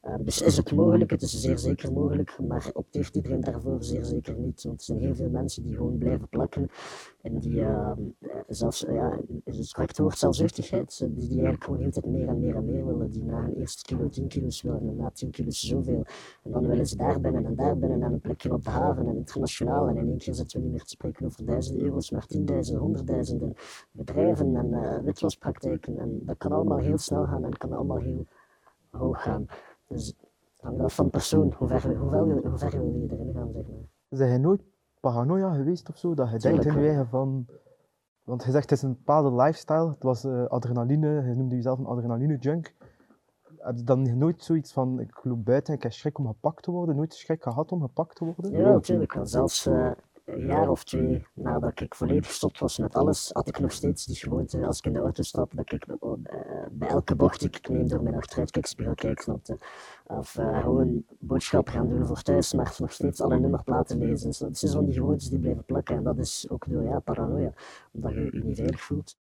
Eh, 0.00 0.14
dus 0.20 0.42
is 0.42 0.56
het 0.56 0.72
mogelijk, 0.72 1.10
het 1.10 1.22
is 1.22 1.40
zeer 1.40 1.58
zeker 1.58 1.92
mogelijk, 1.92 2.38
maar 2.48 2.70
opteert 2.72 3.16
iedereen 3.16 3.40
daarvoor 3.40 3.82
zeer 3.84 4.04
zeker 4.04 4.34
niet. 4.34 4.62
Want 4.62 4.78
er 4.78 4.84
zijn 4.84 4.98
heel 4.98 5.14
veel 5.14 5.30
mensen 5.30 5.62
die 5.62 5.76
gewoon 5.76 5.98
blijven 5.98 6.28
plakken 6.28 6.68
en 7.22 7.38
die 7.38 7.60
eh, 7.60 7.90
eh, 8.20 8.28
zelfs, 8.48 8.84
eh, 8.84 8.94
ja, 8.94 9.18
het 9.44 9.72
correct 9.72 9.98
woord, 9.98 10.18
zelfzuchtigheid, 10.18 11.00
eh, 11.02 11.08
die, 11.10 11.28
eigenlijk 11.28 11.64
gewoon 11.64 11.78
de 11.78 11.84
hele 11.84 12.00
tijd 12.00 12.06
meer 12.14 12.28
en 12.28 12.40
meer 12.40 12.56
en 12.56 12.64
meer 12.64 12.86
willen, 12.86 13.10
die 13.10 13.24
na 13.24 13.38
een 13.38 13.54
eerste 13.54 13.82
kilo 13.82 14.08
10 14.08 14.28
kilo's 14.28 14.62
willen 14.62 14.80
en 14.80 14.96
na 14.96 15.10
10 15.10 15.30
kilo's 15.30 15.66
zoveel. 15.66 16.04
En 16.42 16.50
dan 16.50 16.66
willen 16.66 16.86
ze 16.86 16.96
daar 16.96 17.20
binnen 17.20 17.46
en 17.46 17.54
daar 17.54 17.78
binnen 17.78 18.02
en 18.02 18.12
een 18.12 18.20
plekje 18.20 18.52
op 18.52 18.64
de 18.64 18.70
haven 18.70 19.06
en 19.06 19.16
internationaal. 19.16 19.88
En 19.88 19.96
in 19.96 20.08
één 20.08 20.18
keer 20.18 20.34
zitten 20.34 20.58
we 20.58 20.64
niet 20.64 20.72
meer 20.72 20.82
te 20.82 20.88
spreken 20.88 21.26
over 21.26 21.44
duizenden 21.44 21.84
euro's, 21.84 22.10
maar 22.10 22.26
tienduizenden, 22.26 22.82
honderdduizenden 22.82 23.54
bedrijven 23.90 24.56
en 24.56 24.74
eh, 24.74 25.04
witwaspraktijken. 25.04 25.98
En 25.98 26.20
dat 26.22 26.36
kan 26.36 26.52
allemaal 26.52 26.78
heel 26.78 26.98
snel 26.98 27.26
gaan 27.26 27.44
en 27.44 27.56
kan 27.56 27.72
allemaal 27.72 27.98
heel 27.98 28.26
hoog 28.90 29.22
gaan. 29.22 29.46
Dus 29.88 30.06
het 30.52 30.60
hangt 30.60 30.80
af 30.80 30.94
van 30.94 31.10
persoon, 31.10 31.52
hoe 31.56 31.68
ver, 31.68 31.96
hoe, 31.96 32.10
wil- 32.10 32.40
hoe 32.50 32.58
ver 32.58 32.70
wil 32.70 32.94
je 33.00 33.06
erin 33.10 33.32
gaan, 33.34 33.50
zeg 33.52 33.62
maar. 33.66 33.80
Zijn 34.08 34.32
je 34.32 34.38
nooit 34.38 34.62
paranoia 35.00 35.54
geweest 35.54 35.88
of 35.88 35.96
zo? 35.96 36.14
Dat 36.14 36.30
je 36.30 36.38
denkt 36.38 36.64
in 36.64 36.72
je 36.72 36.86
eigen 36.86 37.06
van... 37.08 37.46
Want 38.24 38.44
je 38.44 38.50
zegt 38.50 38.70
het 38.70 38.78
is 38.78 38.84
een 38.84 38.92
bepaalde 38.92 39.42
lifestyle, 39.42 39.88
het 39.88 40.02
was 40.02 40.24
eh, 40.24 40.44
adrenaline, 40.46 41.22
je 41.28 41.34
noemde 41.34 41.54
jezelf 41.54 41.78
een 41.78 41.86
adrenaline 41.86 42.36
junk. 42.36 42.74
Heb 43.58 43.76
je 43.76 43.82
dan 43.84 44.18
nooit 44.18 44.42
zoiets 44.44 44.72
van, 44.72 45.00
ik 45.00 45.24
loop 45.24 45.44
buiten 45.44 45.72
en 45.72 45.76
ik 45.78 45.82
heb 45.82 45.92
schrik 45.92 46.18
om 46.18 46.26
gepakt 46.26 46.62
te 46.62 46.70
worden? 46.70 46.96
Nooit 46.96 47.14
schrik 47.14 47.42
gehad 47.42 47.72
om 47.72 47.80
gepakt 47.80 48.16
te 48.16 48.24
worden? 48.24 48.52
Ja, 48.52 48.72
natuurlijk 48.72 49.12
wel. 49.12 49.26
Zelfs, 49.26 49.66
eh, 49.66 49.90
een 50.28 50.46
jaar 50.46 50.68
of 50.68 50.84
twee 50.84 51.26
nadat 51.34 51.80
ik 51.80 51.94
volledig 51.94 52.26
gestopt 52.26 52.58
was 52.58 52.78
met 52.78 52.94
alles, 52.94 53.30
had 53.32 53.48
ik 53.48 53.58
nog 53.58 53.72
steeds 53.72 54.06
die 54.06 54.16
gewoonte 54.16 54.66
als 54.66 54.78
ik 54.78 54.84
in 54.84 54.92
de 54.92 54.98
auto 54.98 55.22
stap, 55.22 55.56
dat 55.56 55.72
ik 55.72 55.86
eh, 55.86 56.12
bij 56.70 56.88
elke 56.88 57.14
bocht 57.16 57.40
die 57.40 57.48
ik 57.48 57.68
neem 57.68 57.88
door 57.88 58.02
mijn 58.02 58.14
achteruitkijkspiegel 58.14 58.94
kijk, 58.94 59.20
snapte. 59.20 59.58
Of 60.06 60.38
uh, 60.38 60.60
gewoon 60.60 61.04
boodschappen 61.18 61.72
gaan 61.72 61.88
doen 61.88 62.06
voor 62.06 62.22
thuis, 62.22 62.52
maar 62.52 62.76
nog 62.78 62.92
steeds 62.92 63.20
alle 63.20 63.38
nummerplaten 63.38 63.98
lezen. 63.98 64.28
Dus 64.28 64.38
het 64.38 64.58
zijn 64.58 64.72
van 64.72 64.84
die 64.84 64.94
gewoontes 64.94 65.28
die 65.28 65.38
blijven 65.38 65.64
plakken 65.64 65.96
en 65.96 66.02
dat 66.02 66.18
is 66.18 66.46
ook 66.50 66.68
door 66.68 66.82
ja, 66.82 67.00
paranoia, 67.00 67.52
omdat 67.92 68.12
je 68.12 68.28
je 68.32 68.44
niet 68.44 68.56
veilig 68.56 68.80
voelt. 68.80 69.18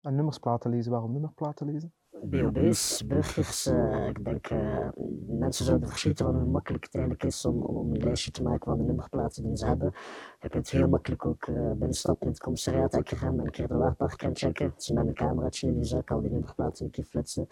En 0.00 0.14
nummersplaten 0.14 0.70
lezen, 0.70 0.92
waarom 0.92 1.12
nummerplaten 1.12 1.66
lezen? 1.66 1.92
BOB's, 2.24 3.06
burgers, 3.06 3.66
uh, 3.66 4.08
ik 4.08 4.24
denk 4.24 4.50
uh, 4.50 4.88
mensen 5.26 5.64
zouden 5.64 5.88
verschieten 5.88 6.24
van 6.24 6.34
hoe 6.34 6.50
makkelijk 6.50 6.84
het 6.84 6.94
eigenlijk 6.94 7.24
is 7.24 7.44
om, 7.44 7.62
om 7.62 7.94
een 7.94 8.02
lijstje 8.02 8.30
te 8.30 8.42
maken 8.42 8.64
van 8.64 8.78
de 8.78 8.84
nummerplaten 8.84 9.42
die 9.42 9.56
ze 9.56 9.66
hebben. 9.66 9.92
Je 10.40 10.48
kunt 10.48 10.70
heel 10.70 10.88
makkelijk 10.88 11.26
ook 11.26 11.46
uh, 11.46 11.70
binnenstappen 11.70 12.26
in 12.26 12.32
het 12.32 12.42
commissariaat 12.42 12.94
en 12.94 13.06
gaan 13.06 13.38
en 13.38 13.44
een 13.44 13.50
keer 13.50 13.68
de 13.68 13.74
waardpark 13.74 14.20
gaan 14.20 14.36
checken. 14.36 14.72
Dus 14.76 14.90
met 14.90 15.06
een 15.06 15.14
cameraatje 15.14 15.66
in 15.66 15.76
je 15.76 15.84
zak 15.84 16.10
al 16.10 16.20
die 16.20 16.30
nummerplaten 16.30 16.84
een 16.84 16.90
keer 16.90 17.04
flitsen. 17.04 17.48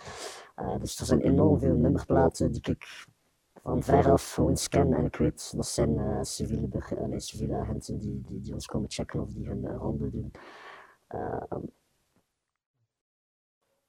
dus 0.81 0.99
er 0.99 1.07
zijn 1.07 1.21
enorm 1.21 1.59
veel 1.59 1.77
nummerplaten 1.77 2.53
die 2.53 2.63
ik 2.71 3.07
van 3.63 3.83
veraf 3.83 4.33
gewoon 4.33 4.57
scan 4.57 4.95
en 4.95 5.05
ik 5.05 5.17
weet 5.17 5.53
dat 5.57 5.67
zijn 5.67 6.25
civiele, 6.25 6.67
burger, 6.67 7.09
nee, 7.09 7.21
civiele 7.21 7.57
agenten 7.57 7.99
die, 7.99 8.21
die, 8.27 8.41
die, 8.41 8.55
ons 8.55 8.67
komen 8.67 8.91
checken 8.91 9.21
of 9.21 9.33
die 9.33 9.47
hun 9.47 9.67
ronde 9.77 10.11
doen. 10.11 10.31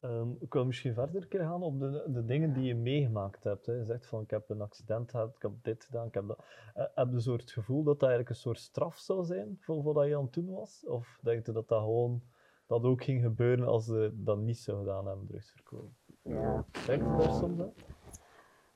Um, 0.04 0.38
ik 0.40 0.54
wil 0.54 0.66
misschien 0.66 0.94
verder 0.94 1.26
gaan 1.30 1.64
op 1.64 1.80
de, 1.80 2.04
de 2.08 2.26
dingen 2.26 2.54
die 2.54 2.64
je 2.64 2.76
meegemaakt 2.76 3.44
hebt. 3.44 3.66
Hè. 3.66 3.74
Je 3.74 3.86
zegt 3.86 4.08
van 4.08 4.22
ik 4.22 4.30
heb 4.30 4.50
een 4.50 4.62
accident 4.62 5.12
gehad, 5.12 5.36
ik 5.36 5.42
heb 5.42 5.52
dit 5.62 5.84
gedaan, 5.84 6.08
ik 6.08 6.14
heb 6.14 6.28
dat. 6.28 6.46
Uh, 6.78 6.84
heb 6.96 7.12
je 7.12 7.22
zo 7.22 7.34
het 7.34 7.52
gevoel 7.52 7.84
dat 7.84 8.00
dat 8.00 8.10
eigenlijk 8.10 8.30
een 8.30 8.42
soort 8.42 8.60
straf 8.60 8.98
zou 8.98 9.26
zijn 9.26 9.58
voor 9.60 9.84
wat 9.84 10.08
je 10.08 10.16
aan 10.16 10.24
het 10.24 10.34
doen 10.34 10.50
was? 10.50 10.86
Of 10.88 11.20
denk 11.22 11.46
je 11.46 11.52
dat 11.52 11.68
dat 11.68 11.80
gewoon 11.80 12.24
dat 12.66 12.84
ook 12.84 13.04
ging 13.04 13.22
gebeuren 13.22 13.68
als 13.68 13.86
ze 13.86 14.12
dat 14.14 14.38
niet 14.38 14.58
zou 14.58 14.78
gedaan 14.78 15.08
hebben, 15.08 15.28
drugsverkopen? 15.28 15.96
Ja. 16.22 16.66
Denk 16.86 17.02
je 17.02 17.18
daar 17.18 17.34
soms 17.34 17.60
aan? 17.60 17.74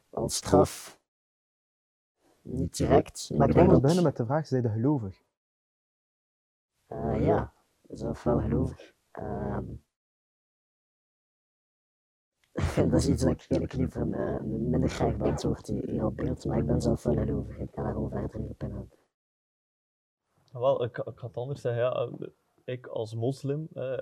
Als 0.09 0.35
straf. 0.35 0.99
Niet 2.41 2.77
direct. 2.77 3.31
Maar 3.37 3.49
ik 3.49 3.55
denk 3.55 3.69
dat 3.69 3.81
beginnen 3.81 4.05
met 4.05 4.17
de 4.17 4.25
vraag, 4.25 4.47
zijn 4.47 4.69
gelovig? 4.71 5.23
Uh, 6.87 7.25
ja, 7.25 7.53
zelf 7.81 8.23
wel 8.23 8.39
gelovig. 8.39 8.93
Uh, 9.19 9.57
dat 12.75 12.93
is 12.93 13.07
iets 13.07 13.23
dat 13.23 13.31
ik 13.31 13.45
eigenlijk 13.49 13.73
liever 13.73 14.07
uh, 14.07 14.41
minder 14.41 14.89
graag 14.89 15.17
beantwoord 15.17 15.67
hier 15.67 16.05
op 16.05 16.15
beeld, 16.15 16.45
maar 16.45 16.57
ik 16.57 16.65
ben 16.65 16.81
zelf 16.81 17.03
wel 17.03 17.29
over. 17.29 17.59
Ik 17.59 17.71
kan 17.71 17.83
daar 17.83 17.93
gewoon 17.93 18.09
verder 18.09 18.39
op 18.39 18.63
ingaan. 18.63 18.89
Wel, 20.51 20.83
ik, 20.83 20.97
ik 20.97 21.19
had 21.19 21.37
anders 21.37 21.61
zeggen, 21.61 21.81
ja, 21.81 22.09
ik 22.63 22.87
als 22.87 23.15
moslim, 23.15 23.67
uh, 23.73 23.97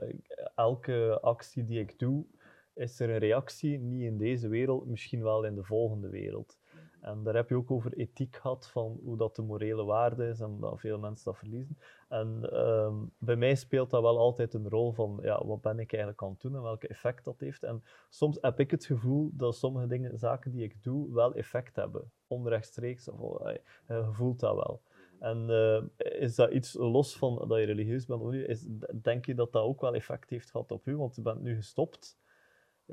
elke 0.56 1.20
actie 1.22 1.66
die 1.66 1.80
ik 1.80 2.00
doe, 2.00 2.26
is 2.74 3.00
er 3.00 3.10
een 3.10 3.18
reactie, 3.18 3.80
niet 3.80 4.02
in 4.02 4.18
deze 4.18 4.48
wereld, 4.48 4.88
misschien 4.88 5.24
wel 5.24 5.46
in 5.46 5.56
de 5.56 5.64
volgende 5.64 6.10
wereld. 6.10 6.58
En 7.04 7.24
daar 7.24 7.36
heb 7.36 7.50
je 7.50 7.56
ook 7.56 7.72
over 7.72 7.94
ethiek 7.94 8.36
gehad, 8.36 8.70
van 8.70 9.00
hoe 9.04 9.18
dat 9.18 9.36
de 9.36 9.42
morele 9.42 9.84
waarde 9.84 10.28
is 10.28 10.40
en 10.40 10.60
dat 10.60 10.80
veel 10.80 11.00
mensen 11.00 11.26
dat 11.26 11.38
verliezen. 11.38 11.78
En 12.10 12.60
um, 12.60 13.12
bij 13.18 13.36
mij 13.36 13.56
speelt 13.56 13.90
dat 13.90 14.02
wel 14.02 14.18
altijd 14.18 14.54
een 14.54 14.70
rol 14.70 14.92
van, 14.92 15.20
ja, 15.22 15.46
wat 15.46 15.62
ben 15.62 15.80
ik 15.80 15.92
eigenlijk 15.92 16.24
aan 16.24 16.30
het 16.30 16.42
doen 16.42 16.56
en 16.56 16.62
welke 16.62 16.88
effect 16.88 17.26
dat 17.26 17.40
heeft. 17.40 17.64
En 17.64 17.84
soms 18.10 18.38
heb 18.42 18.60
ik 18.60 18.72
het 18.72 18.86
gevoel 18.86 19.32
dat 19.34 19.56
sommige 19.56 19.88
dingen, 19.88 20.18
zaken 20.18 20.52
die 20.52 20.64
ik 20.64 20.84
doe, 20.84 21.14
wel 21.14 21.34
effect 21.34 21.76
hebben. 21.76 22.12
Onrechtstreeks, 22.28 23.10
of 23.10 23.20
oh, 23.20 23.52
je 23.88 24.10
voelt 24.12 24.40
dat 24.40 24.56
wel. 24.56 24.82
En 25.20 25.50
uh, 25.50 25.82
is 26.22 26.36
dat 26.36 26.52
iets 26.52 26.74
los 26.74 27.18
van 27.18 27.46
dat 27.48 27.60
je 27.60 27.66
religieus 27.66 28.06
bent? 28.06 28.34
Is, 28.34 28.66
denk 29.02 29.26
je 29.26 29.36
dat 29.36 29.52
dat 29.52 29.64
ook 29.64 29.82
wel 29.82 29.94
effect 29.94 30.30
heeft 30.30 30.52
gehad 30.52 30.72
op 30.72 30.88
u? 30.88 30.98
Want 30.98 31.16
je 31.16 31.22
bent 31.22 31.42
nu 31.42 31.56
gestopt. 31.56 32.18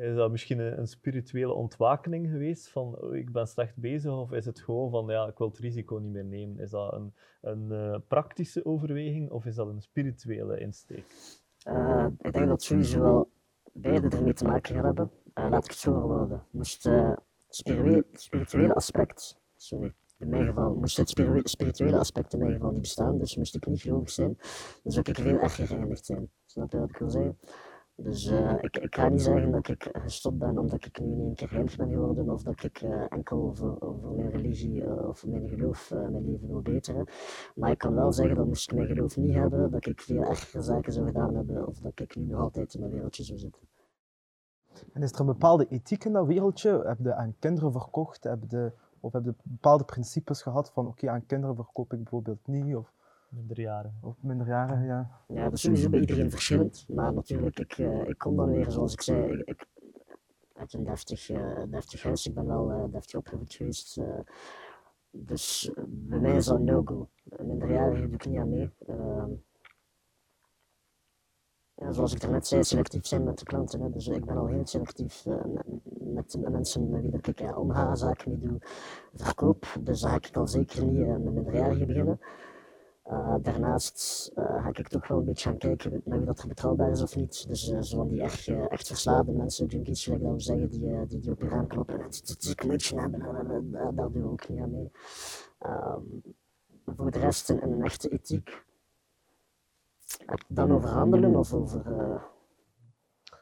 Is 0.00 0.14
dat 0.14 0.30
misschien 0.30 0.58
een, 0.58 0.86
spirituele 0.86 1.52
ontwakening 1.52 2.30
geweest 2.30 2.68
van 2.68 2.98
oh, 3.00 3.16
ik 3.16 3.32
ben 3.32 3.46
slecht 3.46 3.76
bezig? 3.76 4.12
Of 4.12 4.32
is 4.32 4.46
het 4.46 4.60
gewoon 4.60 4.90
van 4.90 5.06
ja, 5.06 5.26
ik 5.26 5.38
wil 5.38 5.48
het 5.48 5.58
risico 5.58 5.96
niet 5.96 6.12
meer 6.12 6.24
nemen? 6.24 6.58
Is 6.58 6.70
dat 6.70 6.92
een, 6.92 7.14
een 7.40 7.68
uh, 7.70 7.96
praktische 8.08 8.64
overweging 8.64 9.30
of 9.30 9.46
is 9.46 9.54
dat 9.54 9.68
een 9.68 9.82
spirituele 9.82 10.60
insteek? 10.60 11.04
Uh, 11.68 12.06
ik 12.18 12.32
denk 12.32 12.48
dat 12.48 12.62
sowieso 12.62 13.00
wel 13.00 13.30
beide 13.72 14.16
ermee 14.16 14.32
te 14.32 14.44
maken 14.44 14.74
hebben. 14.74 15.10
Uh, 15.34 15.50
laat 15.50 15.64
ik 15.64 15.70
het 15.70 15.80
zo 15.80 15.92
verwoorden. 15.92 16.42
Moest 16.50 16.84
het 16.84 17.20
spirituele, 17.48 18.74
aspect, 18.74 19.38
in 20.18 20.28
mijn 20.28 20.46
geval, 20.46 20.74
moest 20.74 20.96
het 20.96 21.08
spirituele 21.44 21.98
aspect 21.98 22.32
in 22.32 22.38
mijn 22.38 22.52
geval 22.52 22.70
niet 22.70 22.80
bestaan, 22.80 23.18
dus 23.18 23.36
moest 23.36 23.54
ik 23.54 23.66
niet 23.66 23.80
gelovig 23.80 24.10
zijn, 24.10 24.38
dan 24.82 24.92
zou 24.92 25.10
ik 25.10 25.16
veel 25.16 25.38
erger 25.38 25.66
geëindigd 25.66 26.06
zijn. 26.06 26.30
Snap 26.44 26.72
je 26.72 26.78
wat 26.78 26.88
ik 26.88 26.96
wil 26.96 27.10
zeggen? 27.10 27.38
Dus 28.02 28.30
uh, 28.30 28.54
ik, 28.60 28.76
ik 28.76 28.94
ga 28.94 29.08
niet 29.08 29.22
zeggen 29.22 29.50
dat 29.50 29.68
ik 29.68 29.88
gestopt 29.92 30.38
ben 30.38 30.58
omdat 30.58 30.84
ik 30.84 31.00
nu 31.00 31.12
in 31.12 31.20
één 31.20 31.34
keer 31.34 31.50
heilig 31.50 31.76
ben 31.76 31.88
geworden 31.88 32.30
of 32.30 32.42
dat 32.42 32.62
ik 32.62 32.82
uh, 32.82 33.04
enkel 33.08 33.54
voor, 33.54 33.76
voor, 33.78 34.14
mijn 34.16 34.30
religie 34.30 34.82
uh, 34.82 35.08
of 35.08 35.26
mijn 35.26 35.48
geloof 35.48 35.90
mijn 35.90 36.30
leven 36.30 36.48
wil 36.48 36.62
beteren. 36.62 37.06
Maar 37.54 37.70
ik 37.70 37.78
kan 37.78 37.94
wel 37.94 38.12
zeggen 38.12 38.36
dat 38.36 38.46
moest 38.46 38.70
ik 38.70 38.76
mijn 38.76 38.88
geloof 38.88 39.16
niet 39.16 39.34
hebben, 39.34 39.70
dat 39.70 39.86
ik 39.86 40.00
veel 40.00 40.22
ergere 40.22 40.62
zaken 40.62 40.92
zou 40.92 41.06
gedaan 41.06 41.34
hebben 41.34 41.66
of 41.66 41.78
dat 41.78 42.00
ik 42.00 42.16
nu 42.16 42.24
nog 42.24 42.40
altijd 42.40 42.74
in 42.74 42.80
mijn 42.80 42.92
wereldje 42.92 43.24
zou 43.24 43.38
zitten. 43.38 43.62
En 44.92 45.02
is 45.02 45.12
er 45.12 45.20
een 45.20 45.26
bepaalde 45.26 45.66
ethiek 45.68 46.04
in 46.04 46.12
dat 46.12 46.26
wereldje? 46.26 46.82
Heb 46.84 46.98
je 47.02 47.14
aan 47.14 47.34
kinderen 47.38 47.72
verkocht? 47.72 48.24
Heb 48.24 48.42
je, 48.48 48.72
of 49.00 49.12
heb 49.12 49.24
je 49.24 49.34
bepaalde 49.42 49.84
principes 49.84 50.42
gehad 50.42 50.70
van 50.70 50.86
oké, 50.86 51.04
okay, 51.04 51.14
aan 51.14 51.26
kinderen 51.26 51.56
verkoop 51.56 51.92
ik 51.92 51.98
bijvoorbeeld 51.98 52.46
niet? 52.46 52.76
Of 52.76 52.92
Minderjarigen. 53.30 53.98
Of 54.02 54.22
minderjarigen, 54.22 54.84
ja. 54.84 55.10
Ja, 55.28 55.44
dat 55.44 55.52
is 55.52 55.60
sowieso 55.60 55.88
bij 55.88 56.00
iedereen 56.00 56.30
verschillend. 56.30 56.84
Maar 56.88 57.12
natuurlijk, 57.12 57.58
ik, 57.58 57.78
uh, 57.78 58.08
ik 58.08 58.18
kom 58.18 58.36
dan 58.36 58.50
weer, 58.50 58.70
zoals 58.70 58.92
ik 58.92 59.00
zei, 59.02 59.32
ik, 59.32 59.48
ik 59.48 59.66
uit 60.54 60.72
een 60.72 60.84
deftig, 60.84 61.30
uh, 61.30 61.62
deftig 61.68 62.02
huis. 62.02 62.26
Ik 62.26 62.34
ben 62.34 62.46
wel 62.46 62.70
uh, 62.70 62.84
deftig 62.92 63.18
opgevoed 63.18 63.54
geweest. 63.54 64.00
dus 65.10 65.70
bij 65.86 66.18
mij 66.18 66.36
is 66.36 66.46
dat 66.46 66.60
no-go. 66.60 67.08
Minderjarigen 67.22 68.06
doe 68.06 68.14
ik 68.14 68.26
niet 68.26 68.38
aan 68.38 68.50
mee. 68.50 68.70
Ehm, 68.86 69.30
ja, 71.74 71.92
zoals 71.92 72.14
ik 72.14 72.30
net 72.30 72.46
zei, 72.46 72.64
selectief 72.64 73.06
zijn 73.06 73.24
met 73.24 73.38
de 73.38 73.44
klanten. 73.44 73.80
Hè. 73.80 73.90
Dus 73.90 74.08
ik 74.08 74.24
ben 74.24 74.36
al 74.36 74.46
heel 74.46 74.66
selectief 74.66 75.26
met, 75.26 75.66
met, 76.14 76.30
de 76.30 76.50
mensen 76.50 76.90
met 76.90 77.02
wie 77.02 77.20
ik 77.22 77.38
ja, 77.38 77.56
omga, 77.56 77.94
zaken 77.94 78.30
niet 78.30 78.42
doe, 78.42 78.58
verkoop. 79.14 79.66
Dus 79.80 80.00
daar 80.00 80.10
ga 80.10 80.16
ik 80.16 80.36
al 80.36 80.46
zeker 80.46 80.84
niet 80.84 81.06
met 81.06 81.34
minderjarigen 81.34 81.86
beginnen. 81.86 82.20
Uh, 83.10 83.34
daarnaast 83.42 84.30
uh, 84.36 84.62
ga 84.62 84.68
ik 84.68 84.88
toch 84.88 85.08
wel 85.08 85.18
een 85.18 85.24
beetje 85.24 85.48
gaan 85.48 85.58
kijken 85.58 86.02
naar 86.04 86.18
wie 86.18 86.26
dat 86.26 86.40
er 86.40 86.48
betrouwbaar 86.48 86.90
is 86.90 87.02
of 87.02 87.16
niet. 87.16 87.48
Dus 87.48 87.68
uh, 87.68 87.80
zo 87.80 88.08
die 88.08 88.22
echt, 88.22 88.48
echt 88.48 88.86
verslaafde 88.86 89.32
mensen, 89.32 89.66
junkies, 89.66 90.06
we 90.06 90.34
zeggen, 90.36 90.68
die, 90.70 91.06
die, 91.06 91.20
die 91.20 91.30
op 91.30 91.40
je 91.40 91.48
raam 91.48 91.66
kloppen 91.66 91.94
en 91.94 92.04
het 92.04 92.52
glitchen 92.56 92.98
hebben, 92.98 93.70
daar 93.70 94.10
doen 94.12 94.22
we 94.22 94.28
ook 94.28 94.48
niet 94.48 94.60
aan 94.60 94.70
mee. 94.70 94.90
Um, 95.66 96.22
voor 96.96 97.10
de 97.10 97.18
rest 97.18 97.48
een, 97.48 97.82
echte 97.82 98.08
ethiek. 98.08 98.64
Dan 100.48 100.72
over 100.72 100.88
handelen 100.88 101.36
of 101.36 101.52
over... 101.52 101.82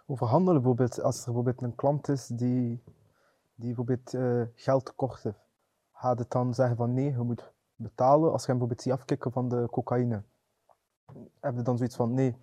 Over 0.07 0.27
handelen 0.27 0.63
bijvoorbeeld, 0.63 1.03
als 1.03 1.19
er 1.19 1.25
bijvoorbeeld 1.25 1.63
een 1.63 1.75
klant 1.75 2.09
is 2.09 2.27
die, 2.27 2.83
die 3.55 3.75
bijvoorbeeld 3.75 4.17
geld 4.55 4.85
tekort 4.85 5.23
heeft, 5.23 5.47
gaat 5.93 6.19
het 6.19 6.31
dan 6.31 6.55
zeggen 6.55 6.77
van 6.77 6.95
nee, 6.95 7.11
je 7.11 7.23
moet 7.23 7.53
betalen 7.79 8.33
als 8.33 8.41
je 8.45 8.49
hem 8.51 8.59
bijvoorbeeld 8.59 8.83
ziet 8.83 8.93
afkicken 8.93 9.33
van 9.33 9.49
de 9.49 9.69
cocaïne? 9.71 10.23
Heb 11.41 11.57
je 11.57 11.63
dan 11.63 11.77
zoiets 11.77 11.97
van, 11.97 12.15
nee, 12.15 12.37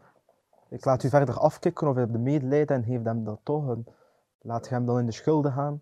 ik 0.69 0.85
laat 0.85 1.03
u 1.03 1.09
verder 1.09 1.39
afkicken 1.39 1.87
of 1.87 1.95
heb 1.95 2.11
je 2.11 2.17
medelijden 2.17 2.75
en 2.75 2.83
geef 2.83 3.03
hem 3.03 3.23
dat 3.23 3.39
toch? 3.43 3.69
En 3.69 3.85
laat 4.41 4.67
je 4.67 4.73
hem 4.73 4.85
dan 4.85 4.99
in 4.99 5.05
de 5.05 5.11
schulden 5.11 5.51
gaan? 5.51 5.81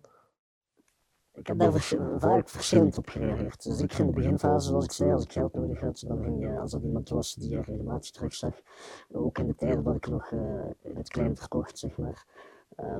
Ik 1.34 1.46
heb 1.46 1.58
daar 1.58 1.72
vaak 2.18 2.48
verschillend 2.48 2.98
op 2.98 3.08
gereageerd. 3.08 3.62
Dus 3.62 3.80
ik 3.80 3.92
in 3.92 4.06
de 4.06 4.12
beginfase, 4.12 4.68
zoals 4.68 4.84
ik 4.84 4.92
zei, 4.92 5.12
als 5.12 5.24
ik 5.24 5.32
geld 5.32 5.54
nodig 5.54 5.80
had, 5.80 6.04
dan 6.06 6.22
ging 6.22 6.40
je, 6.40 6.58
als 6.58 6.70
dat 6.70 6.82
iemand 6.82 7.08
was 7.08 7.34
die 7.34 7.50
je 7.50 7.60
regelmatig 7.60 8.10
terugzag, 8.10 8.60
ook 9.12 9.38
in 9.38 9.46
de 9.46 9.54
tijden 9.54 9.84
dat 9.84 9.94
ik 9.94 10.08
nog 10.08 10.30
uh, 10.30 10.40
in 10.80 10.96
het 10.96 11.08
klein 11.08 11.36
verkocht, 11.36 11.78
zeg 11.78 11.96
maar, 11.96 12.26
uh, 12.76 12.98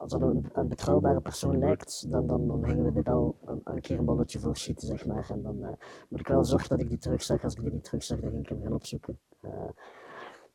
als 0.00 0.12
dat 0.12 0.22
een, 0.22 0.50
een, 0.52 0.68
betrouwbare 0.68 1.20
persoon 1.20 1.58
lijkt, 1.58 2.10
dan, 2.10 2.26
dan, 2.26 2.46
dan 2.46 2.60
we 2.60 2.92
er 2.94 3.02
wel 3.02 3.36
een, 3.64 3.80
keer 3.80 3.98
een 3.98 4.04
balletje 4.04 4.38
voor 4.38 4.56
schieten, 4.56 4.86
zeg 4.86 5.06
maar. 5.06 5.30
En 5.30 5.42
dan 5.42 5.56
uh, 5.56 5.68
moet 6.08 6.20
ik 6.20 6.28
wel 6.28 6.44
zorgen 6.44 6.68
dat 6.68 6.80
ik 6.80 6.88
die 6.88 6.98
terugzag. 6.98 7.44
Als 7.44 7.54
ik 7.54 7.62
die 7.62 7.72
niet 7.72 7.84
terugzag, 7.84 8.20
dan 8.20 8.30
ging 8.30 8.42
ik 8.42 8.48
hem 8.48 8.62
gaan 8.62 8.72
opzoeken. 8.72 9.18
Uh, 9.42 9.50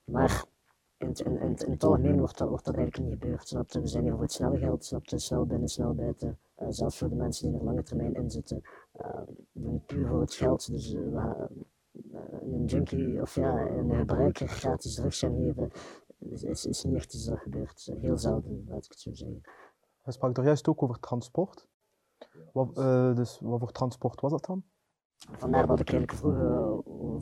maar 0.03 0.45
in, 0.97 1.13
in, 1.23 1.71
het 1.71 1.83
algemeen 1.83 2.17
wordt 2.17 2.37
dat, 2.37 2.49
wordt 2.49 2.67
eigenlijk 2.67 2.97
niet 2.97 3.21
gebeurd. 3.21 3.51
We 3.51 3.87
zijn 3.87 4.03
hier 4.03 4.11
voor 4.11 4.21
het 4.21 4.31
snelle 4.31 4.57
geld, 4.57 4.85
snapte? 4.85 5.17
snel 5.19 5.45
binnen, 5.45 5.69
snel 5.69 5.93
buiten. 5.93 6.37
Uh, 6.59 6.67
zelfs 6.69 6.97
voor 6.97 7.09
de 7.09 7.15
mensen 7.15 7.49
die 7.49 7.59
er 7.59 7.65
lange 7.65 7.83
termijn 7.83 8.13
in 8.13 8.31
zitten. 8.31 8.61
doen 9.51 9.73
het 9.73 9.85
puur 9.85 10.07
voor 10.07 10.21
het 10.21 10.33
geld. 10.33 10.71
Dus 10.71 10.95
een 12.41 12.65
junkie 12.65 13.21
of 13.21 13.35
ja, 13.35 13.67
een 13.67 13.95
gebruiker 13.95 14.47
gratis 14.47 14.95
drugs 14.95 15.19
gaan 15.19 15.35
geven, 15.35 15.71
is, 16.31 16.43
is, 16.43 16.65
is 16.65 16.83
niet 16.83 16.95
echt 16.95 17.13
iets 17.13 17.25
dat 17.25 17.39
gebeurt. 17.39 17.89
Heel 17.99 18.17
zelden, 18.17 18.65
laat 18.67 18.85
ik 18.85 18.91
het 18.91 18.99
zo 18.99 19.13
zeggen. 19.13 19.41
Je 20.03 20.11
sprak 20.11 20.37
er 20.37 20.43
juist 20.43 20.67
ook 20.67 20.83
over 20.83 20.99
transport. 20.99 21.67
Wat, 22.53 22.77
uh, 22.77 23.15
dus 23.15 23.39
wat 23.41 23.59
voor 23.59 23.71
transport 23.71 24.21
was 24.21 24.31
dat 24.31 24.45
dan? 24.45 24.63
Vandaar 25.37 25.67
dat 25.67 25.79
ik 25.79 25.89
eigenlijk 25.89 26.19
vroeg 26.19 26.35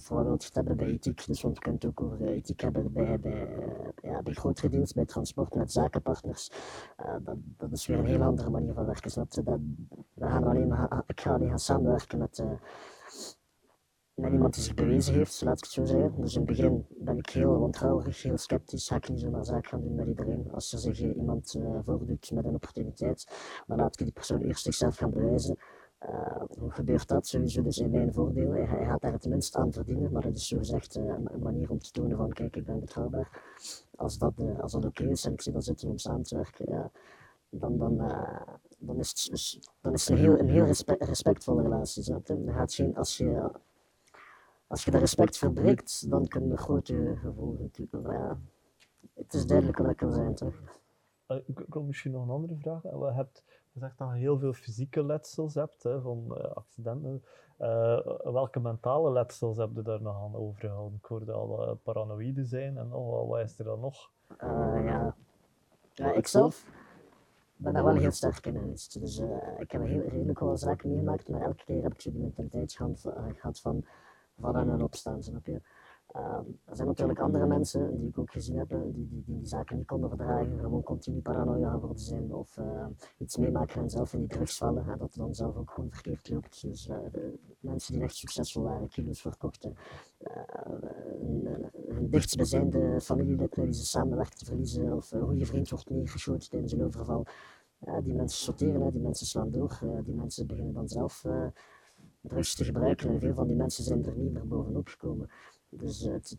voor 0.02 0.16
wat 0.16 0.26
wil 0.26 0.36
je 0.38 0.46
het 0.46 0.56
hebben 0.56 0.78
bij 0.78 0.88
ethiek. 0.88 1.26
Dus 1.26 1.42
want 1.42 1.56
je 1.56 1.62
kunt 1.62 1.86
ook 1.86 2.02
over 2.02 2.22
ethiek 2.28 2.62
hebben 2.62 2.94
bij, 2.94 3.20
bij, 3.20 3.58
uh, 3.58 3.90
ja, 4.02 4.22
bij 4.22 4.34
grotere 4.34 4.70
deals, 4.70 4.94
bij 4.94 5.06
transport 5.06 5.56
met 5.56 5.72
zakenpartners. 5.72 6.52
Uh, 7.06 7.16
dat, 7.24 7.38
dat 7.58 7.72
is 7.72 7.86
weer 7.86 7.98
een 7.98 8.06
heel 8.06 8.22
andere 8.22 8.50
manier 8.50 8.74
van 8.74 8.86
werken. 8.86 9.12
Dat, 9.14 9.36
we 10.14 10.26
gaan 10.26 10.44
alleen, 10.44 10.74
ik 11.08 11.22
ga 11.22 11.34
alleen 11.34 11.50
gaan 11.50 11.60
samenwerken 11.60 12.18
met, 12.18 12.44
met 14.14 14.32
iemand 14.32 14.56
zich 14.56 14.74
bewezen 14.74 15.14
heeft, 15.14 15.42
laat 15.42 15.58
ik 15.58 15.64
het 15.64 15.74
zo 15.74 15.86
zeggen. 15.86 16.22
Dus 16.22 16.34
in 16.34 16.42
het 16.42 16.50
begin 16.50 16.86
ben 16.90 17.18
ik 17.18 17.30
heel 17.30 17.60
wantrouwig, 17.60 18.24
heel 18.24 18.38
sceptisch. 18.38 18.88
Ga 18.88 18.96
ik 18.96 19.10
niet 19.10 19.20
zomaar 19.20 19.46
zaak 19.46 19.68
gaan 19.68 19.82
doen 19.82 19.96
met 19.96 20.08
iedereen. 20.08 20.52
Als 20.52 20.74
er 20.74 20.80
zich 20.80 21.00
iemand 21.00 21.56
voordoet 21.86 22.32
met 22.32 22.46
een 22.46 22.56
opportuniteit, 22.56 23.28
dan 23.68 23.78
laat 23.78 24.00
ik 24.00 24.06
die 24.06 24.14
persoon 24.14 24.42
eerst 24.42 24.64
zichzelf 24.64 24.96
gaan 24.96 25.12
bewijzen. 25.12 25.58
Uh, 26.10 26.42
hoe 26.60 26.72
gebeurt 26.72 27.08
dat? 27.08 27.28
Sowieso 27.28 27.62
dus 27.62 27.78
in 27.78 27.90
mijn 27.90 28.14
voordeel. 28.14 28.52
Hij, 28.52 28.86
gaat 28.86 29.02
daar 29.02 29.12
het 29.12 29.28
minst 29.28 29.56
aan 29.56 29.72
verdienen, 29.72 30.12
maar 30.12 30.24
het 30.24 30.36
is 30.36 30.48
zogezegd 30.48 30.98
uh, 30.98 31.04
een 31.06 31.42
manier 31.42 31.70
om 31.70 31.80
te 31.80 31.92
tonen 31.92 32.18
van 32.18 32.34
kijk, 32.34 32.56
ik 32.56 32.66
ben 32.66 32.80
betrouwbaar. 32.80 33.42
Als 33.96 34.18
dat, 34.18 34.34
uh, 34.38 34.60
dat 34.60 34.86
oké 34.86 35.04
is 35.04 35.26
en 35.26 35.34
ik 35.34 35.42
zie 35.42 35.54
dat 35.54 35.64
zitten 35.64 35.90
om 35.90 35.98
samen 35.98 36.24
te 36.24 36.36
werken, 36.36 36.92
dan, 37.50 37.78
dan, 37.78 37.98
dan, 38.78 39.00
is 39.00 39.10
het, 39.10 39.28
dus, 39.32 39.60
dan 39.82 39.94
is 39.94 40.08
het 40.08 40.18
een 40.18 40.24
heel, 40.24 40.40
een 40.40 40.50
heel 40.50 40.66
respe 40.66 40.96
respectvolle 41.00 41.62
relatie. 41.62 42.16
Dan 42.24 42.54
gaat 42.54 42.74
geen, 42.74 42.96
als, 42.96 43.18
je, 43.18 43.52
als 44.74 44.86
je 44.86 44.92
dat 44.92 45.00
respect 45.00 45.38
verbreekt, 45.38 46.10
dan 46.10 46.28
kunnen 46.28 46.52
er 46.52 46.58
grote 46.58 47.18
gevolgen 47.22 47.62
natuurlijk. 47.62 48.12
Ja, 48.12 48.38
het 49.14 49.34
is 49.34 49.46
duidelijk 49.46 49.78
wat 49.78 49.90
ik 49.90 49.98
kan 49.98 50.12
zijn, 50.12 50.36
toch? 50.36 50.54
Ik 51.46 51.66
kom 51.70 51.86
misschien 51.86 52.12
nog 52.12 52.24
een 52.24 52.30
andere 52.30 52.56
vraag. 52.56 52.82
Je 52.84 53.12
hebt 53.14 53.44
gezegd 53.74 53.98
dat 53.98 54.10
je 54.10 54.18
heel 54.18 54.40
veel 54.40 54.54
fysieke 54.54 55.06
letsels 55.06 55.54
hebt, 55.54 55.84
hè, 55.84 56.02
van 56.02 56.26
uh, 56.28 56.44
accidenten. 56.44 57.24
Uh, 57.60 58.06
welke 58.24 58.60
mentale 58.60 59.12
letsels 59.12 59.58
heb 59.58 59.70
je 59.76 59.82
daar 59.82 60.02
nog 60.02 60.24
aan 60.24 60.36
overgehouden? 60.36 60.98
Ik 60.98 61.06
hoorde 61.06 61.32
al 61.32 61.68
uh, 61.68 61.74
paranoïde 61.84 62.46
zijn 62.46 62.78
en 62.78 62.88
nog, 62.88 63.28
wat 63.28 63.40
is 63.40 63.60
er 63.60 63.66
dan 63.66 63.80
nog? 63.80 64.10
ja. 64.40 65.16
ja, 65.94 66.14
ik 66.14 66.28
zelf 66.28 66.66
ben 67.56 67.74
daar 67.74 67.84
wel 67.84 67.96
heel 67.96 68.12
sterk 68.12 68.46
in 68.46 68.58
geweest. 68.58 69.00
Dus 69.00 69.22
ik 69.60 69.72
heb 69.72 69.86
heel, 69.86 70.02
redelijk 70.02 70.40
wel 70.40 70.58
zaken 70.58 70.90
meegemaakt, 70.90 71.30
maar 71.30 71.42
elke 71.42 71.64
keer 71.64 71.84
heb 71.84 71.94
ik 71.94 72.02
zo 72.02 72.12
die 72.12 72.22
mentaliteit 72.22 72.74
gehad, 72.74 73.14
gehad 73.36 73.60
vallen 74.38 74.70
en 74.70 74.84
opstaan, 74.84 75.24
snap 75.24 75.46
je? 75.46 75.62
Uh, 76.16 76.40
er 76.66 76.76
zijn 76.76 76.88
natuurlijk 76.88 77.20
andere 77.20 77.46
mensen 77.46 77.98
die 77.98 78.08
ik 78.08 78.18
ook 78.18 78.32
gezien 78.32 78.58
heb, 78.58 78.70
die 78.70 78.92
die, 78.92 79.08
die, 79.08 79.24
die 79.26 79.48
zaken 79.48 79.78
niet 79.78 79.86
konden 79.86 80.10
verdragen, 80.10 80.60
gewoon 80.60 80.84
continu 80.84 81.22
paranoia 81.22 81.72
geworden 81.72 82.00
zijn 82.00 82.34
of 82.34 82.58
uh, 82.58 82.86
iets 83.18 83.38
meemaken 83.38 83.82
en 83.82 83.90
zelf 83.90 84.14
in 84.14 84.20
die 84.20 84.28
drugs 84.28 84.58
vallen, 84.58 84.86
hè, 84.86 84.98
dat 84.98 85.14
dan 85.16 85.36
zelf 85.36 85.56
ook 85.56 85.72
gewoon 85.72 85.92
verkeerd 85.92 86.30
loopt. 86.30 86.62
Dus 86.62 86.88
uh, 86.88 86.98
de 87.12 87.40
mensen 87.60 87.94
die 87.94 88.04
echt 88.04 88.16
succesvol 88.16 88.64
waren, 88.64 88.88
kilo's 88.88 89.22
verkochten, 89.22 89.76
hun, 91.20 91.70
hun 91.88 92.10
dichtstbijzijnde 92.10 93.02
familielid 93.02 93.56
wie 93.56 93.74
ze 93.74 93.86
samenwerken 93.86 94.38
te 94.38 94.46
verliezen 94.46 94.94
of 94.94 95.10
hoe 95.10 95.38
je 95.38 95.46
vriend 95.46 95.70
wordt 95.70 95.90
neergeschoten 95.90 96.50
tijdens 96.50 96.72
een 96.72 96.84
overval. 96.84 97.26
die 98.04 98.14
mensen 98.14 98.40
sorteren, 98.40 98.82
hè, 98.82 98.92
die 98.92 99.02
mensen 99.02 99.26
slaan 99.26 99.52
door, 99.52 99.80
die 100.04 100.16
mensen 100.16 100.48
beginnen 100.48 100.74
dan 100.74 100.88
zelf 100.88 101.24
drugs 102.24 102.56
te 102.56 102.64
gebruiken 102.64 103.10
en 103.10 103.20
veel 103.20 103.34
van 103.34 103.48
die 103.48 103.56
mensen 103.56 103.84
zijn 103.84 104.06
er 104.06 104.16
niet 104.16 104.34
meer 104.34 104.48
bovenop 104.48 104.88
gekomen. 104.88 105.30
Dus 105.70 106.06
uh, 106.06 106.14
het, 106.14 106.30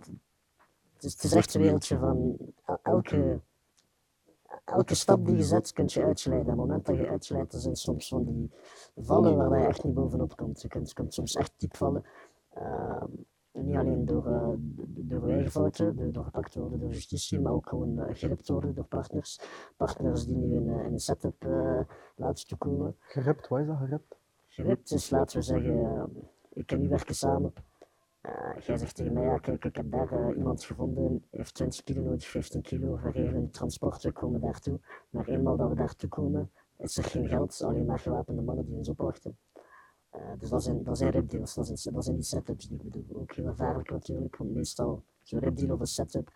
het, 0.94 1.04
is, 1.04 1.22
het, 1.22 1.32
echt 1.32 1.54
een 1.54 1.60
wereldje 1.60 1.98
van 1.98 2.36
elke, 2.82 3.40
elke 4.64 4.94
stap 4.94 5.26
die 5.26 5.36
je 5.36 5.42
zet, 5.42 5.72
kun 5.72 5.84
je 5.88 6.04
uitsleiden. 6.04 6.52
Op 6.52 6.58
het 6.58 6.66
moment 6.66 6.86
dat 6.86 6.96
je 6.96 7.08
uitsleidt, 7.08 7.52
er 7.52 7.60
zijn 7.60 7.76
soms 7.76 8.08
van 8.08 8.24
die 8.24 8.50
vallen 8.96 9.36
waar 9.36 9.60
je 9.60 9.66
echt 9.66 9.84
niet 9.84 9.94
bovenop 9.94 10.36
komt. 10.36 10.62
Je 10.62 10.68
kunt, 10.68 11.14
soms 11.14 11.34
echt 11.34 11.52
diep 11.56 11.76
vallen. 11.76 12.04
Uh, 12.58 13.04
niet 13.52 13.76
alleen 13.76 14.04
door, 14.04 14.26
uh, 14.26 14.48
door 14.86 15.28
eigen 15.28 15.50
fouten, 15.50 16.12
door 16.12 16.24
gepakt 16.24 16.54
worden 16.54 16.80
door 16.80 16.90
justitie, 16.90 17.40
maar 17.40 17.52
ook 17.52 17.68
gewoon 17.68 17.98
uh, 17.98 18.04
geript 18.08 18.48
worden 18.48 18.74
door 18.74 18.84
partners. 18.84 19.40
Partners 19.76 20.26
die 20.26 20.36
nu 20.36 20.54
in, 20.54 20.68
in 20.68 20.92
een 20.92 20.98
setup 20.98 21.46
laten 22.16 22.46
toekomen. 22.46 22.96
Geript, 22.98 23.48
wat 23.48 23.60
is 23.60 23.66
dat 23.66 23.76
geript? 23.76 24.16
Geript 24.54 24.92
is, 24.92 25.10
laten 25.10 25.36
we 25.36 25.42
zeggen, 25.42 26.08
ik 26.52 26.72
en 26.72 26.84
u 26.84 26.88
werken 26.88 27.14
samen. 27.14 27.52
Uh, 28.22 28.60
jij 28.60 28.76
zegt 28.76 28.94
tegen 28.94 29.12
mij, 29.12 29.22
ja 29.22 29.38
kijk, 29.38 29.64
ik 29.64 29.76
heb 29.76 29.90
daar 29.90 30.12
uh, 30.12 30.36
iemand 30.36 30.64
gevonden, 30.64 31.24
heeft 31.30 31.54
20 31.54 31.82
kilo 31.82 32.02
nodig, 32.02 32.26
15 32.26 32.62
kilo, 32.62 33.00
we 33.02 33.10
regelen 33.10 33.50
transport, 33.50 34.02
we 34.02 34.12
komen 34.12 34.40
daartoe. 34.40 34.80
Maar 35.10 35.28
eenmaal 35.28 35.56
dat 35.56 35.68
we 35.68 35.74
daartoe 35.74 36.08
komen, 36.08 36.50
is 36.78 36.96
er 36.96 37.04
geen 37.04 37.28
geld, 37.28 37.62
alleen 37.62 37.86
maar 37.86 37.98
gewapende 37.98 38.42
mannen 38.42 38.64
die 38.64 38.76
ons 38.76 38.88
opwachten. 38.88 39.38
Uh, 40.16 40.32
dus 40.38 40.48
dat 40.48 40.62
zijn, 40.62 40.82
dat 40.82 40.98
zijn 40.98 41.10
ripdeals, 41.10 41.54
dat 41.54 41.66
zijn, 41.66 41.94
dat 41.94 42.04
zijn 42.04 42.16
die 42.16 42.24
setups 42.24 42.68
die 42.68 42.78
ik 42.78 42.84
bedoel. 42.84 43.20
Ook 43.20 43.32
heel 43.32 43.46
gevaarlijk 43.46 43.90
natuurlijk, 43.90 44.36
want 44.36 44.54
meestal 44.54 45.04
zo'n 45.22 45.38
ripdeal 45.40 45.74
of 45.74 45.80
een 45.80 45.86
setup, 45.86 46.32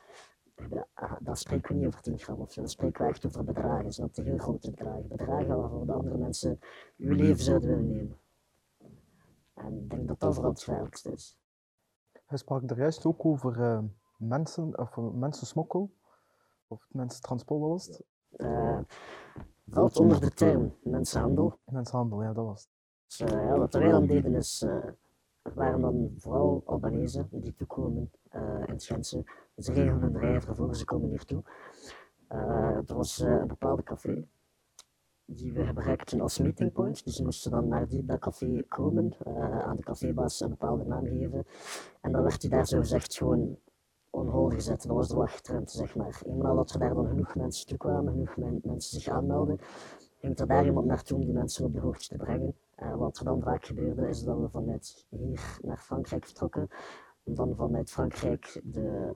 daar 1.21 1.37
spreken 1.37 1.69
we 1.69 1.75
niet 1.75 1.87
over 1.87 2.03
10 2.03 2.19
gram 2.19 2.41
of 2.41 2.53
zo, 2.53 2.61
dan 2.61 2.71
spreken 2.71 3.05
we 3.05 3.11
echt 3.11 3.27
over 3.27 3.45
bedragen, 3.45 3.93
snap 3.93 4.15
je, 4.15 4.23
heel 4.23 4.39
grote 4.39 4.71
bedragen. 4.71 5.09
Bedragen 5.09 5.61
waarvoor 5.61 5.87
de 5.87 5.93
andere 5.93 6.17
mensen 6.19 6.61
uw 6.97 7.15
leven 7.15 7.43
zouden 7.43 7.69
willen 7.69 7.89
nemen. 7.89 8.19
En 9.55 9.77
ik 9.77 9.91
denk 9.91 10.09
dat 10.09 10.21
dat 10.21 10.35
vooral 10.35 10.53
het 10.53 10.63
gevaarlijkste 10.63 11.13
is. 11.13 11.37
Je 12.29 12.37
sprak 12.37 12.71
er 12.71 12.79
juist 12.79 13.05
ook 13.07 13.25
over 13.25 13.59
uh, 13.59 13.79
mensen, 14.17 14.79
of 14.79 14.97
uh, 14.97 15.11
mensensmokkel, 15.11 15.91
of 16.67 16.87
mensentransport 16.93 17.61
was 17.61 17.87
het? 17.87 18.03
Uh, 18.37 18.79
valt 19.67 19.97
onder 19.97 20.21
de 20.21 20.31
term 20.31 20.75
mensenhandel. 20.83 21.59
Mensenhandel, 21.65 22.23
ja, 22.23 22.33
dat 22.33 22.45
was 22.45 22.61
het. 22.61 22.71
Dus, 23.07 23.17
ja, 23.17 23.59
wat 23.59 23.75
wij 23.75 23.91
dan 23.91 24.07
deden 24.07 24.35
is, 24.35 24.63
er 24.63 25.55
waren 25.55 25.81
dan 25.81 26.15
vooral 26.17 26.63
Albanese 26.65 27.27
die 27.31 27.55
toekomen 27.55 28.11
in 28.33 28.73
het 28.73 28.85
Gentse. 28.85 29.25
Ze 29.57 29.73
regelen 29.73 30.03
een 30.03 30.13
drijver 30.13 30.55
voor, 30.55 30.77
ze 30.77 30.85
komen 30.85 31.09
hier 31.09 31.25
toe. 31.25 31.43
er 32.87 32.95
was 32.95 33.19
een 33.19 33.47
bepaalde 33.47 33.83
café, 33.83 34.27
die 35.31 35.53
we 35.53 35.65
gebruikten 35.65 36.21
als 36.21 36.39
meeting 36.39 36.73
point. 36.73 37.05
Dus 37.05 37.17
ze 37.17 37.23
moesten 37.23 37.51
dan 37.51 37.69
naar 37.69 37.89
die, 37.89 38.05
dat 38.05 38.19
café 38.19 38.65
komen, 38.69 39.13
uh, 39.27 39.61
aan 39.61 39.77
de 39.77 39.83
cafébaas 39.83 40.41
een 40.41 40.49
bepaalde 40.49 40.85
naam 40.85 41.07
geven. 41.07 41.47
En 42.01 42.13
dan 42.13 42.23
werd 42.23 42.43
hij 42.43 42.51
daar 42.51 42.67
zo 42.67 42.79
gezegd 42.79 43.17
gewoon 43.17 43.59
on 44.11 44.53
gezet. 44.53 44.83
Dat 44.83 44.97
was 44.97 45.09
de 45.09 45.17
wachtruimte, 45.17 45.77
zeg 45.77 45.97
maar. 45.97 46.21
Eenmaal 46.27 46.57
dat 46.57 46.71
er 46.71 46.79
daar 46.79 46.95
dan 46.95 47.09
genoeg 47.09 47.35
mensen 47.35 47.67
toe 47.67 47.77
kwamen, 47.77 48.13
genoeg 48.13 48.37
men, 48.37 48.61
mensen 48.63 49.01
zich 49.01 49.13
aanmelden, 49.13 49.59
ging 50.19 50.39
er 50.39 50.47
daar 50.47 50.65
iemand 50.65 50.87
naartoe 50.87 51.19
om 51.19 51.25
die 51.25 51.35
mensen 51.35 51.65
op 51.65 51.73
de 51.73 51.81
hoogte 51.81 52.09
te 52.09 52.17
brengen. 52.17 52.55
Uh, 52.83 52.97
wat 52.97 53.19
er 53.19 53.25
dan 53.25 53.43
vaak 53.43 53.65
gebeurde, 53.65 54.09
is 54.09 54.23
dat 54.23 54.39
we 54.39 54.49
vanuit 54.49 55.07
hier 55.09 55.59
naar 55.63 55.79
Frankrijk 55.79 56.25
vertrokken. 56.25 56.69
Dan 57.35 57.55
vanuit 57.57 57.91
Frankrijk 57.91 58.61
de 58.65 59.15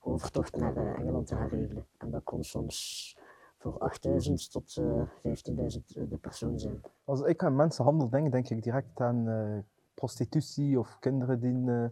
overtocht 0.00 0.56
naar 0.56 0.76
uh, 0.76 0.98
Engeland 0.98 1.26
te 1.26 1.36
gaan 1.36 1.48
regelen. 1.48 1.86
En 1.98 2.10
dat 2.10 2.24
kon 2.24 2.44
soms 2.44 3.18
voor 3.58 3.92
8.000 4.28 4.32
tot 4.50 4.76
uh, 4.76 5.02
15.000 5.02 6.08
de 6.08 6.18
persoon 6.20 6.58
zijn. 6.58 6.80
Als 7.04 7.20
ik 7.20 7.44
aan 7.44 7.56
mensenhandel 7.56 8.08
denk, 8.08 8.32
denk 8.32 8.48
ik 8.48 8.62
direct 8.62 9.00
aan 9.00 9.28
uh, 9.28 9.58
prostitutie 9.94 10.78
of 10.78 10.98
kinderen 11.00 11.40
die. 11.40 11.54
Uh... 11.54 11.86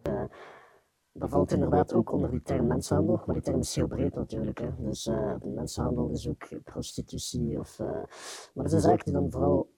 dat 1.12 1.31
valt 1.31 1.53
inderdaad 1.53 1.92
ook 1.92 2.12
onder 2.12 2.31
die 2.31 2.42
term 2.42 2.66
mensenhandel, 2.66 3.23
maar 3.27 3.35
die 3.35 3.45
term 3.45 3.59
is 3.59 3.75
heel 3.75 3.87
breed 3.87 4.14
natuurlijk. 4.14 4.59
Hè. 4.59 4.71
Dus 4.79 5.11
mensenhandel 5.42 6.09
is 6.09 6.29
ook 6.29 6.49
prostitutie. 6.64 7.59
Of, 7.59 7.79
maar 7.79 8.64
dat 8.64 8.71
zijn 8.71 8.83
zaken 8.83 9.05
die 9.05 9.14
dan 9.14 9.31
vooral 9.31 9.71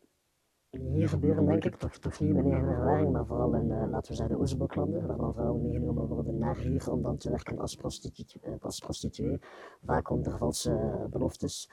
hier 0.81 1.09
gebeuren, 1.09 1.47
denk 1.47 1.65
ik, 1.65 1.77
toch, 1.77 1.97
toch 1.97 2.21
niet 2.21 2.29
in 2.29 2.35
mijn 2.35 2.53
eigen 2.53 2.69
ervaring, 2.69 3.13
maar 3.13 3.27
vooral 3.27 3.55
in, 3.55 3.69
uh, 3.71 3.85
laten 3.91 4.11
we 4.11 4.17
zeggen, 4.17 4.35
de 4.35 4.41
Oezeboklanden, 4.41 5.07
waar 5.07 5.17
dan 5.17 5.35
vrouwen 5.35 5.63
meegenomen 5.63 6.07
worden 6.07 6.39
naar 6.39 6.57
hier 6.57 6.91
om 6.91 7.03
dan 7.03 7.17
te 7.17 7.31
werken 7.31 7.59
als, 7.59 7.75
prostitu 7.75 8.39
uh, 8.43 8.53
als 8.61 8.79
prostituee, 8.79 9.39
vaak 9.85 10.11
onder 10.11 10.39
valse 10.39 11.07
beloftes. 11.11 11.71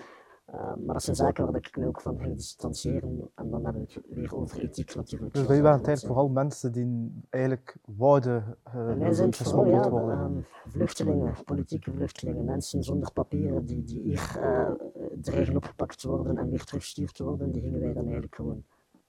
Uh, 0.49 0.55
maar 0.55 0.93
dat 0.93 1.03
zijn 1.03 1.15
zaken 1.15 1.45
waar 1.45 1.55
ik 1.55 1.77
me 1.77 1.87
ook 1.87 2.01
van 2.01 2.19
ging 2.19 2.35
distancieren. 2.35 3.29
En 3.35 3.49
dan 3.49 3.63
hebben 3.63 3.85
we 3.87 3.93
het 3.93 4.03
weer 4.09 4.35
over 4.35 4.59
ethiek 4.61 4.95
natuurlijk. 4.95 5.33
Dus 5.33 5.45
wij 5.45 5.61
waren 5.61 5.85
eigenlijk 5.85 6.13
vooral 6.13 6.29
mensen 6.29 6.71
die 6.71 7.21
eigenlijk 7.29 7.77
wouden 7.85 8.57
uh, 8.75 9.09
zijn 9.09 9.33
vooral, 9.33 9.65
ja, 9.65 9.89
worden? 9.89 10.19
Um, 10.19 10.45
vluchtelingen, 10.67 11.33
politieke 11.45 11.91
vluchtelingen, 11.91 12.45
mensen 12.45 12.83
zonder 12.83 13.11
papieren 13.11 13.65
die, 13.65 13.83
die 13.83 14.01
hier 14.01 14.39
uh, 14.39 14.71
dreigen 15.21 15.55
opgepakt 15.55 16.03
worden 16.03 16.37
en 16.37 16.49
weer 16.49 16.63
teruggestuurd 16.63 17.19
worden, 17.19 17.51
die 17.51 17.61
gingen 17.61 17.79
wij 17.79 17.93
dan 17.93 18.03
eigenlijk 18.03 18.35
gewoon 18.35 18.63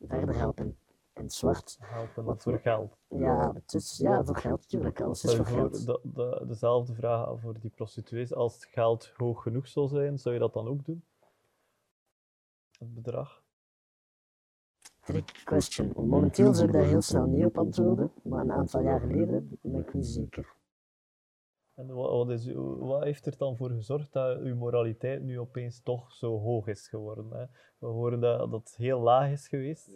verder 0.09 0.37
helpen. 0.37 0.77
In 1.15 1.23
het 1.23 1.33
zwart. 1.33 1.79
Helpen 1.81 2.25
wat 2.25 2.43
voor 2.43 2.59
geld? 2.59 2.97
Ja, 3.09 3.53
het 3.55 3.75
is, 3.75 3.99
ja, 3.99 4.25
voor 4.25 4.37
geld 4.37 4.61
natuurlijk. 4.61 5.01
Alles 5.01 5.25
is 5.25 5.35
voor 5.35 5.47
geld. 5.47 5.87
De, 5.87 6.01
de, 6.03 6.45
dezelfde 6.47 6.95
vraag 6.95 7.41
voor 7.41 7.61
die 7.61 7.71
prostituees. 7.71 8.35
Als 8.35 8.55
het 8.55 8.65
geld 8.65 9.13
hoog 9.17 9.43
genoeg 9.43 9.69
zou 9.69 9.89
zijn, 9.89 10.19
zou 10.19 10.35
je 10.35 10.41
dat 10.41 10.53
dan 10.53 10.69
ook 10.69 10.85
doen? 10.85 11.05
Het 12.79 12.95
bedrag? 12.95 13.43
Trick 15.01 15.43
question. 15.45 15.93
Momenteel 15.97 16.55
zou 16.55 16.67
ik 16.67 16.73
daar 16.73 16.85
heel 16.85 17.03
snel 17.03 17.27
niet 17.27 17.45
op 17.45 17.59
antwoorden, 17.59 18.13
maar 18.23 18.41
een 18.41 18.53
aantal 18.53 18.83
jaar 18.83 19.01
geleden 19.01 19.59
ben 19.63 19.81
ik 19.81 19.95
niet 19.95 20.07
zeker. 20.07 20.55
En 21.75 21.95
wat, 21.95 22.31
is, 22.31 22.53
wat, 22.79 23.03
heeft 23.03 23.27
er 23.27 23.37
dan 23.37 23.57
voor 23.57 23.71
gezorgd 23.71 24.13
dat 24.13 24.39
uw 24.39 24.57
moraliteit 24.57 25.23
nu 25.23 25.39
opeens 25.39 25.81
toch 25.83 26.13
zo 26.13 26.39
hoog 26.39 26.67
is 26.67 26.89
geworden? 26.89 27.31
Hè? 27.31 27.45
We 27.79 27.87
horen 27.87 28.21
dat, 28.21 28.51
dat 28.51 28.69
het 28.69 28.77
heel 28.77 29.01
laag 29.01 29.31
is 29.31 29.49
geweest. 29.49 29.91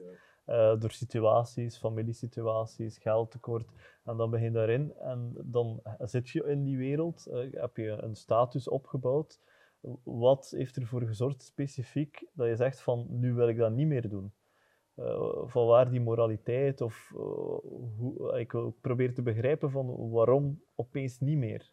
eh, 0.45 0.81
door 0.81 0.91
situaties, 0.91 1.79
familiesituaties, 1.79 2.99
geldtekort. 2.99 3.69
En 4.05 4.17
dan 4.17 4.31
begin 4.31 4.47
je 4.47 4.53
daarin 4.53 4.95
en 4.95 5.33
dan 5.45 5.81
zit 5.99 6.29
je 6.29 6.45
in 6.45 6.65
die 6.65 6.77
wereld, 6.77 7.27
eh, 7.27 7.53
heb 7.53 7.77
je 7.77 7.91
een 7.91 8.17
status 8.17 8.69
opgebouwd. 8.69 9.41
Wat 10.03 10.51
heeft 10.57 10.77
ervoor 10.77 11.03
gezorgd 11.03 11.43
specifiek 11.43 12.27
dat 12.33 12.47
je 12.49 12.57
zegt 12.57 12.81
van 12.81 13.07
nu 13.09 13.35
wil 13.35 13.49
ik 13.49 13.57
dat 13.57 13.73
niet 13.73 13.87
meer 13.87 14.09
doen? 14.09 14.33
Uh, 14.97 15.43
van 15.45 15.67
waar 15.67 15.91
die 15.91 16.01
moraliteit 16.01 16.81
of 16.81 17.13
uh, 17.15 17.21
hoe, 17.99 18.39
ik 18.39 18.55
probeer 18.81 19.15
te 19.15 19.23
begrijpen 19.23 19.71
van 19.71 20.11
waarom 20.11 20.63
opeens 20.75 21.21
niet 21.21 21.39
meer. 21.39 21.73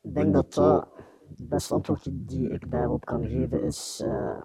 Ik 0.00 0.14
denk 0.14 0.32
dat 0.32 0.52
dat 0.52 0.88
het 1.28 1.48
beste 1.48 1.74
antwoord 1.74 2.08
die 2.12 2.50
ik 2.50 2.70
daarop 2.70 3.04
kan 3.04 3.26
geven 3.26 3.62
is 3.62 4.02
uh, 4.04 4.40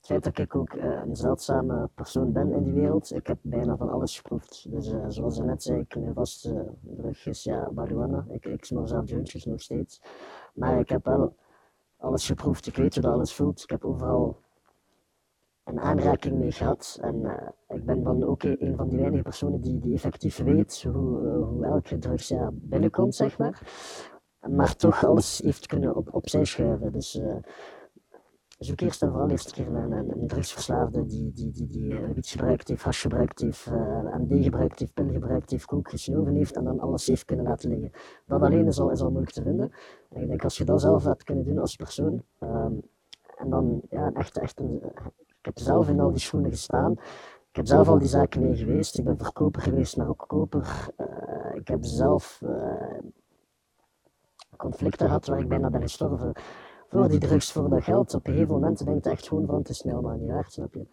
het 0.00 0.08
feit 0.08 0.24
dat 0.24 0.38
ik 0.38 0.54
ook 0.54 0.72
een 0.72 1.16
zeldzame 1.16 1.88
persoon 1.94 2.32
ben 2.32 2.52
in 2.52 2.62
die 2.62 2.72
wereld. 2.72 3.14
Ik 3.14 3.26
heb 3.26 3.38
bijna 3.42 3.76
van 3.76 3.90
alles 3.90 4.16
geproefd. 4.16 4.70
Dus 4.70 4.94
zoals 5.08 5.36
je 5.36 5.42
net 5.42 5.62
zei, 5.62 5.80
ik 5.80 5.96
mijn 5.96 6.14
vaste 6.14 6.74
drug 6.80 7.26
is 7.26 7.44
ja, 7.44 7.70
marijuana. 7.74 8.26
Ik, 8.28 8.46
ik 8.46 8.64
snor 8.64 8.88
zelf 8.88 9.08
jointjes 9.08 9.44
nog 9.44 9.60
steeds. 9.60 10.02
Maar 10.54 10.78
ik 10.78 10.88
heb 10.88 11.04
wel 11.04 11.34
alles 11.96 12.26
geproefd. 12.26 12.66
Ik 12.66 12.76
weet 12.76 12.94
hoe 12.94 13.02
dat 13.02 13.12
alles 13.12 13.34
voelt. 13.34 13.62
Ik 13.62 13.70
heb 13.70 13.84
overal 13.84 14.40
een 15.70 15.80
aanraking 15.80 16.38
mee 16.38 16.52
gehad. 16.52 16.98
En 17.00 17.14
uh, 17.14 17.48
ik 17.68 17.84
ben 17.84 18.02
dan 18.02 18.24
ook 18.24 18.42
een 18.42 18.76
van 18.76 18.88
die 18.88 18.98
weinige 18.98 19.22
personen 19.22 19.60
die, 19.60 19.78
die 19.78 19.94
effectief 19.94 20.42
weet 20.42 20.82
hoe, 20.82 21.22
uh, 21.22 21.48
hoe 21.48 21.64
elke 21.64 21.98
drugs 21.98 22.28
ja, 22.28 22.50
binnenkomt, 22.52 23.14
zeg 23.14 23.38
maar. 23.38 23.62
Maar 24.48 24.76
toch 24.76 25.04
alles 25.06 25.40
heeft 25.44 25.66
kunnen 25.66 25.96
op, 25.96 26.14
opzij 26.14 26.44
schuiven. 26.44 26.92
Dus 26.92 27.14
uh, 27.14 27.36
zoek 28.58 28.80
eerst 28.80 29.02
en 29.02 29.10
vooral 29.10 29.30
eerst 29.30 29.46
een 29.46 29.64
keer 29.64 29.74
een, 29.74 29.92
een, 29.92 30.20
een 30.20 30.26
drugsverslaafde 30.26 31.06
die, 31.06 31.32
die, 31.32 31.50
die, 31.50 31.66
die 31.66 31.92
uh, 31.92 32.08
gebruikt 32.20 32.68
heeft, 32.68 32.82
hash 32.82 33.02
gebruikt 33.02 33.40
heeft, 33.40 33.70
MD 34.18 34.44
gebruikt 34.44 34.78
heeft, 34.78 34.94
pil 34.94 35.10
gebruikt 35.10 35.50
heeft, 35.50 35.64
kook 35.64 35.90
gesnoven 35.90 36.34
heeft 36.34 36.56
en 36.56 36.64
dan 36.64 36.80
alles 36.80 37.06
heeft 37.06 37.24
kunnen 37.24 37.44
laten 37.44 37.70
liggen. 37.70 37.90
Dat 38.26 38.42
alleen 38.42 38.66
is 38.66 38.78
al, 38.78 38.90
is 38.90 39.00
al 39.00 39.10
moeilijk 39.10 39.32
te 39.32 39.42
vinden. 39.42 39.72
En 40.10 40.22
ik 40.22 40.28
denk 40.28 40.44
als 40.44 40.58
je 40.58 40.64
dat 40.64 40.80
zelf 40.80 41.04
had 41.04 41.22
kunnen 41.22 41.44
doen 41.44 41.58
als 41.58 41.76
persoon, 41.76 42.22
um, 42.40 42.80
en 43.36 43.50
dan 43.50 43.80
ja, 43.90 44.12
echt, 44.12 44.38
echt 44.38 44.60
een, 44.60 44.82
ik 45.40 45.46
heb 45.46 45.58
zelf 45.58 45.88
in 45.88 46.00
al 46.00 46.10
die 46.10 46.20
schoenen 46.20 46.50
gestaan. 46.50 46.92
Ik 47.50 47.56
heb 47.56 47.66
zelf 47.66 47.88
al 47.88 47.98
die 47.98 48.08
zaken 48.08 48.42
mee 48.42 48.56
geweest. 48.56 48.98
Ik 48.98 49.04
ben 49.04 49.18
verkoper 49.18 49.62
geweest, 49.62 49.96
maar 49.96 50.08
ook 50.08 50.24
koper. 50.26 50.88
Uh, 50.98 51.54
ik 51.54 51.68
heb 51.68 51.84
zelf 51.84 52.40
uh, 52.44 52.98
conflicten 54.56 55.06
gehad 55.06 55.26
waar 55.26 55.38
ik 55.38 55.48
bijna 55.48 55.70
ben 55.70 55.80
gestorven 55.80 56.32
voor 56.88 57.08
die 57.08 57.18
drugs, 57.18 57.52
voor 57.52 57.70
dat 57.70 57.84
geld. 57.84 58.14
Op 58.14 58.26
een 58.26 58.32
gegeven 58.32 58.54
moment 58.54 58.84
denk 58.84 59.04
je 59.04 59.10
echt 59.10 59.28
gewoon 59.28 59.46
van 59.46 59.58
het 59.58 59.68
is 59.68 59.82
mij 59.82 59.94
allemaal 59.94 60.16
niet 60.16 60.30
waard, 60.30 60.52
snap 60.52 60.74
je? 60.74 60.86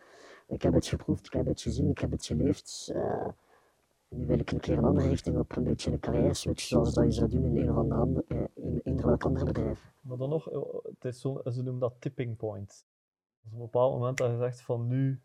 Ik 0.47 0.61
heb 0.61 0.73
het 0.73 0.85
geproefd, 0.85 1.25
ik 1.25 1.33
heb 1.33 1.45
het 1.45 1.61
gezien, 1.61 1.89
ik 1.89 1.99
heb 1.99 2.11
het 2.11 2.25
geleefd. 2.25 2.91
Uh, 2.95 3.27
nu 4.07 4.25
wil 4.25 4.39
ik 4.39 4.51
een 4.51 4.59
keer 4.59 4.77
een 4.77 4.85
andere 4.85 5.07
richting 5.07 5.37
op, 5.37 5.55
een 5.55 5.63
beetje 5.63 5.91
een 5.91 5.99
carrière 5.99 6.33
switch, 6.33 6.61
zoals 6.61 6.93
dat 6.93 7.03
je 7.03 7.11
zou 7.11 7.29
doen 7.29 7.45
in 7.45 7.57
een 7.57 7.71
of 7.71 7.91
ander, 7.91 8.23
in 8.83 9.01
welk 9.01 9.25
ander 9.25 9.45
bedrijf. 9.45 9.91
Maar 10.01 10.17
dan 10.17 10.29
nog, 10.29 10.45
het 10.83 11.05
is 11.05 11.21
zo, 11.21 11.41
ze 11.43 11.63
noemen 11.63 11.79
dat 11.79 11.93
tipping 11.99 12.37
point. 12.37 12.85
Op 13.47 13.53
een 13.53 13.59
bepaald 13.59 13.93
moment 13.93 14.17
dat 14.17 14.31
je 14.31 14.37
zegt 14.37 14.61
van 14.61 14.87
nu, 14.87 15.21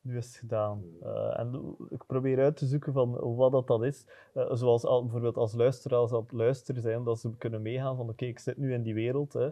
nu 0.00 0.16
is 0.16 0.26
het 0.26 0.36
gedaan. 0.36 0.84
Uh, 1.02 1.38
en 1.38 1.76
ik 1.88 2.06
probeer 2.06 2.38
uit 2.38 2.56
te 2.56 2.66
zoeken 2.66 2.92
van 2.92 3.36
wat 3.36 3.52
dat, 3.52 3.66
dat 3.66 3.82
is. 3.82 4.06
Uh, 4.34 4.54
zoals 4.54 4.84
al, 4.84 5.02
bijvoorbeeld 5.02 5.36
als 5.36 5.54
luisteraars 5.54 6.12
aan 6.12 6.20
het 6.20 6.32
luisteren 6.32 6.82
zijn, 6.82 7.04
dat 7.04 7.20
ze 7.20 7.36
kunnen 7.36 7.62
meegaan 7.62 7.96
van 7.96 8.08
oké, 8.08 8.24
ik 8.24 8.38
zit 8.38 8.56
nu 8.56 8.72
in 8.72 8.82
die 8.82 8.94
wereld, 8.94 9.32
hè, 9.32 9.50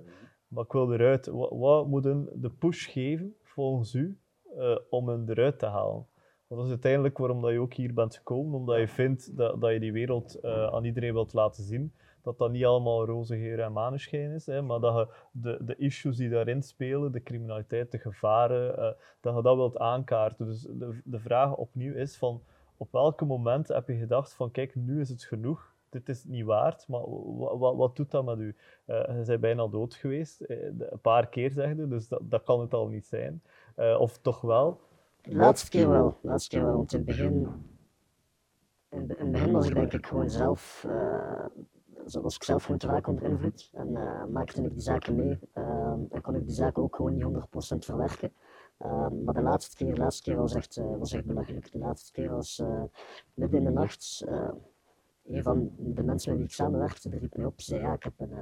maar 0.49 0.65
ik 0.65 0.73
wil 0.73 0.93
eruit. 0.93 1.27
Wat, 1.27 1.51
wat 1.51 1.87
moet 1.87 2.05
een 2.05 2.29
de 2.35 2.51
push 2.51 2.93
geven 2.93 3.37
volgens 3.43 3.95
u 3.95 4.19
uh, 4.57 4.79
om 4.91 5.09
hem 5.09 5.29
eruit 5.29 5.59
te 5.59 5.67
halen? 5.67 6.07
Want 6.47 6.61
dat 6.61 6.65
is 6.65 6.71
uiteindelijk 6.71 7.19
waarom 7.19 7.43
dat 7.43 7.53
je 7.53 7.61
ook 7.61 7.75
hier 7.75 7.95
bent 7.95 8.17
gekomen, 8.17 8.55
omdat 8.55 8.79
je 8.79 8.89
vindt 8.89 9.37
dat, 9.37 9.61
dat 9.61 9.73
je 9.73 9.81
die 9.81 9.93
wereld 9.93 10.43
aan 10.43 10.85
iedereen 10.85 11.13
wilt 11.13 11.33
laten 11.33 11.65
zien 11.65 11.93
dat 12.27 12.39
dat 12.39 12.51
niet 12.51 12.65
allemaal 12.65 13.05
roze 13.05 13.37
geur 13.37 13.61
en 13.61 13.73
maneschijn 13.73 14.31
is, 14.31 14.47
hè, 14.47 14.63
maar 14.63 14.81
dat 14.81 14.95
je 14.95 15.15
de, 15.31 15.59
de 15.61 15.77
issues 15.77 16.17
die 16.17 16.29
daarin 16.29 16.63
spelen, 16.63 17.13
de 17.13 17.23
criminaliteit, 17.23 17.91
de 17.91 17.99
gevaren, 17.99 18.79
uh, 18.79 18.91
dat 19.21 19.37
je 19.37 19.43
dat 19.43 19.57
wilt 19.57 19.79
aankaarten. 19.79 20.47
Dus 20.47 20.61
de, 20.61 21.01
de 21.05 21.19
vraag 21.19 21.57
opnieuw 21.57 21.95
is 21.95 22.17
van, 22.17 22.43
op 22.77 22.93
welk 22.93 23.21
moment 23.27 23.69
heb 23.69 23.89
je 23.89 23.97
gedacht 23.97 24.35
van, 24.35 24.51
kijk, 24.51 24.75
nu 24.75 25.01
is 25.01 25.09
het 25.09 25.23
genoeg, 25.23 25.75
dit 25.89 26.09
is 26.09 26.25
niet 26.25 26.45
waard, 26.45 26.89
maar 26.89 27.03
wat, 27.77 27.97
doet 27.97 28.11
dat 28.11 28.25
met 28.25 28.39
u? 28.39 28.57
Uh, 28.87 29.27
je 29.27 29.39
bijna 29.39 29.67
dood 29.67 29.95
geweest, 29.95 30.41
uh, 30.41 30.65
een 30.65 31.01
paar 31.03 31.29
keer 31.29 31.51
zegde, 31.51 31.89
dus 31.89 32.09
dat, 32.09 32.21
dat 32.23 32.43
kan 32.43 32.61
het 32.61 32.75
al 32.75 32.89
niet 32.89 33.07
zijn. 33.07 33.43
of 33.99 34.19
toch 34.19 34.41
wel? 34.41 34.81
Laatste 35.23 35.71
keer 35.71 35.89
wel, 35.89 36.17
laatste 36.23 36.57
keer 36.57 36.65
wel, 36.65 36.79
in 36.79 36.87
het 36.89 37.05
begin, 37.05 37.49
in 38.89 39.05
het 39.09 39.33
begin 39.33 39.53
was 39.53 39.69
ik 39.69 39.75
denk 39.75 39.93
ik 39.93 40.07
gewoon 40.07 40.31
zelf 40.31 40.87
zo 42.07 42.21
was 42.21 42.35
ik 42.35 42.43
zelf 42.43 42.63
gewoon 42.63 42.79
te 42.79 42.87
vaak 42.87 43.07
onder 43.07 43.25
invloed 43.25 43.71
en 43.73 43.89
uh, 43.89 44.25
maakte 44.25 44.63
ik 44.63 44.73
die 44.73 44.81
zaken 44.81 45.15
mee. 45.15 45.39
Uh, 45.55 45.65
en 46.11 46.21
kon 46.23 46.35
ik 46.35 46.47
die 46.47 46.55
zaken 46.55 46.83
ook 46.83 46.97
gewoon 46.97 47.15
niet 47.15 47.25
100% 47.25 47.79
verwerken. 47.79 48.33
Uh, 48.79 49.09
maar 49.09 49.35
de 49.35 49.43
laatste 49.43 49.77
keer, 49.77 49.97
laatste 49.97 50.23
keer 50.23 50.37
was, 50.37 50.55
echt, 50.55 50.81
was 50.99 51.13
echt 51.13 51.25
belachelijk. 51.25 51.73
De 51.73 51.79
laatste 51.79 52.13
keer 52.13 52.31
was 52.31 52.63
midden 53.35 53.59
in 53.59 53.65
de 53.65 53.71
nacht. 53.71 54.25
een 55.25 55.43
van 55.43 55.71
de 55.79 56.03
mensen 56.03 56.31
met 56.31 56.39
wie 56.39 56.49
ik 56.49 56.55
samenwerkte, 56.55 57.09
riep 57.09 57.37
mij 57.37 57.47
op. 57.47 57.61
zei: 57.61 57.81
Ja, 57.81 57.93
ik 57.93 58.03
heb 58.03 58.13
een, 58.17 58.33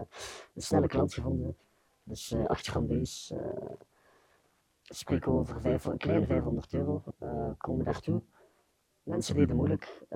een 0.55 0.63
snelle 0.63 0.87
klant 0.87 1.15
gevonden. 1.15 1.57
Dus 2.03 2.35
8 2.47 2.67
gram 2.67 2.87
base. 2.87 3.35
Ik 4.85 4.97
spreek 4.97 5.29
over 5.29 5.61
vijf, 5.61 5.85
een 5.85 5.99
kleine 5.99 6.27
500 6.27 6.75
euro. 6.75 7.03
komen 7.59 7.85
daartoe. 7.85 8.23
Mensen 9.03 9.35
deden 9.35 9.57
moeilijk. 9.57 10.07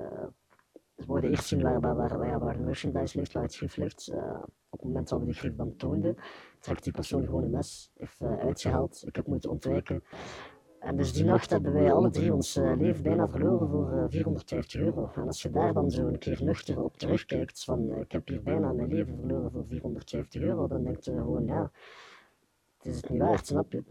We 0.99 1.05
worden 1.05 1.29
eerst 1.29 1.47
zien 1.47 1.61
waar, 1.61 1.79
waar, 1.79 1.95
waar, 1.95 2.39
waar 2.39 2.57
de 2.57 2.63
merchandise 2.63 3.17
ligt, 3.17 3.33
waar 3.33 3.43
het 3.43 3.77
ligt. 3.77 4.09
Uh, 4.13 4.43
op 4.69 4.79
het 4.79 4.83
moment 4.83 5.09
dat 5.09 5.19
we 5.19 5.25
de 5.25 5.33
schrift 5.33 5.57
dan 5.57 5.75
toonden, 5.75 6.15
trekt 6.59 6.83
die 6.83 6.93
persoon 6.93 7.25
gewoon 7.25 7.43
een 7.43 7.49
mes, 7.49 7.91
heeft 7.97 8.21
uh, 8.21 8.39
uitgehaald. 8.39 9.03
Ik 9.07 9.15
heb 9.15 9.27
moeten 9.27 9.49
ontwijken. 9.49 10.03
En 10.79 10.97
dus 10.97 11.13
die 11.13 11.23
nacht 11.23 11.49
hebben 11.49 11.73
wij 11.73 11.93
alle 11.93 12.09
drie 12.09 12.33
ons 12.33 12.57
uh, 12.57 12.77
leven 12.77 13.03
bijna 13.03 13.29
verloren 13.29 13.69
voor 13.69 14.05
450 14.09 14.81
euro. 14.81 15.11
En 15.15 15.27
als 15.27 15.41
je 15.41 15.49
daar 15.49 15.73
dan 15.73 15.91
zo 15.91 16.07
een 16.07 16.17
keer 16.17 16.43
nuchter 16.43 16.83
op 16.83 16.97
terugkijkt, 16.97 17.63
van 17.63 17.95
ik 17.95 18.11
heb 18.11 18.27
hier 18.27 18.43
bijna 18.43 18.73
mijn 18.73 18.89
leven 18.89 19.15
verloren 19.15 19.51
voor 19.51 19.65
450 19.67 20.41
euro, 20.41 20.67
dan 20.67 20.83
denk 20.83 21.03
je 21.03 21.11
gewoon, 21.11 21.45
ja, 21.45 21.71
het 22.77 22.85
is 22.85 22.95
het 22.95 23.09
niet 23.09 23.21
waard, 23.21 23.45
snap 23.45 23.71
je? 23.71 23.83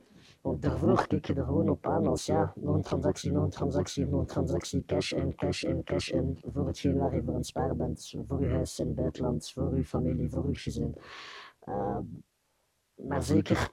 Want 0.49 0.63
daarvoor 0.63 1.07
keek 1.07 1.27
je 1.27 1.35
er 1.35 1.45
gewoon 1.45 1.69
op 1.69 1.87
aan 1.87 2.07
als 2.07 2.27
ja, 2.27 2.53
nog 2.57 2.75
een 2.75 2.83
transactie, 2.83 3.33
nog 3.33 3.45
een 3.45 3.51
transactie, 3.51 4.07
nog 4.07 4.21
een 4.21 4.27
transactie, 4.27 4.85
cash 4.85 5.13
in, 5.13 5.35
cash 5.35 5.63
in, 5.63 5.85
cash 5.85 6.09
in, 6.11 6.39
voor 6.53 6.67
hetgeen 6.67 6.99
waar 6.99 7.15
je 7.15 7.23
voor 7.23 7.33
aan 7.33 7.39
het 7.39 7.47
sparen 7.47 7.77
bent, 7.77 8.15
voor 8.27 8.41
je 8.41 8.49
huis 8.49 8.79
in 8.79 8.87
het 8.87 8.95
buitenland, 8.95 9.51
voor 9.51 9.77
je 9.77 9.85
familie, 9.85 10.31
voor 10.31 10.49
je 10.49 10.55
gezin. 10.55 10.95
Uh, 11.69 11.99
maar 12.95 13.23
zeker 13.23 13.71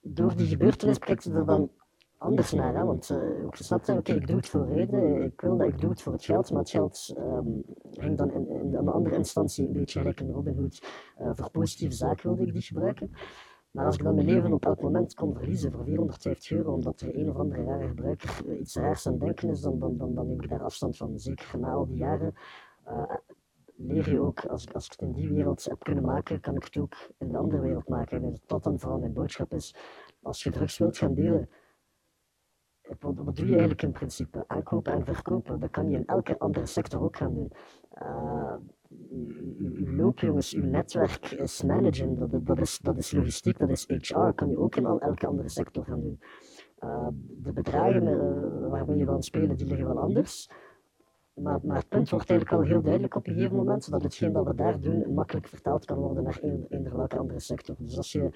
door 0.00 0.36
die 0.36 0.46
gebeurtenis 0.46 0.98
kijkt 0.98 1.24
je 1.24 1.32
er 1.32 1.46
dan 1.46 1.70
anders 2.18 2.52
naar, 2.52 2.74
hè? 2.74 2.84
want 2.84 3.10
uh, 3.10 3.44
ook 3.44 3.56
gesnapt 3.56 3.88
oké, 3.88 3.98
okay, 3.98 4.16
ik 4.16 4.26
doe 4.26 4.36
het 4.36 4.48
voor 4.48 4.68
reden, 4.68 5.22
ik 5.22 5.40
wil 5.40 5.56
dat 5.56 5.66
ik 5.68 5.80
doe 5.80 5.90
het 5.90 6.02
voor 6.02 6.12
het 6.12 6.24
geld, 6.24 6.50
maar 6.50 6.60
het 6.60 6.70
geld 6.70 7.14
um, 7.18 7.64
ging 7.90 8.18
dan 8.18 8.32
in, 8.32 8.48
in, 8.48 8.74
een 8.74 8.88
andere 8.88 9.16
instantie 9.16 9.66
een 9.66 9.72
beetje 9.72 9.98
gelijk 9.98 10.20
in 10.20 10.30
Robin 10.30 10.56
Hood, 10.56 10.82
uh, 11.20 11.30
voor 11.34 11.50
positieve 11.50 11.94
zaken 11.94 12.28
wilde 12.28 12.46
ik 12.46 12.52
die 12.52 12.62
gebruiken. 12.62 13.10
Maar 13.74 13.86
als 13.86 13.96
ik 13.96 14.02
dan 14.02 14.14
mijn 14.14 14.26
leven 14.26 14.52
op 14.52 14.64
elk 14.64 14.80
moment 14.80 15.14
kon 15.14 15.34
verliezen 15.34 15.72
voor 15.72 15.84
450 15.84 16.50
euro, 16.50 16.72
omdat 16.72 17.00
er 17.00 17.18
een 17.18 17.30
of 17.30 17.36
andere 17.36 17.64
rare 17.64 17.88
gebruiker 17.88 18.56
iets 18.58 18.76
raars 18.76 19.06
aan 19.06 19.18
denken 19.18 19.48
is, 19.48 19.60
dan, 19.60 19.78
dan, 19.78 19.96
dan, 19.96 20.14
dan 20.14 20.26
neem 20.26 20.40
ik 20.40 20.48
daar 20.48 20.62
afstand 20.62 20.96
van. 20.96 21.18
Zeker 21.18 21.58
na 21.58 21.72
al 21.72 21.86
die 21.86 21.96
jaren 21.96 22.34
uh, 22.88 23.14
leer 23.76 24.10
je 24.10 24.20
ook, 24.20 24.46
als, 24.46 24.72
als 24.72 24.84
ik 24.84 24.90
het 24.90 25.00
in 25.00 25.12
die 25.12 25.28
wereld 25.28 25.64
heb 25.64 25.82
kunnen 25.82 26.04
maken, 26.04 26.40
kan 26.40 26.56
ik 26.56 26.64
het 26.64 26.76
ook 26.76 26.94
in 27.18 27.28
de 27.28 27.38
andere 27.38 27.62
wereld 27.62 27.88
maken. 27.88 28.22
En 28.22 28.40
dat 28.46 28.62
dan 28.62 28.78
vooral 28.78 28.98
mijn 28.98 29.12
boodschap 29.12 29.52
is, 29.52 29.74
als 30.22 30.42
je 30.42 30.50
drugs 30.50 30.78
wilt 30.78 30.96
gaan 30.96 31.14
delen, 31.14 31.48
wat, 32.98 33.14
wat 33.16 33.36
doe 33.36 33.46
je 33.46 33.50
eigenlijk 33.50 33.82
in 33.82 33.92
principe? 33.92 34.44
Aankopen 34.46 34.92
en 34.92 35.04
verkopen, 35.04 35.60
dat 35.60 35.70
kan 35.70 35.90
je 35.90 35.96
in 35.96 36.06
elke 36.06 36.38
andere 36.38 36.66
sector 36.66 37.02
ook 37.02 37.16
gaan 37.16 37.34
doen. 37.34 37.52
Uw 39.58 39.96
loopjongens, 39.96 40.54
uw 40.54 40.64
netwerk 40.64 41.30
is 41.30 41.62
managen, 41.62 42.18
dat, 42.18 42.46
dat, 42.46 42.60
is, 42.60 42.78
dat 42.78 42.96
is 42.96 43.12
logistiek, 43.12 43.58
dat 43.58 43.70
is 43.70 43.84
HR, 43.88 44.32
kan 44.34 44.48
je 44.48 44.58
ook 44.58 44.76
in 44.76 44.86
al, 44.86 45.00
elke 45.00 45.26
andere 45.26 45.48
sector 45.48 45.84
gaan 45.84 46.00
doen. 46.00 46.20
Uh, 46.84 47.08
de 47.42 47.52
bedragen 47.52 48.02
uh, 48.02 48.70
waarmee 48.70 48.96
je 48.96 49.04
wil 49.04 49.22
spelen, 49.22 49.56
die 49.56 49.66
liggen 49.66 49.86
wel 49.86 49.98
anders. 50.00 50.50
Maar, 51.34 51.58
maar 51.62 51.76
het 51.76 51.88
punt 51.88 52.10
wordt 52.10 52.30
eigenlijk 52.30 52.60
al 52.60 52.68
heel 52.68 52.82
duidelijk 52.82 53.14
op 53.14 53.26
een 53.26 53.34
gegeven 53.34 53.56
moment, 53.56 53.90
dat 53.90 54.02
hetgeen 54.02 54.32
dat 54.32 54.46
we 54.46 54.54
daar 54.54 54.80
doen 54.80 55.14
makkelijk 55.14 55.48
vertaald 55.48 55.84
kan 55.84 55.98
worden 55.98 56.22
naar 56.22 56.38
eender 56.68 56.96
welke 56.96 57.18
andere 57.18 57.40
sector. 57.40 57.76
Dus 57.78 57.96
als 57.96 58.12
je 58.12 58.30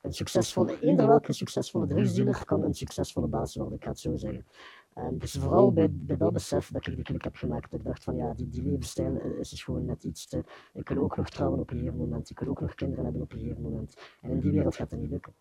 een 0.00 0.12
succesvolle, 0.12 0.80
eender 0.80 1.06
welke 1.06 1.32
succesvolle 1.32 1.86
drugsdealer 1.86 2.44
kan 2.44 2.62
een 2.62 2.74
succesvolle 2.74 3.26
baas 3.26 3.56
worden, 3.56 3.76
ik 3.76 3.82
ga 3.82 3.90
het 3.90 3.98
zo 3.98 4.16
zeggen. 4.16 4.46
En 4.94 5.18
dus 5.18 5.32
vooral 5.32 5.72
bij, 5.72 5.88
bij 5.92 6.16
dat 6.16 6.32
besef 6.32 6.70
dat 6.70 6.86
ik 6.86 6.94
die 6.94 7.04
klik 7.04 7.24
heb 7.24 7.36
gemaakt, 7.36 7.70
dat 7.70 7.80
ik 7.80 7.86
dacht 7.86 8.04
van 8.04 8.16
ja, 8.16 8.34
die, 8.34 8.48
die 8.48 8.62
levensstijl 8.62 9.16
is 9.16 9.48
dus 9.48 9.64
gewoon 9.64 9.84
net 9.84 10.04
iets 10.04 10.26
te... 10.26 10.44
Ik 10.72 10.88
wil 10.88 11.02
ook 11.02 11.16
nog 11.16 11.30
trouwen 11.30 11.60
op 11.60 11.70
een 11.70 11.76
gegeven 11.76 11.98
moment, 11.98 12.30
ik 12.30 12.38
wil 12.38 12.48
ook 12.48 12.60
nog 12.60 12.74
kinderen 12.74 13.04
hebben 13.04 13.22
op 13.22 13.32
een 13.32 13.38
gegeven 13.38 13.62
moment. 13.62 13.96
En 14.20 14.30
in 14.30 14.40
die 14.40 14.50
wereld 14.50 14.76
gaat 14.76 14.90
dat 14.90 14.98
niet 14.98 15.10
lukken. 15.10 15.34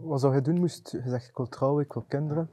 Wat 0.00 0.20
zou 0.20 0.34
je 0.34 0.40
doen 0.40 0.58
moest 0.58 0.90
je 0.90 1.02
zegt 1.04 1.28
ik 1.28 1.36
wil 1.36 1.48
trouwen, 1.48 1.84
ik 1.84 1.92
wil 1.92 2.04
kinderen. 2.08 2.50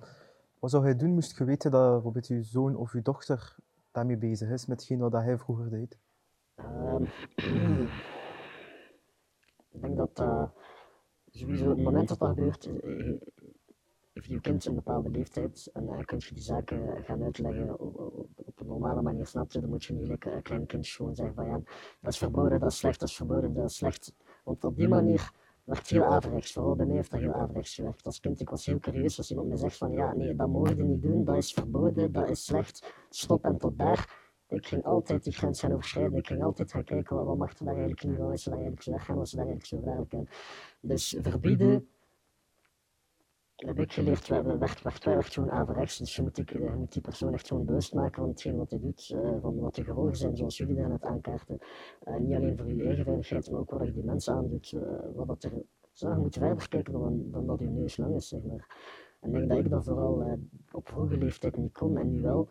Wat 0.60 0.72
zou 0.72 0.84
jij 0.84 0.96
doen 0.96 1.14
moest 1.14 1.38
je 1.38 1.44
weten 1.44 1.72
dat 1.72 1.92
bijvoorbeeld 1.92 2.28
je 2.28 2.44
zoon 2.44 2.76
of 2.76 2.94
je 2.94 3.02
dochter 3.02 3.56
daarmee 3.92 4.18
bezig 4.18 4.50
is, 4.50 4.66
met 4.66 4.78
hetgeen 4.80 5.00
wat 5.00 5.12
hij 5.12 5.38
vroeger 5.38 5.70
deed? 5.70 5.98
Ehm, 6.56 7.04
ik 9.72 9.82
denk 9.82 9.98
dat 9.98 10.20
uh, 10.20 10.50
sowieso 11.30 11.70
het 11.70 11.84
moment 11.84 12.08
dat 12.08 12.20
dat 12.20 12.30
gebeurt, 12.30 12.70
eh, 14.22 14.30
je 14.30 14.42
kind 14.42 14.66
een 14.66 14.76
bepaalde 14.76 15.10
leeftijd 15.10 15.70
en 15.74 15.84
uh, 15.84 16.00
kun 16.06 16.18
je 16.20 16.34
die 16.34 16.44
zaken 16.44 17.04
gaan 17.04 17.24
uitleggen 17.24 17.80
op, 17.80 18.00
op, 18.00 18.28
op, 18.36 18.60
een 18.60 18.68
normale 18.68 19.02
manier, 19.02 19.26
snap 19.26 19.52
je? 19.52 19.60
Dan 19.60 19.70
moet 19.70 19.84
je 19.84 19.94
niet 19.94 20.08
like, 20.08 20.32
een 20.32 20.42
klein 20.42 20.66
kind 20.66 20.88
gewoon 20.88 21.16
zeggen 21.16 21.36
van 21.36 21.46
ja, 21.46 21.62
dat 22.02 22.14
is 22.14 22.18
verboden, 22.18 22.60
dat 22.60 22.72
is 22.72 22.78
slecht, 22.78 23.00
dat 23.00 23.10
is 23.10 23.16
verboden, 23.16 23.54
dat 23.54 23.70
is 23.70 23.76
slecht. 23.76 24.14
Want 24.44 24.64
op 24.64 24.76
die 24.76 24.88
manier 24.88 25.32
werd 25.64 25.88
heel 25.88 26.06
averechts, 26.06 26.52
vooral 26.52 26.76
bij 26.76 26.86
mij 26.86 26.96
heeft 26.96 27.12
dat 27.12 27.20
heel 27.20 27.34
averechts 27.34 27.76
gewerkt. 27.76 28.06
Als 28.06 28.20
kind, 28.20 28.40
ik 28.40 28.50
was 28.50 28.66
heel 28.66 28.80
curieus 28.80 29.18
als 29.18 29.30
iemand 29.30 29.48
me 29.48 29.58
zegt 29.58 29.78
van 29.78 29.92
ja, 29.92 30.14
nee, 30.16 30.36
dat 30.36 30.48
mogen 30.48 30.76
je 30.76 30.84
niet 30.84 31.02
doen, 31.02 31.24
dat 31.24 31.36
is 31.36 31.54
verboden, 31.54 32.12
dat 32.12 32.30
is 32.30 32.46
slecht, 32.46 32.94
stop 33.10 33.44
en 33.44 33.58
tot 33.58 33.78
daar. 33.78 34.28
Ik 34.48 34.68
ging 34.68 34.86
altijd 34.86 35.24
die 35.24 35.34
grens 35.34 35.60
gaan 35.60 35.72
overschrijden, 35.72 36.18
ik 36.18 36.28
ging 36.28 36.44
altijd 36.44 36.72
gaan 36.72 36.84
kijken 36.84 37.16
wat, 37.16 37.26
wat 37.26 37.38
mag 37.38 37.50
er 37.58 37.66
daar 37.66 37.76
eigenlijk 37.76 38.04
niet, 38.04 38.18
wat 38.18 38.34
is 38.34 38.46
er 38.46 38.52
daar 38.52 38.60
eigenlijk 38.60 38.84
zo 38.84 38.92
weggaan, 38.92 39.16
wat 39.16 39.26
is 39.26 39.32
er 39.32 39.38
daar 39.38 39.48
eigenlijk 39.48 40.14
zo 40.14 40.18
in. 40.18 40.30
Dus 40.90 41.18
verbieden, 41.22 41.88
heb 43.66 43.80
ik 43.80 43.94
geleerd, 43.94 44.28
werd, 44.28 44.46
werd, 44.46 44.82
werd, 44.82 45.04
werd 45.04 45.34
gewoon 45.34 45.52
averechts. 45.52 45.98
Dus 45.98 46.16
je 46.16 46.22
moet, 46.22 46.36
die, 46.36 46.46
je 46.48 46.76
moet 46.78 46.94
die 46.94 47.02
persoon 47.02 47.34
echt 47.34 47.48
gewoon 47.48 47.66
bewust 47.66 47.94
maken 47.94 48.22
van 48.22 48.30
hetgeen 48.30 48.58
wat 48.58 48.70
hij 48.70 48.80
doet, 48.80 49.10
uh, 49.16 49.42
van 49.42 49.60
wat 49.60 49.76
de 49.76 49.84
gevolgen 49.84 50.16
zijn, 50.16 50.38
zoals 50.38 50.58
jullie 50.58 50.76
daar 50.76 50.90
net 50.90 51.04
aankaarten. 51.04 51.58
Niet 52.20 52.36
alleen 52.36 52.58
voor 52.58 52.74
je 52.74 52.84
eigen 52.84 53.04
veiligheid, 53.04 53.52
maar 53.52 53.60
ook 53.60 53.72
wat 53.72 53.86
je 53.86 53.94
die 53.94 54.04
mensen 54.04 54.34
aandoet, 54.34 54.72
uh, 54.72 54.82
wat 55.14 55.44
er 55.44 55.52
zo, 55.92 56.10
je 56.10 56.16
moet 56.16 56.38
verder 56.38 56.70
kijken 56.70 56.94
dan, 57.32 57.46
dat 57.46 57.60
je 57.60 57.66
neus 57.66 57.98
lang 57.98 58.16
is. 58.16 58.32
En 58.32 58.64
ik 59.22 59.32
denk 59.32 59.50
dat 59.50 59.58
ik 59.58 59.70
dat 59.70 59.84
vooral 59.84 60.40
op 60.72 60.88
vroege 60.88 61.18
leeftijd 61.18 61.58
niet 61.58 61.74
kon 61.74 61.98
en 61.98 62.12
nu 62.12 62.22
wel 62.22 62.50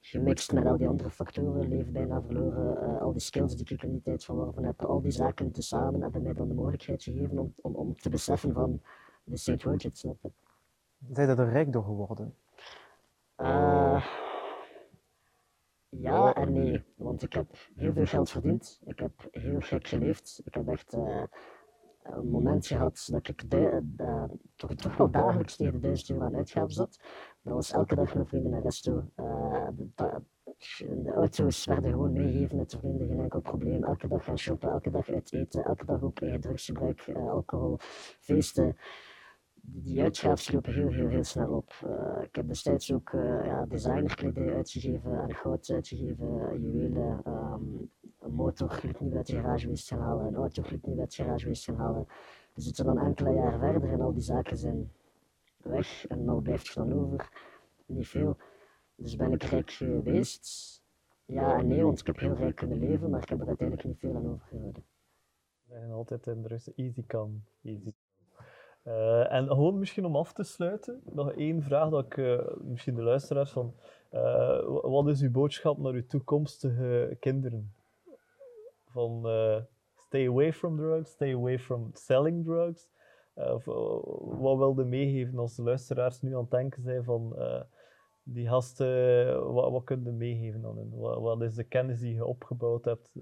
gemixt 0.00 0.52
met 0.52 0.66
al 0.66 0.76
die 0.76 0.88
andere 0.88 1.10
factoren, 1.10 1.68
leven 1.68 1.92
bijna 1.92 2.22
verloren, 2.22 3.00
al 3.00 3.12
die 3.12 3.20
skills 3.20 3.56
die 3.56 3.74
ik 3.74 3.82
in 3.82 3.90
die 3.90 4.02
tijd 4.02 4.24
verworven 4.24 4.64
heb, 4.64 4.82
al 4.82 5.00
die 5.00 5.10
zaken 5.10 5.50
tezamen 5.52 6.02
hebben 6.02 6.22
mij 6.22 6.32
dan 6.32 6.48
de 6.48 6.54
mogelijkheid 6.54 7.02
gegeven 7.02 7.38
om, 7.38 7.74
om 7.74 7.96
te 7.96 8.08
beseffen 8.08 8.52
van 8.52 8.80
de 9.30 9.36
St. 9.36 9.60
Snap 9.92 10.18
je? 10.22 10.30
Zijn 11.12 11.26
dat 11.26 11.38
er 11.38 11.50
rijk 11.50 11.72
door 11.72 11.84
geworden? 11.84 12.34
Uh, 13.36 14.06
ja 15.88 16.34
en 16.34 16.52
nee, 16.52 16.84
want 16.96 17.22
ik 17.22 17.32
heb 17.32 17.46
heel 17.74 17.92
veel 17.92 18.06
geld 18.06 18.30
verdiend, 18.30 18.80
ik 18.84 18.98
heb 18.98 19.28
heel 19.30 19.60
gek 19.60 19.86
geleefd, 19.86 20.40
ik 20.44 20.54
heb 20.54 20.68
echt 20.68 20.94
uh, 20.94 21.22
een 22.02 22.30
moment 22.30 22.66
gehad 22.66 23.08
dat 23.10 23.28
ik 23.28 23.50
de, 23.50 23.80
de, 23.82 24.28
toch, 24.56 24.74
toch 24.74 24.96
wel 24.96 25.10
dagelijks 25.10 25.56
tegen 25.56 25.72
de 25.72 25.78
duizend 25.78 26.10
euro 26.10 26.24
aan 26.24 26.36
uitgaven 26.36 26.70
zat. 26.70 27.00
Dat 27.42 27.54
was 27.54 27.72
elke 27.72 27.94
dag 27.94 28.14
met 28.14 28.28
vrienden 28.28 28.50
naar 28.50 28.62
resto. 28.62 29.10
Uh, 29.16 29.68
de, 29.76 30.22
de, 31.02 31.12
auto's 31.14 31.64
werden 31.64 31.90
gewoon 31.90 32.12
meegegeven 32.12 32.56
met 32.56 32.70
de 32.70 32.78
vrienden, 32.78 33.08
geen 33.08 33.20
enkel 33.20 33.40
probleem. 33.40 33.84
Elke 33.84 34.08
dag 34.08 34.24
gaan 34.24 34.38
shoppen, 34.38 34.70
elke 34.70 34.90
dag 34.90 35.08
uit 35.08 35.32
eten, 35.32 35.64
elke 35.64 35.84
dag 35.84 36.02
ook 36.02 36.20
eigen 36.20 36.40
drugsgebruik, 36.40 37.08
alcohol, 37.08 37.76
feesten. 38.20 38.76
Die 39.62 40.02
uitgaven 40.02 40.54
lopen 40.54 40.74
heel, 40.74 40.92
heel, 40.92 41.08
heel 41.08 41.24
snel 41.24 41.52
op. 41.52 41.72
Uh, 41.86 42.22
ik 42.22 42.34
heb 42.34 42.48
destijds 42.48 42.92
ook 42.92 43.10
ja, 43.44 43.66
designerkledij 43.66 44.54
uitgegeven, 44.54 45.20
aan 45.20 45.34
goud 45.34 45.70
uitgegeven, 45.70 46.60
juwelen, 46.60 47.22
um, 47.26 47.90
een 48.18 48.32
motor 48.32 48.80
niet 48.98 49.14
uit 49.14 49.26
de 49.26 49.32
garage 49.32 49.76
gaan 49.76 49.98
halen, 49.98 50.26
een 50.26 50.34
auto 50.34 50.62
niet 50.70 50.98
uit 50.98 51.16
de 51.16 51.22
garage 51.22 51.54
gaan 51.54 51.76
halen. 51.76 52.06
We 52.54 52.60
zitten 52.60 52.84
dan 52.84 52.98
enkele 52.98 53.34
jaren 53.34 53.58
verder 53.58 53.92
en 53.92 54.00
al 54.00 54.12
die 54.12 54.22
zaken 54.22 54.56
zijn 54.56 54.92
weg 55.56 56.06
en 56.06 56.24
dan 56.24 56.42
blijft 56.42 56.68
er 56.68 56.74
dan 56.74 56.92
over. 56.92 57.28
Niet 57.86 58.08
veel. 58.08 58.36
Dus 58.94 59.16
ben 59.16 59.32
ik 59.32 59.42
rijk 59.42 59.70
geweest? 59.70 60.78
Ja 61.24 61.58
en 61.58 61.66
nee, 61.66 61.84
want 61.84 62.00
ik 62.00 62.06
heb 62.06 62.18
heel 62.18 62.34
rijk 62.34 62.56
kunnen 62.56 62.78
leven, 62.78 63.10
maar 63.10 63.22
ik 63.22 63.28
heb 63.28 63.40
er 63.40 63.46
uiteindelijk 63.46 63.88
niet 63.88 63.98
veel 63.98 64.16
aan 64.16 64.28
overgehouden. 64.28 64.84
We 65.62 65.74
zijn 65.74 65.90
altijd 65.90 66.26
in 66.26 66.42
de 66.42 66.48
rust. 66.48 66.72
Easy 66.76 67.06
kan. 67.06 67.42
Easy. 67.62 67.92
Uh, 68.84 69.32
en 69.32 69.46
gewoon 69.46 69.78
misschien 69.78 70.04
om 70.04 70.16
af 70.16 70.32
te 70.32 70.42
sluiten, 70.42 71.02
nog 71.04 71.32
één 71.32 71.62
vraag 71.62 71.90
dat 71.90 72.04
ik 72.04 72.16
uh, 72.16 72.40
misschien 72.60 72.94
de 72.94 73.02
luisteraars 73.02 73.50
van. 73.50 73.74
Uh, 74.12 74.60
wat 74.82 75.08
is 75.08 75.20
uw 75.20 75.30
boodschap 75.30 75.78
naar 75.78 75.92
uw 75.92 76.06
toekomstige 76.06 77.16
kinderen? 77.20 77.74
Van 78.84 79.26
stay 79.94 80.28
away 80.28 80.52
from 80.52 80.76
drugs, 80.76 81.10
stay 81.10 81.34
away 81.34 81.58
from 81.58 81.90
selling 81.92 82.44
drugs. 82.44 82.88
Of, 83.34 83.64
wat 83.64 84.56
wilde 84.56 84.84
meegeven 84.84 85.38
als 85.38 85.56
de 85.56 85.62
luisteraars 85.62 86.20
nu 86.20 86.34
aan 86.34 86.40
het 86.40 86.50
denken 86.50 86.82
zijn 86.82 87.04
van 87.04 87.36
die 88.22 88.48
gasten, 88.48 89.52
wat, 89.52 89.70
wat 89.70 89.84
kun 89.84 90.04
je 90.04 90.10
meegeven 90.10 90.64
aan 90.64 90.76
hen? 90.76 90.98
Wat, 90.98 91.20
wat, 91.20 91.42
is 91.42 91.54
de 91.54 91.64
kennis 91.64 92.00
die 92.00 92.14
je 92.14 92.24
opgebouwd 92.24 92.84
hebt 92.84 93.12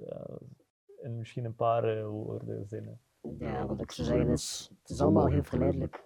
in 1.02 1.18
misschien 1.18 1.44
een 1.44 1.54
paar 1.54 2.06
woorden, 2.06 2.66
zinnen? 2.66 3.00
Ja, 3.20 3.66
wat 3.66 3.80
ik 3.80 3.90
zou 3.90 4.08
zeggen 4.08 4.28
is, 4.28 4.70
het 4.80 4.90
is 4.90 5.00
allemaal 5.00 5.26
heel 5.26 5.44
verleidelijk, 5.44 6.04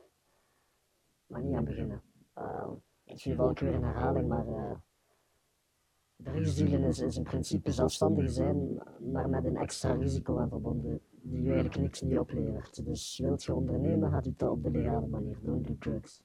maar 1.27 1.43
niet 1.43 1.57
aan 1.57 1.65
beginnen. 1.65 2.03
Uh, 2.39 2.71
misschien 3.05 3.37
val 3.37 3.51
ik 3.51 3.59
weer 3.59 3.73
in 3.73 3.83
herhaling, 3.83 4.29
maar 4.29 4.47
uh, 4.47 4.73
drugsdealen 6.17 6.89
is, 6.89 6.99
is 6.99 7.17
in 7.17 7.23
principe 7.23 7.73
zelfstandig 7.73 8.31
zijn, 8.31 8.83
maar 9.13 9.29
met 9.29 9.45
een 9.45 9.57
extra 9.57 9.93
risico 9.93 10.39
aan 10.39 10.49
verbonden, 10.49 11.01
die 11.11 11.43
je 11.43 11.53
eigenlijk 11.53 11.81
niks 11.81 12.01
niet 12.01 12.19
oplevert. 12.19 12.85
Dus 12.85 13.19
wilt 13.19 13.45
je 13.45 13.55
ondernemen, 13.55 14.11
gaat 14.11 14.27
u 14.27 14.35
dat 14.37 14.51
op 14.51 14.63
de 14.63 14.71
legale 14.71 15.07
manier 15.07 15.39
doen, 15.43 15.63
do 15.63 15.77
drugs. 15.79 16.23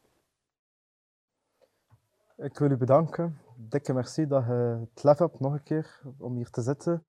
Ik 2.35 2.57
wil 2.57 2.71
u 2.71 2.77
bedanken. 2.77 3.37
Dikke 3.55 3.93
merci 3.93 4.27
dat 4.27 4.45
je 4.45 4.51
het 4.51 5.03
lef 5.03 5.17
hebt 5.17 5.39
nog 5.39 5.53
een 5.53 5.63
keer 5.63 6.01
om 6.17 6.35
hier 6.35 6.49
te 6.49 6.61
zitten. 6.61 7.05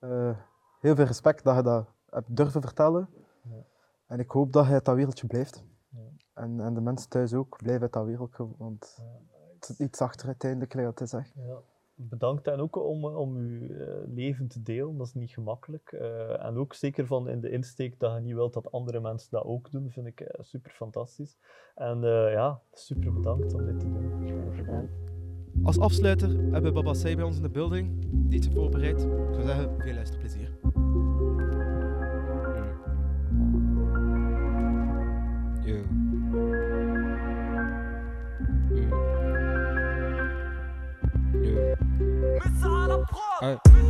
Uh, 0.00 0.38
heel 0.80 0.94
veel 0.94 1.04
respect 1.04 1.44
dat 1.44 1.56
je 1.56 1.62
dat 1.62 1.95
hebt 2.10 2.36
durven 2.36 2.60
vertellen. 2.60 3.08
Ja. 3.42 3.64
En 4.06 4.18
ik 4.18 4.30
hoop 4.30 4.52
dat 4.52 4.66
je 4.66 4.72
uit 4.72 4.84
dat 4.84 4.94
wereldje 4.94 5.26
blijft. 5.26 5.64
Ja. 5.88 6.00
En, 6.34 6.60
en 6.60 6.74
de 6.74 6.80
mensen 6.80 7.08
thuis 7.08 7.34
ook, 7.34 7.56
blijven 7.56 7.82
uit 7.82 7.92
dat 7.92 8.04
wereldje, 8.04 8.46
want 8.56 8.96
ja. 8.98 9.36
het 9.54 9.68
is 9.68 9.80
iets 9.80 10.00
achter 10.00 10.26
uiteindelijk, 10.26 10.72
dat 10.72 10.96
te 10.96 11.06
zeggen. 11.06 11.42
Ja. 11.46 11.58
Bedankt 11.98 12.46
en 12.46 12.60
ook 12.60 12.76
om, 12.76 13.04
om 13.04 13.36
uw 13.36 13.60
uh, 13.60 13.86
leven 14.06 14.48
te 14.48 14.62
delen, 14.62 14.96
dat 14.96 15.06
is 15.06 15.14
niet 15.14 15.30
gemakkelijk. 15.30 15.92
Uh, 15.92 16.44
en 16.44 16.56
ook 16.56 16.74
zeker 16.74 17.06
van 17.06 17.28
in 17.28 17.40
de 17.40 17.50
insteek 17.50 18.00
dat 18.00 18.14
je 18.14 18.20
niet 18.20 18.34
wilt 18.34 18.54
dat 18.54 18.72
andere 18.72 19.00
mensen 19.00 19.30
dat 19.30 19.44
ook 19.44 19.70
doen, 19.70 19.90
vind 19.90 20.06
ik 20.06 20.20
uh, 20.20 20.28
super 20.40 20.70
fantastisch. 20.70 21.36
En 21.74 22.00
ja, 22.30 22.60
super 22.72 23.12
bedankt 23.12 23.54
om 23.54 23.64
dit 23.64 23.80
te 23.80 23.86
doen. 23.92 24.88
Als 25.62 25.78
afsluiter 25.78 26.28
hebben 26.28 26.62
we 26.62 26.72
Baba 26.72 26.94
Say 26.94 27.14
bij 27.14 27.24
ons 27.24 27.36
in 27.36 27.42
de 27.42 27.50
building, 27.50 28.06
die 28.28 28.38
iets 28.38 28.48
voorbereid. 28.48 29.02
Ik 29.02 29.32
zou 29.32 29.42
zeggen, 29.42 29.80
veel 29.80 29.94
luisterplezier. 29.94 30.55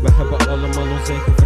We 0.02 0.10
hebben 0.12 0.48
allemaal 0.48 0.98
ons 0.98 1.08
eigen 1.08 1.32
verhaal. 1.34 1.45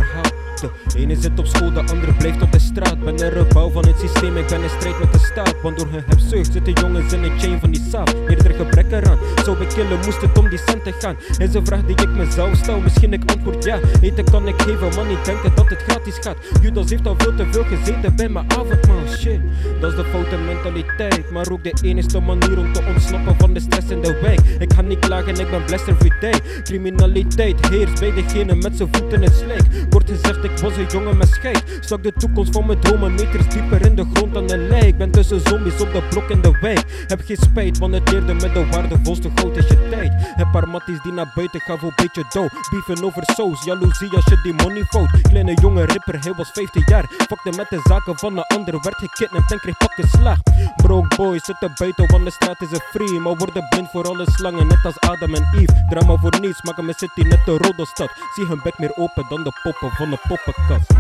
De 0.61 0.99
ene 0.99 1.17
zit 1.21 1.39
op 1.39 1.47
school, 1.47 1.73
de 1.73 1.81
andere 1.81 2.13
blijft 2.13 2.43
op 2.43 2.53
de 2.53 2.59
straat. 2.59 3.05
Ben 3.05 3.23
een 3.23 3.31
rebouw 3.31 3.71
van 3.71 3.87
het 3.87 3.99
systeem, 3.99 4.37
ik 4.37 4.47
ben 4.47 4.63
in 4.63 4.69
strijd 4.69 4.99
met 4.99 5.13
de 5.13 5.19
staat. 5.19 5.55
Want 5.63 5.79
door 5.79 5.89
hun 5.91 6.03
hebzucht 6.07 6.53
zitten 6.53 6.73
jongens 6.73 7.13
in 7.13 7.23
een 7.23 7.39
chain 7.39 7.61
van 7.61 7.71
die 7.71 7.87
saap. 7.91 8.15
Eerder 8.29 8.55
gebrek 8.55 8.93
eraan, 8.93 9.19
zou 9.45 9.61
ik 9.61 9.69
killen, 9.69 9.99
moest 10.05 10.21
het 10.21 10.39
om 10.39 10.49
die 10.49 10.59
centen 10.67 10.93
gaan. 10.93 11.17
Is 11.39 11.55
een 11.55 11.67
vraag 11.67 11.85
die 11.85 11.97
ik 11.97 12.09
mezelf 12.09 12.57
stel, 12.57 12.81
misschien 12.81 13.13
ik 13.13 13.31
antwoord 13.31 13.65
ja. 13.65 13.79
Eten 14.01 14.25
kan 14.25 14.49
ik 14.49 14.63
geven, 14.63 14.95
man, 14.95 15.09
niet 15.09 15.25
denken 15.25 15.53
dat 15.55 15.69
het 15.69 15.83
gratis 15.83 16.17
gaat. 16.21 16.37
Judas 16.61 16.91
heeft 16.91 17.07
al 17.07 17.15
veel 17.19 17.35
te 17.35 17.47
veel 17.51 17.65
gezeten 17.65 18.17
bij 18.17 18.29
mijn 18.29 18.51
avondmaal. 18.51 19.07
Shit, 19.09 19.41
dat 19.81 19.91
is 19.91 19.97
de 19.97 20.05
foute 20.05 20.37
mentaliteit. 20.37 21.31
Maar 21.31 21.51
ook 21.51 21.65
de 21.65 21.73
enige 21.83 22.21
manier 22.21 22.59
om 22.59 22.73
te 22.73 22.83
ontsnappen 22.89 23.35
van 23.39 23.55
de 23.55 23.61
stress 23.61 23.89
in 23.89 24.01
de 24.01 24.19
wijk. 24.23 24.41
Ik 24.59 24.73
ga 24.73 24.83
niet 24.83 24.99
klagen, 24.99 25.39
ik 25.39 25.51
ben 25.51 25.65
blessed 25.65 25.89
every 25.89 26.13
day. 26.21 26.41
Criminaliteit 26.63 27.69
heerst 27.69 28.01
bij 28.01 28.13
degene 28.13 28.55
met 28.55 28.77
zijn 28.77 28.89
voeten 28.93 29.23
in 29.23 29.23
het 29.23 29.37
slijk. 29.37 29.63
Wordt 29.91 30.11
gezegd, 30.11 30.45
was 30.61 30.77
een 30.77 30.87
jongen 30.87 31.17
met 31.17 31.29
scheid. 31.29 31.79
Stak 31.81 32.03
de 32.03 32.13
toekomst 32.13 32.53
van 32.53 32.67
mijn 32.67 32.81
dromen 32.81 33.15
meters 33.15 33.49
dieper 33.49 33.87
in 33.87 33.95
de 33.95 34.05
grond 34.15 34.35
dan 34.35 34.51
een 34.51 34.69
lijk. 34.69 34.99
Ben 34.99 35.11
tussen 35.11 35.41
zombies 35.41 35.81
op 35.81 35.93
de 35.93 36.03
blok 36.11 36.31
in 36.31 36.41
de 36.41 36.59
wijk. 36.61 37.05
Heb 37.07 37.21
geen 37.25 37.37
spijt, 37.37 37.79
want 37.79 37.95
het 37.95 38.11
leerde 38.11 38.35
met 38.35 38.55
de 38.55 38.67
waardevolste 38.67 39.31
goud 39.35 39.57
is 39.57 39.69
je 39.69 39.89
tijd. 39.91 40.13
Heb 40.17 40.51
paar 40.53 40.69
matties 40.69 41.03
die 41.03 41.13
naar 41.13 41.33
buiten 41.35 41.61
gaan 41.61 41.79
voor 41.79 41.93
beetje 41.97 42.25
dough. 42.29 42.55
Beefen 42.71 43.05
over 43.05 43.23
saus, 43.35 43.65
jaloezie 43.65 44.11
als 44.11 44.25
je 44.25 44.41
die 44.43 44.53
money 44.53 44.85
fout. 44.85 45.21
Kleine 45.23 45.55
jonge 45.55 45.85
ripper, 45.85 46.19
hij 46.21 46.35
was 46.35 46.51
15 46.51 46.83
jaar. 46.87 47.05
Fakte 47.29 47.51
met 47.57 47.69
de 47.69 47.81
zaken 47.85 48.19
van 48.19 48.37
een 48.37 48.45
ander, 48.45 48.81
werd 48.81 48.97
gekidnapt 48.97 49.53
en 49.53 49.59
kreeg 49.59 49.77
pakken 49.77 50.09
slag. 50.09 50.39
Broke 50.77 51.17
boys 51.17 51.45
zitten 51.45 51.73
buiten, 51.79 52.07
want 52.07 52.25
de 52.25 52.31
straat 52.31 52.61
is 52.61 52.71
een 52.71 52.81
free. 52.91 53.21
Maar 53.21 53.37
worden 53.37 53.69
blind 53.69 53.91
voor 53.91 54.09
alle 54.09 54.31
slangen, 54.31 54.67
net 54.67 54.85
als 54.85 55.01
Adam 55.01 55.35
en 55.35 55.49
Eve. 55.55 55.85
Drama 55.89 56.17
voor 56.17 56.41
niets, 56.41 56.63
maken 56.63 56.85
mijn 56.85 56.97
city 56.97 57.23
net 57.23 57.45
de 57.45 57.57
roddelstad. 57.57 58.11
Zie 58.35 58.47
hun 58.47 58.61
bek 58.63 58.79
meer 58.79 58.93
open 58.97 59.27
dan 59.29 59.45
de 59.45 59.53
poppen 59.63 59.91
van 59.91 60.11
poppenkast. 60.45 60.91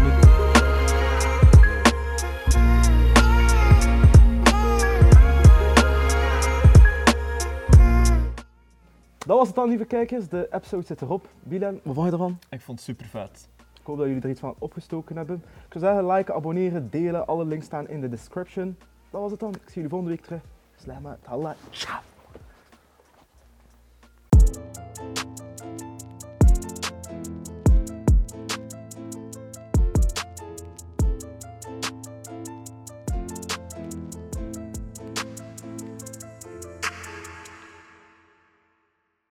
was 9.41 9.49
het 9.49 9.57
dan, 9.57 9.69
lieve 9.69 9.85
kijkers. 9.85 10.29
De 10.29 10.49
episode 10.51 10.87
zit 10.87 11.01
erop. 11.01 11.29
Bilen, 11.43 11.81
wat 11.83 11.95
vond 11.95 12.07
je 12.07 12.13
ervan? 12.13 12.39
Ik 12.49 12.61
vond 12.61 12.79
het 12.79 12.87
super 12.87 13.07
vet. 13.07 13.49
Ik 13.57 13.87
hoop 13.87 13.97
dat 13.97 14.07
jullie 14.07 14.23
er 14.23 14.31
iets 14.31 14.41
van 14.41 14.55
opgestoken 14.59 15.17
hebben. 15.17 15.37
Ik 15.37 15.73
zou 15.73 15.85
zeggen, 15.85 16.07
liken, 16.07 16.35
abonneren, 16.35 16.91
delen. 16.91 17.27
Alle 17.27 17.45
links 17.45 17.67
staan 17.67 17.89
in 17.89 18.01
de 18.01 18.09
description. 18.09 18.77
Dat 19.11 19.21
was 19.21 19.31
het 19.31 19.41
dan. 19.41 19.51
Ik 19.55 19.61
zie 19.65 19.75
jullie 19.75 19.89
volgende 19.89 20.15
week 20.15 20.25
terug. 20.25 20.41
Slijma, 20.77 21.19
talla, 21.23 21.57
ciao. 21.71 22.01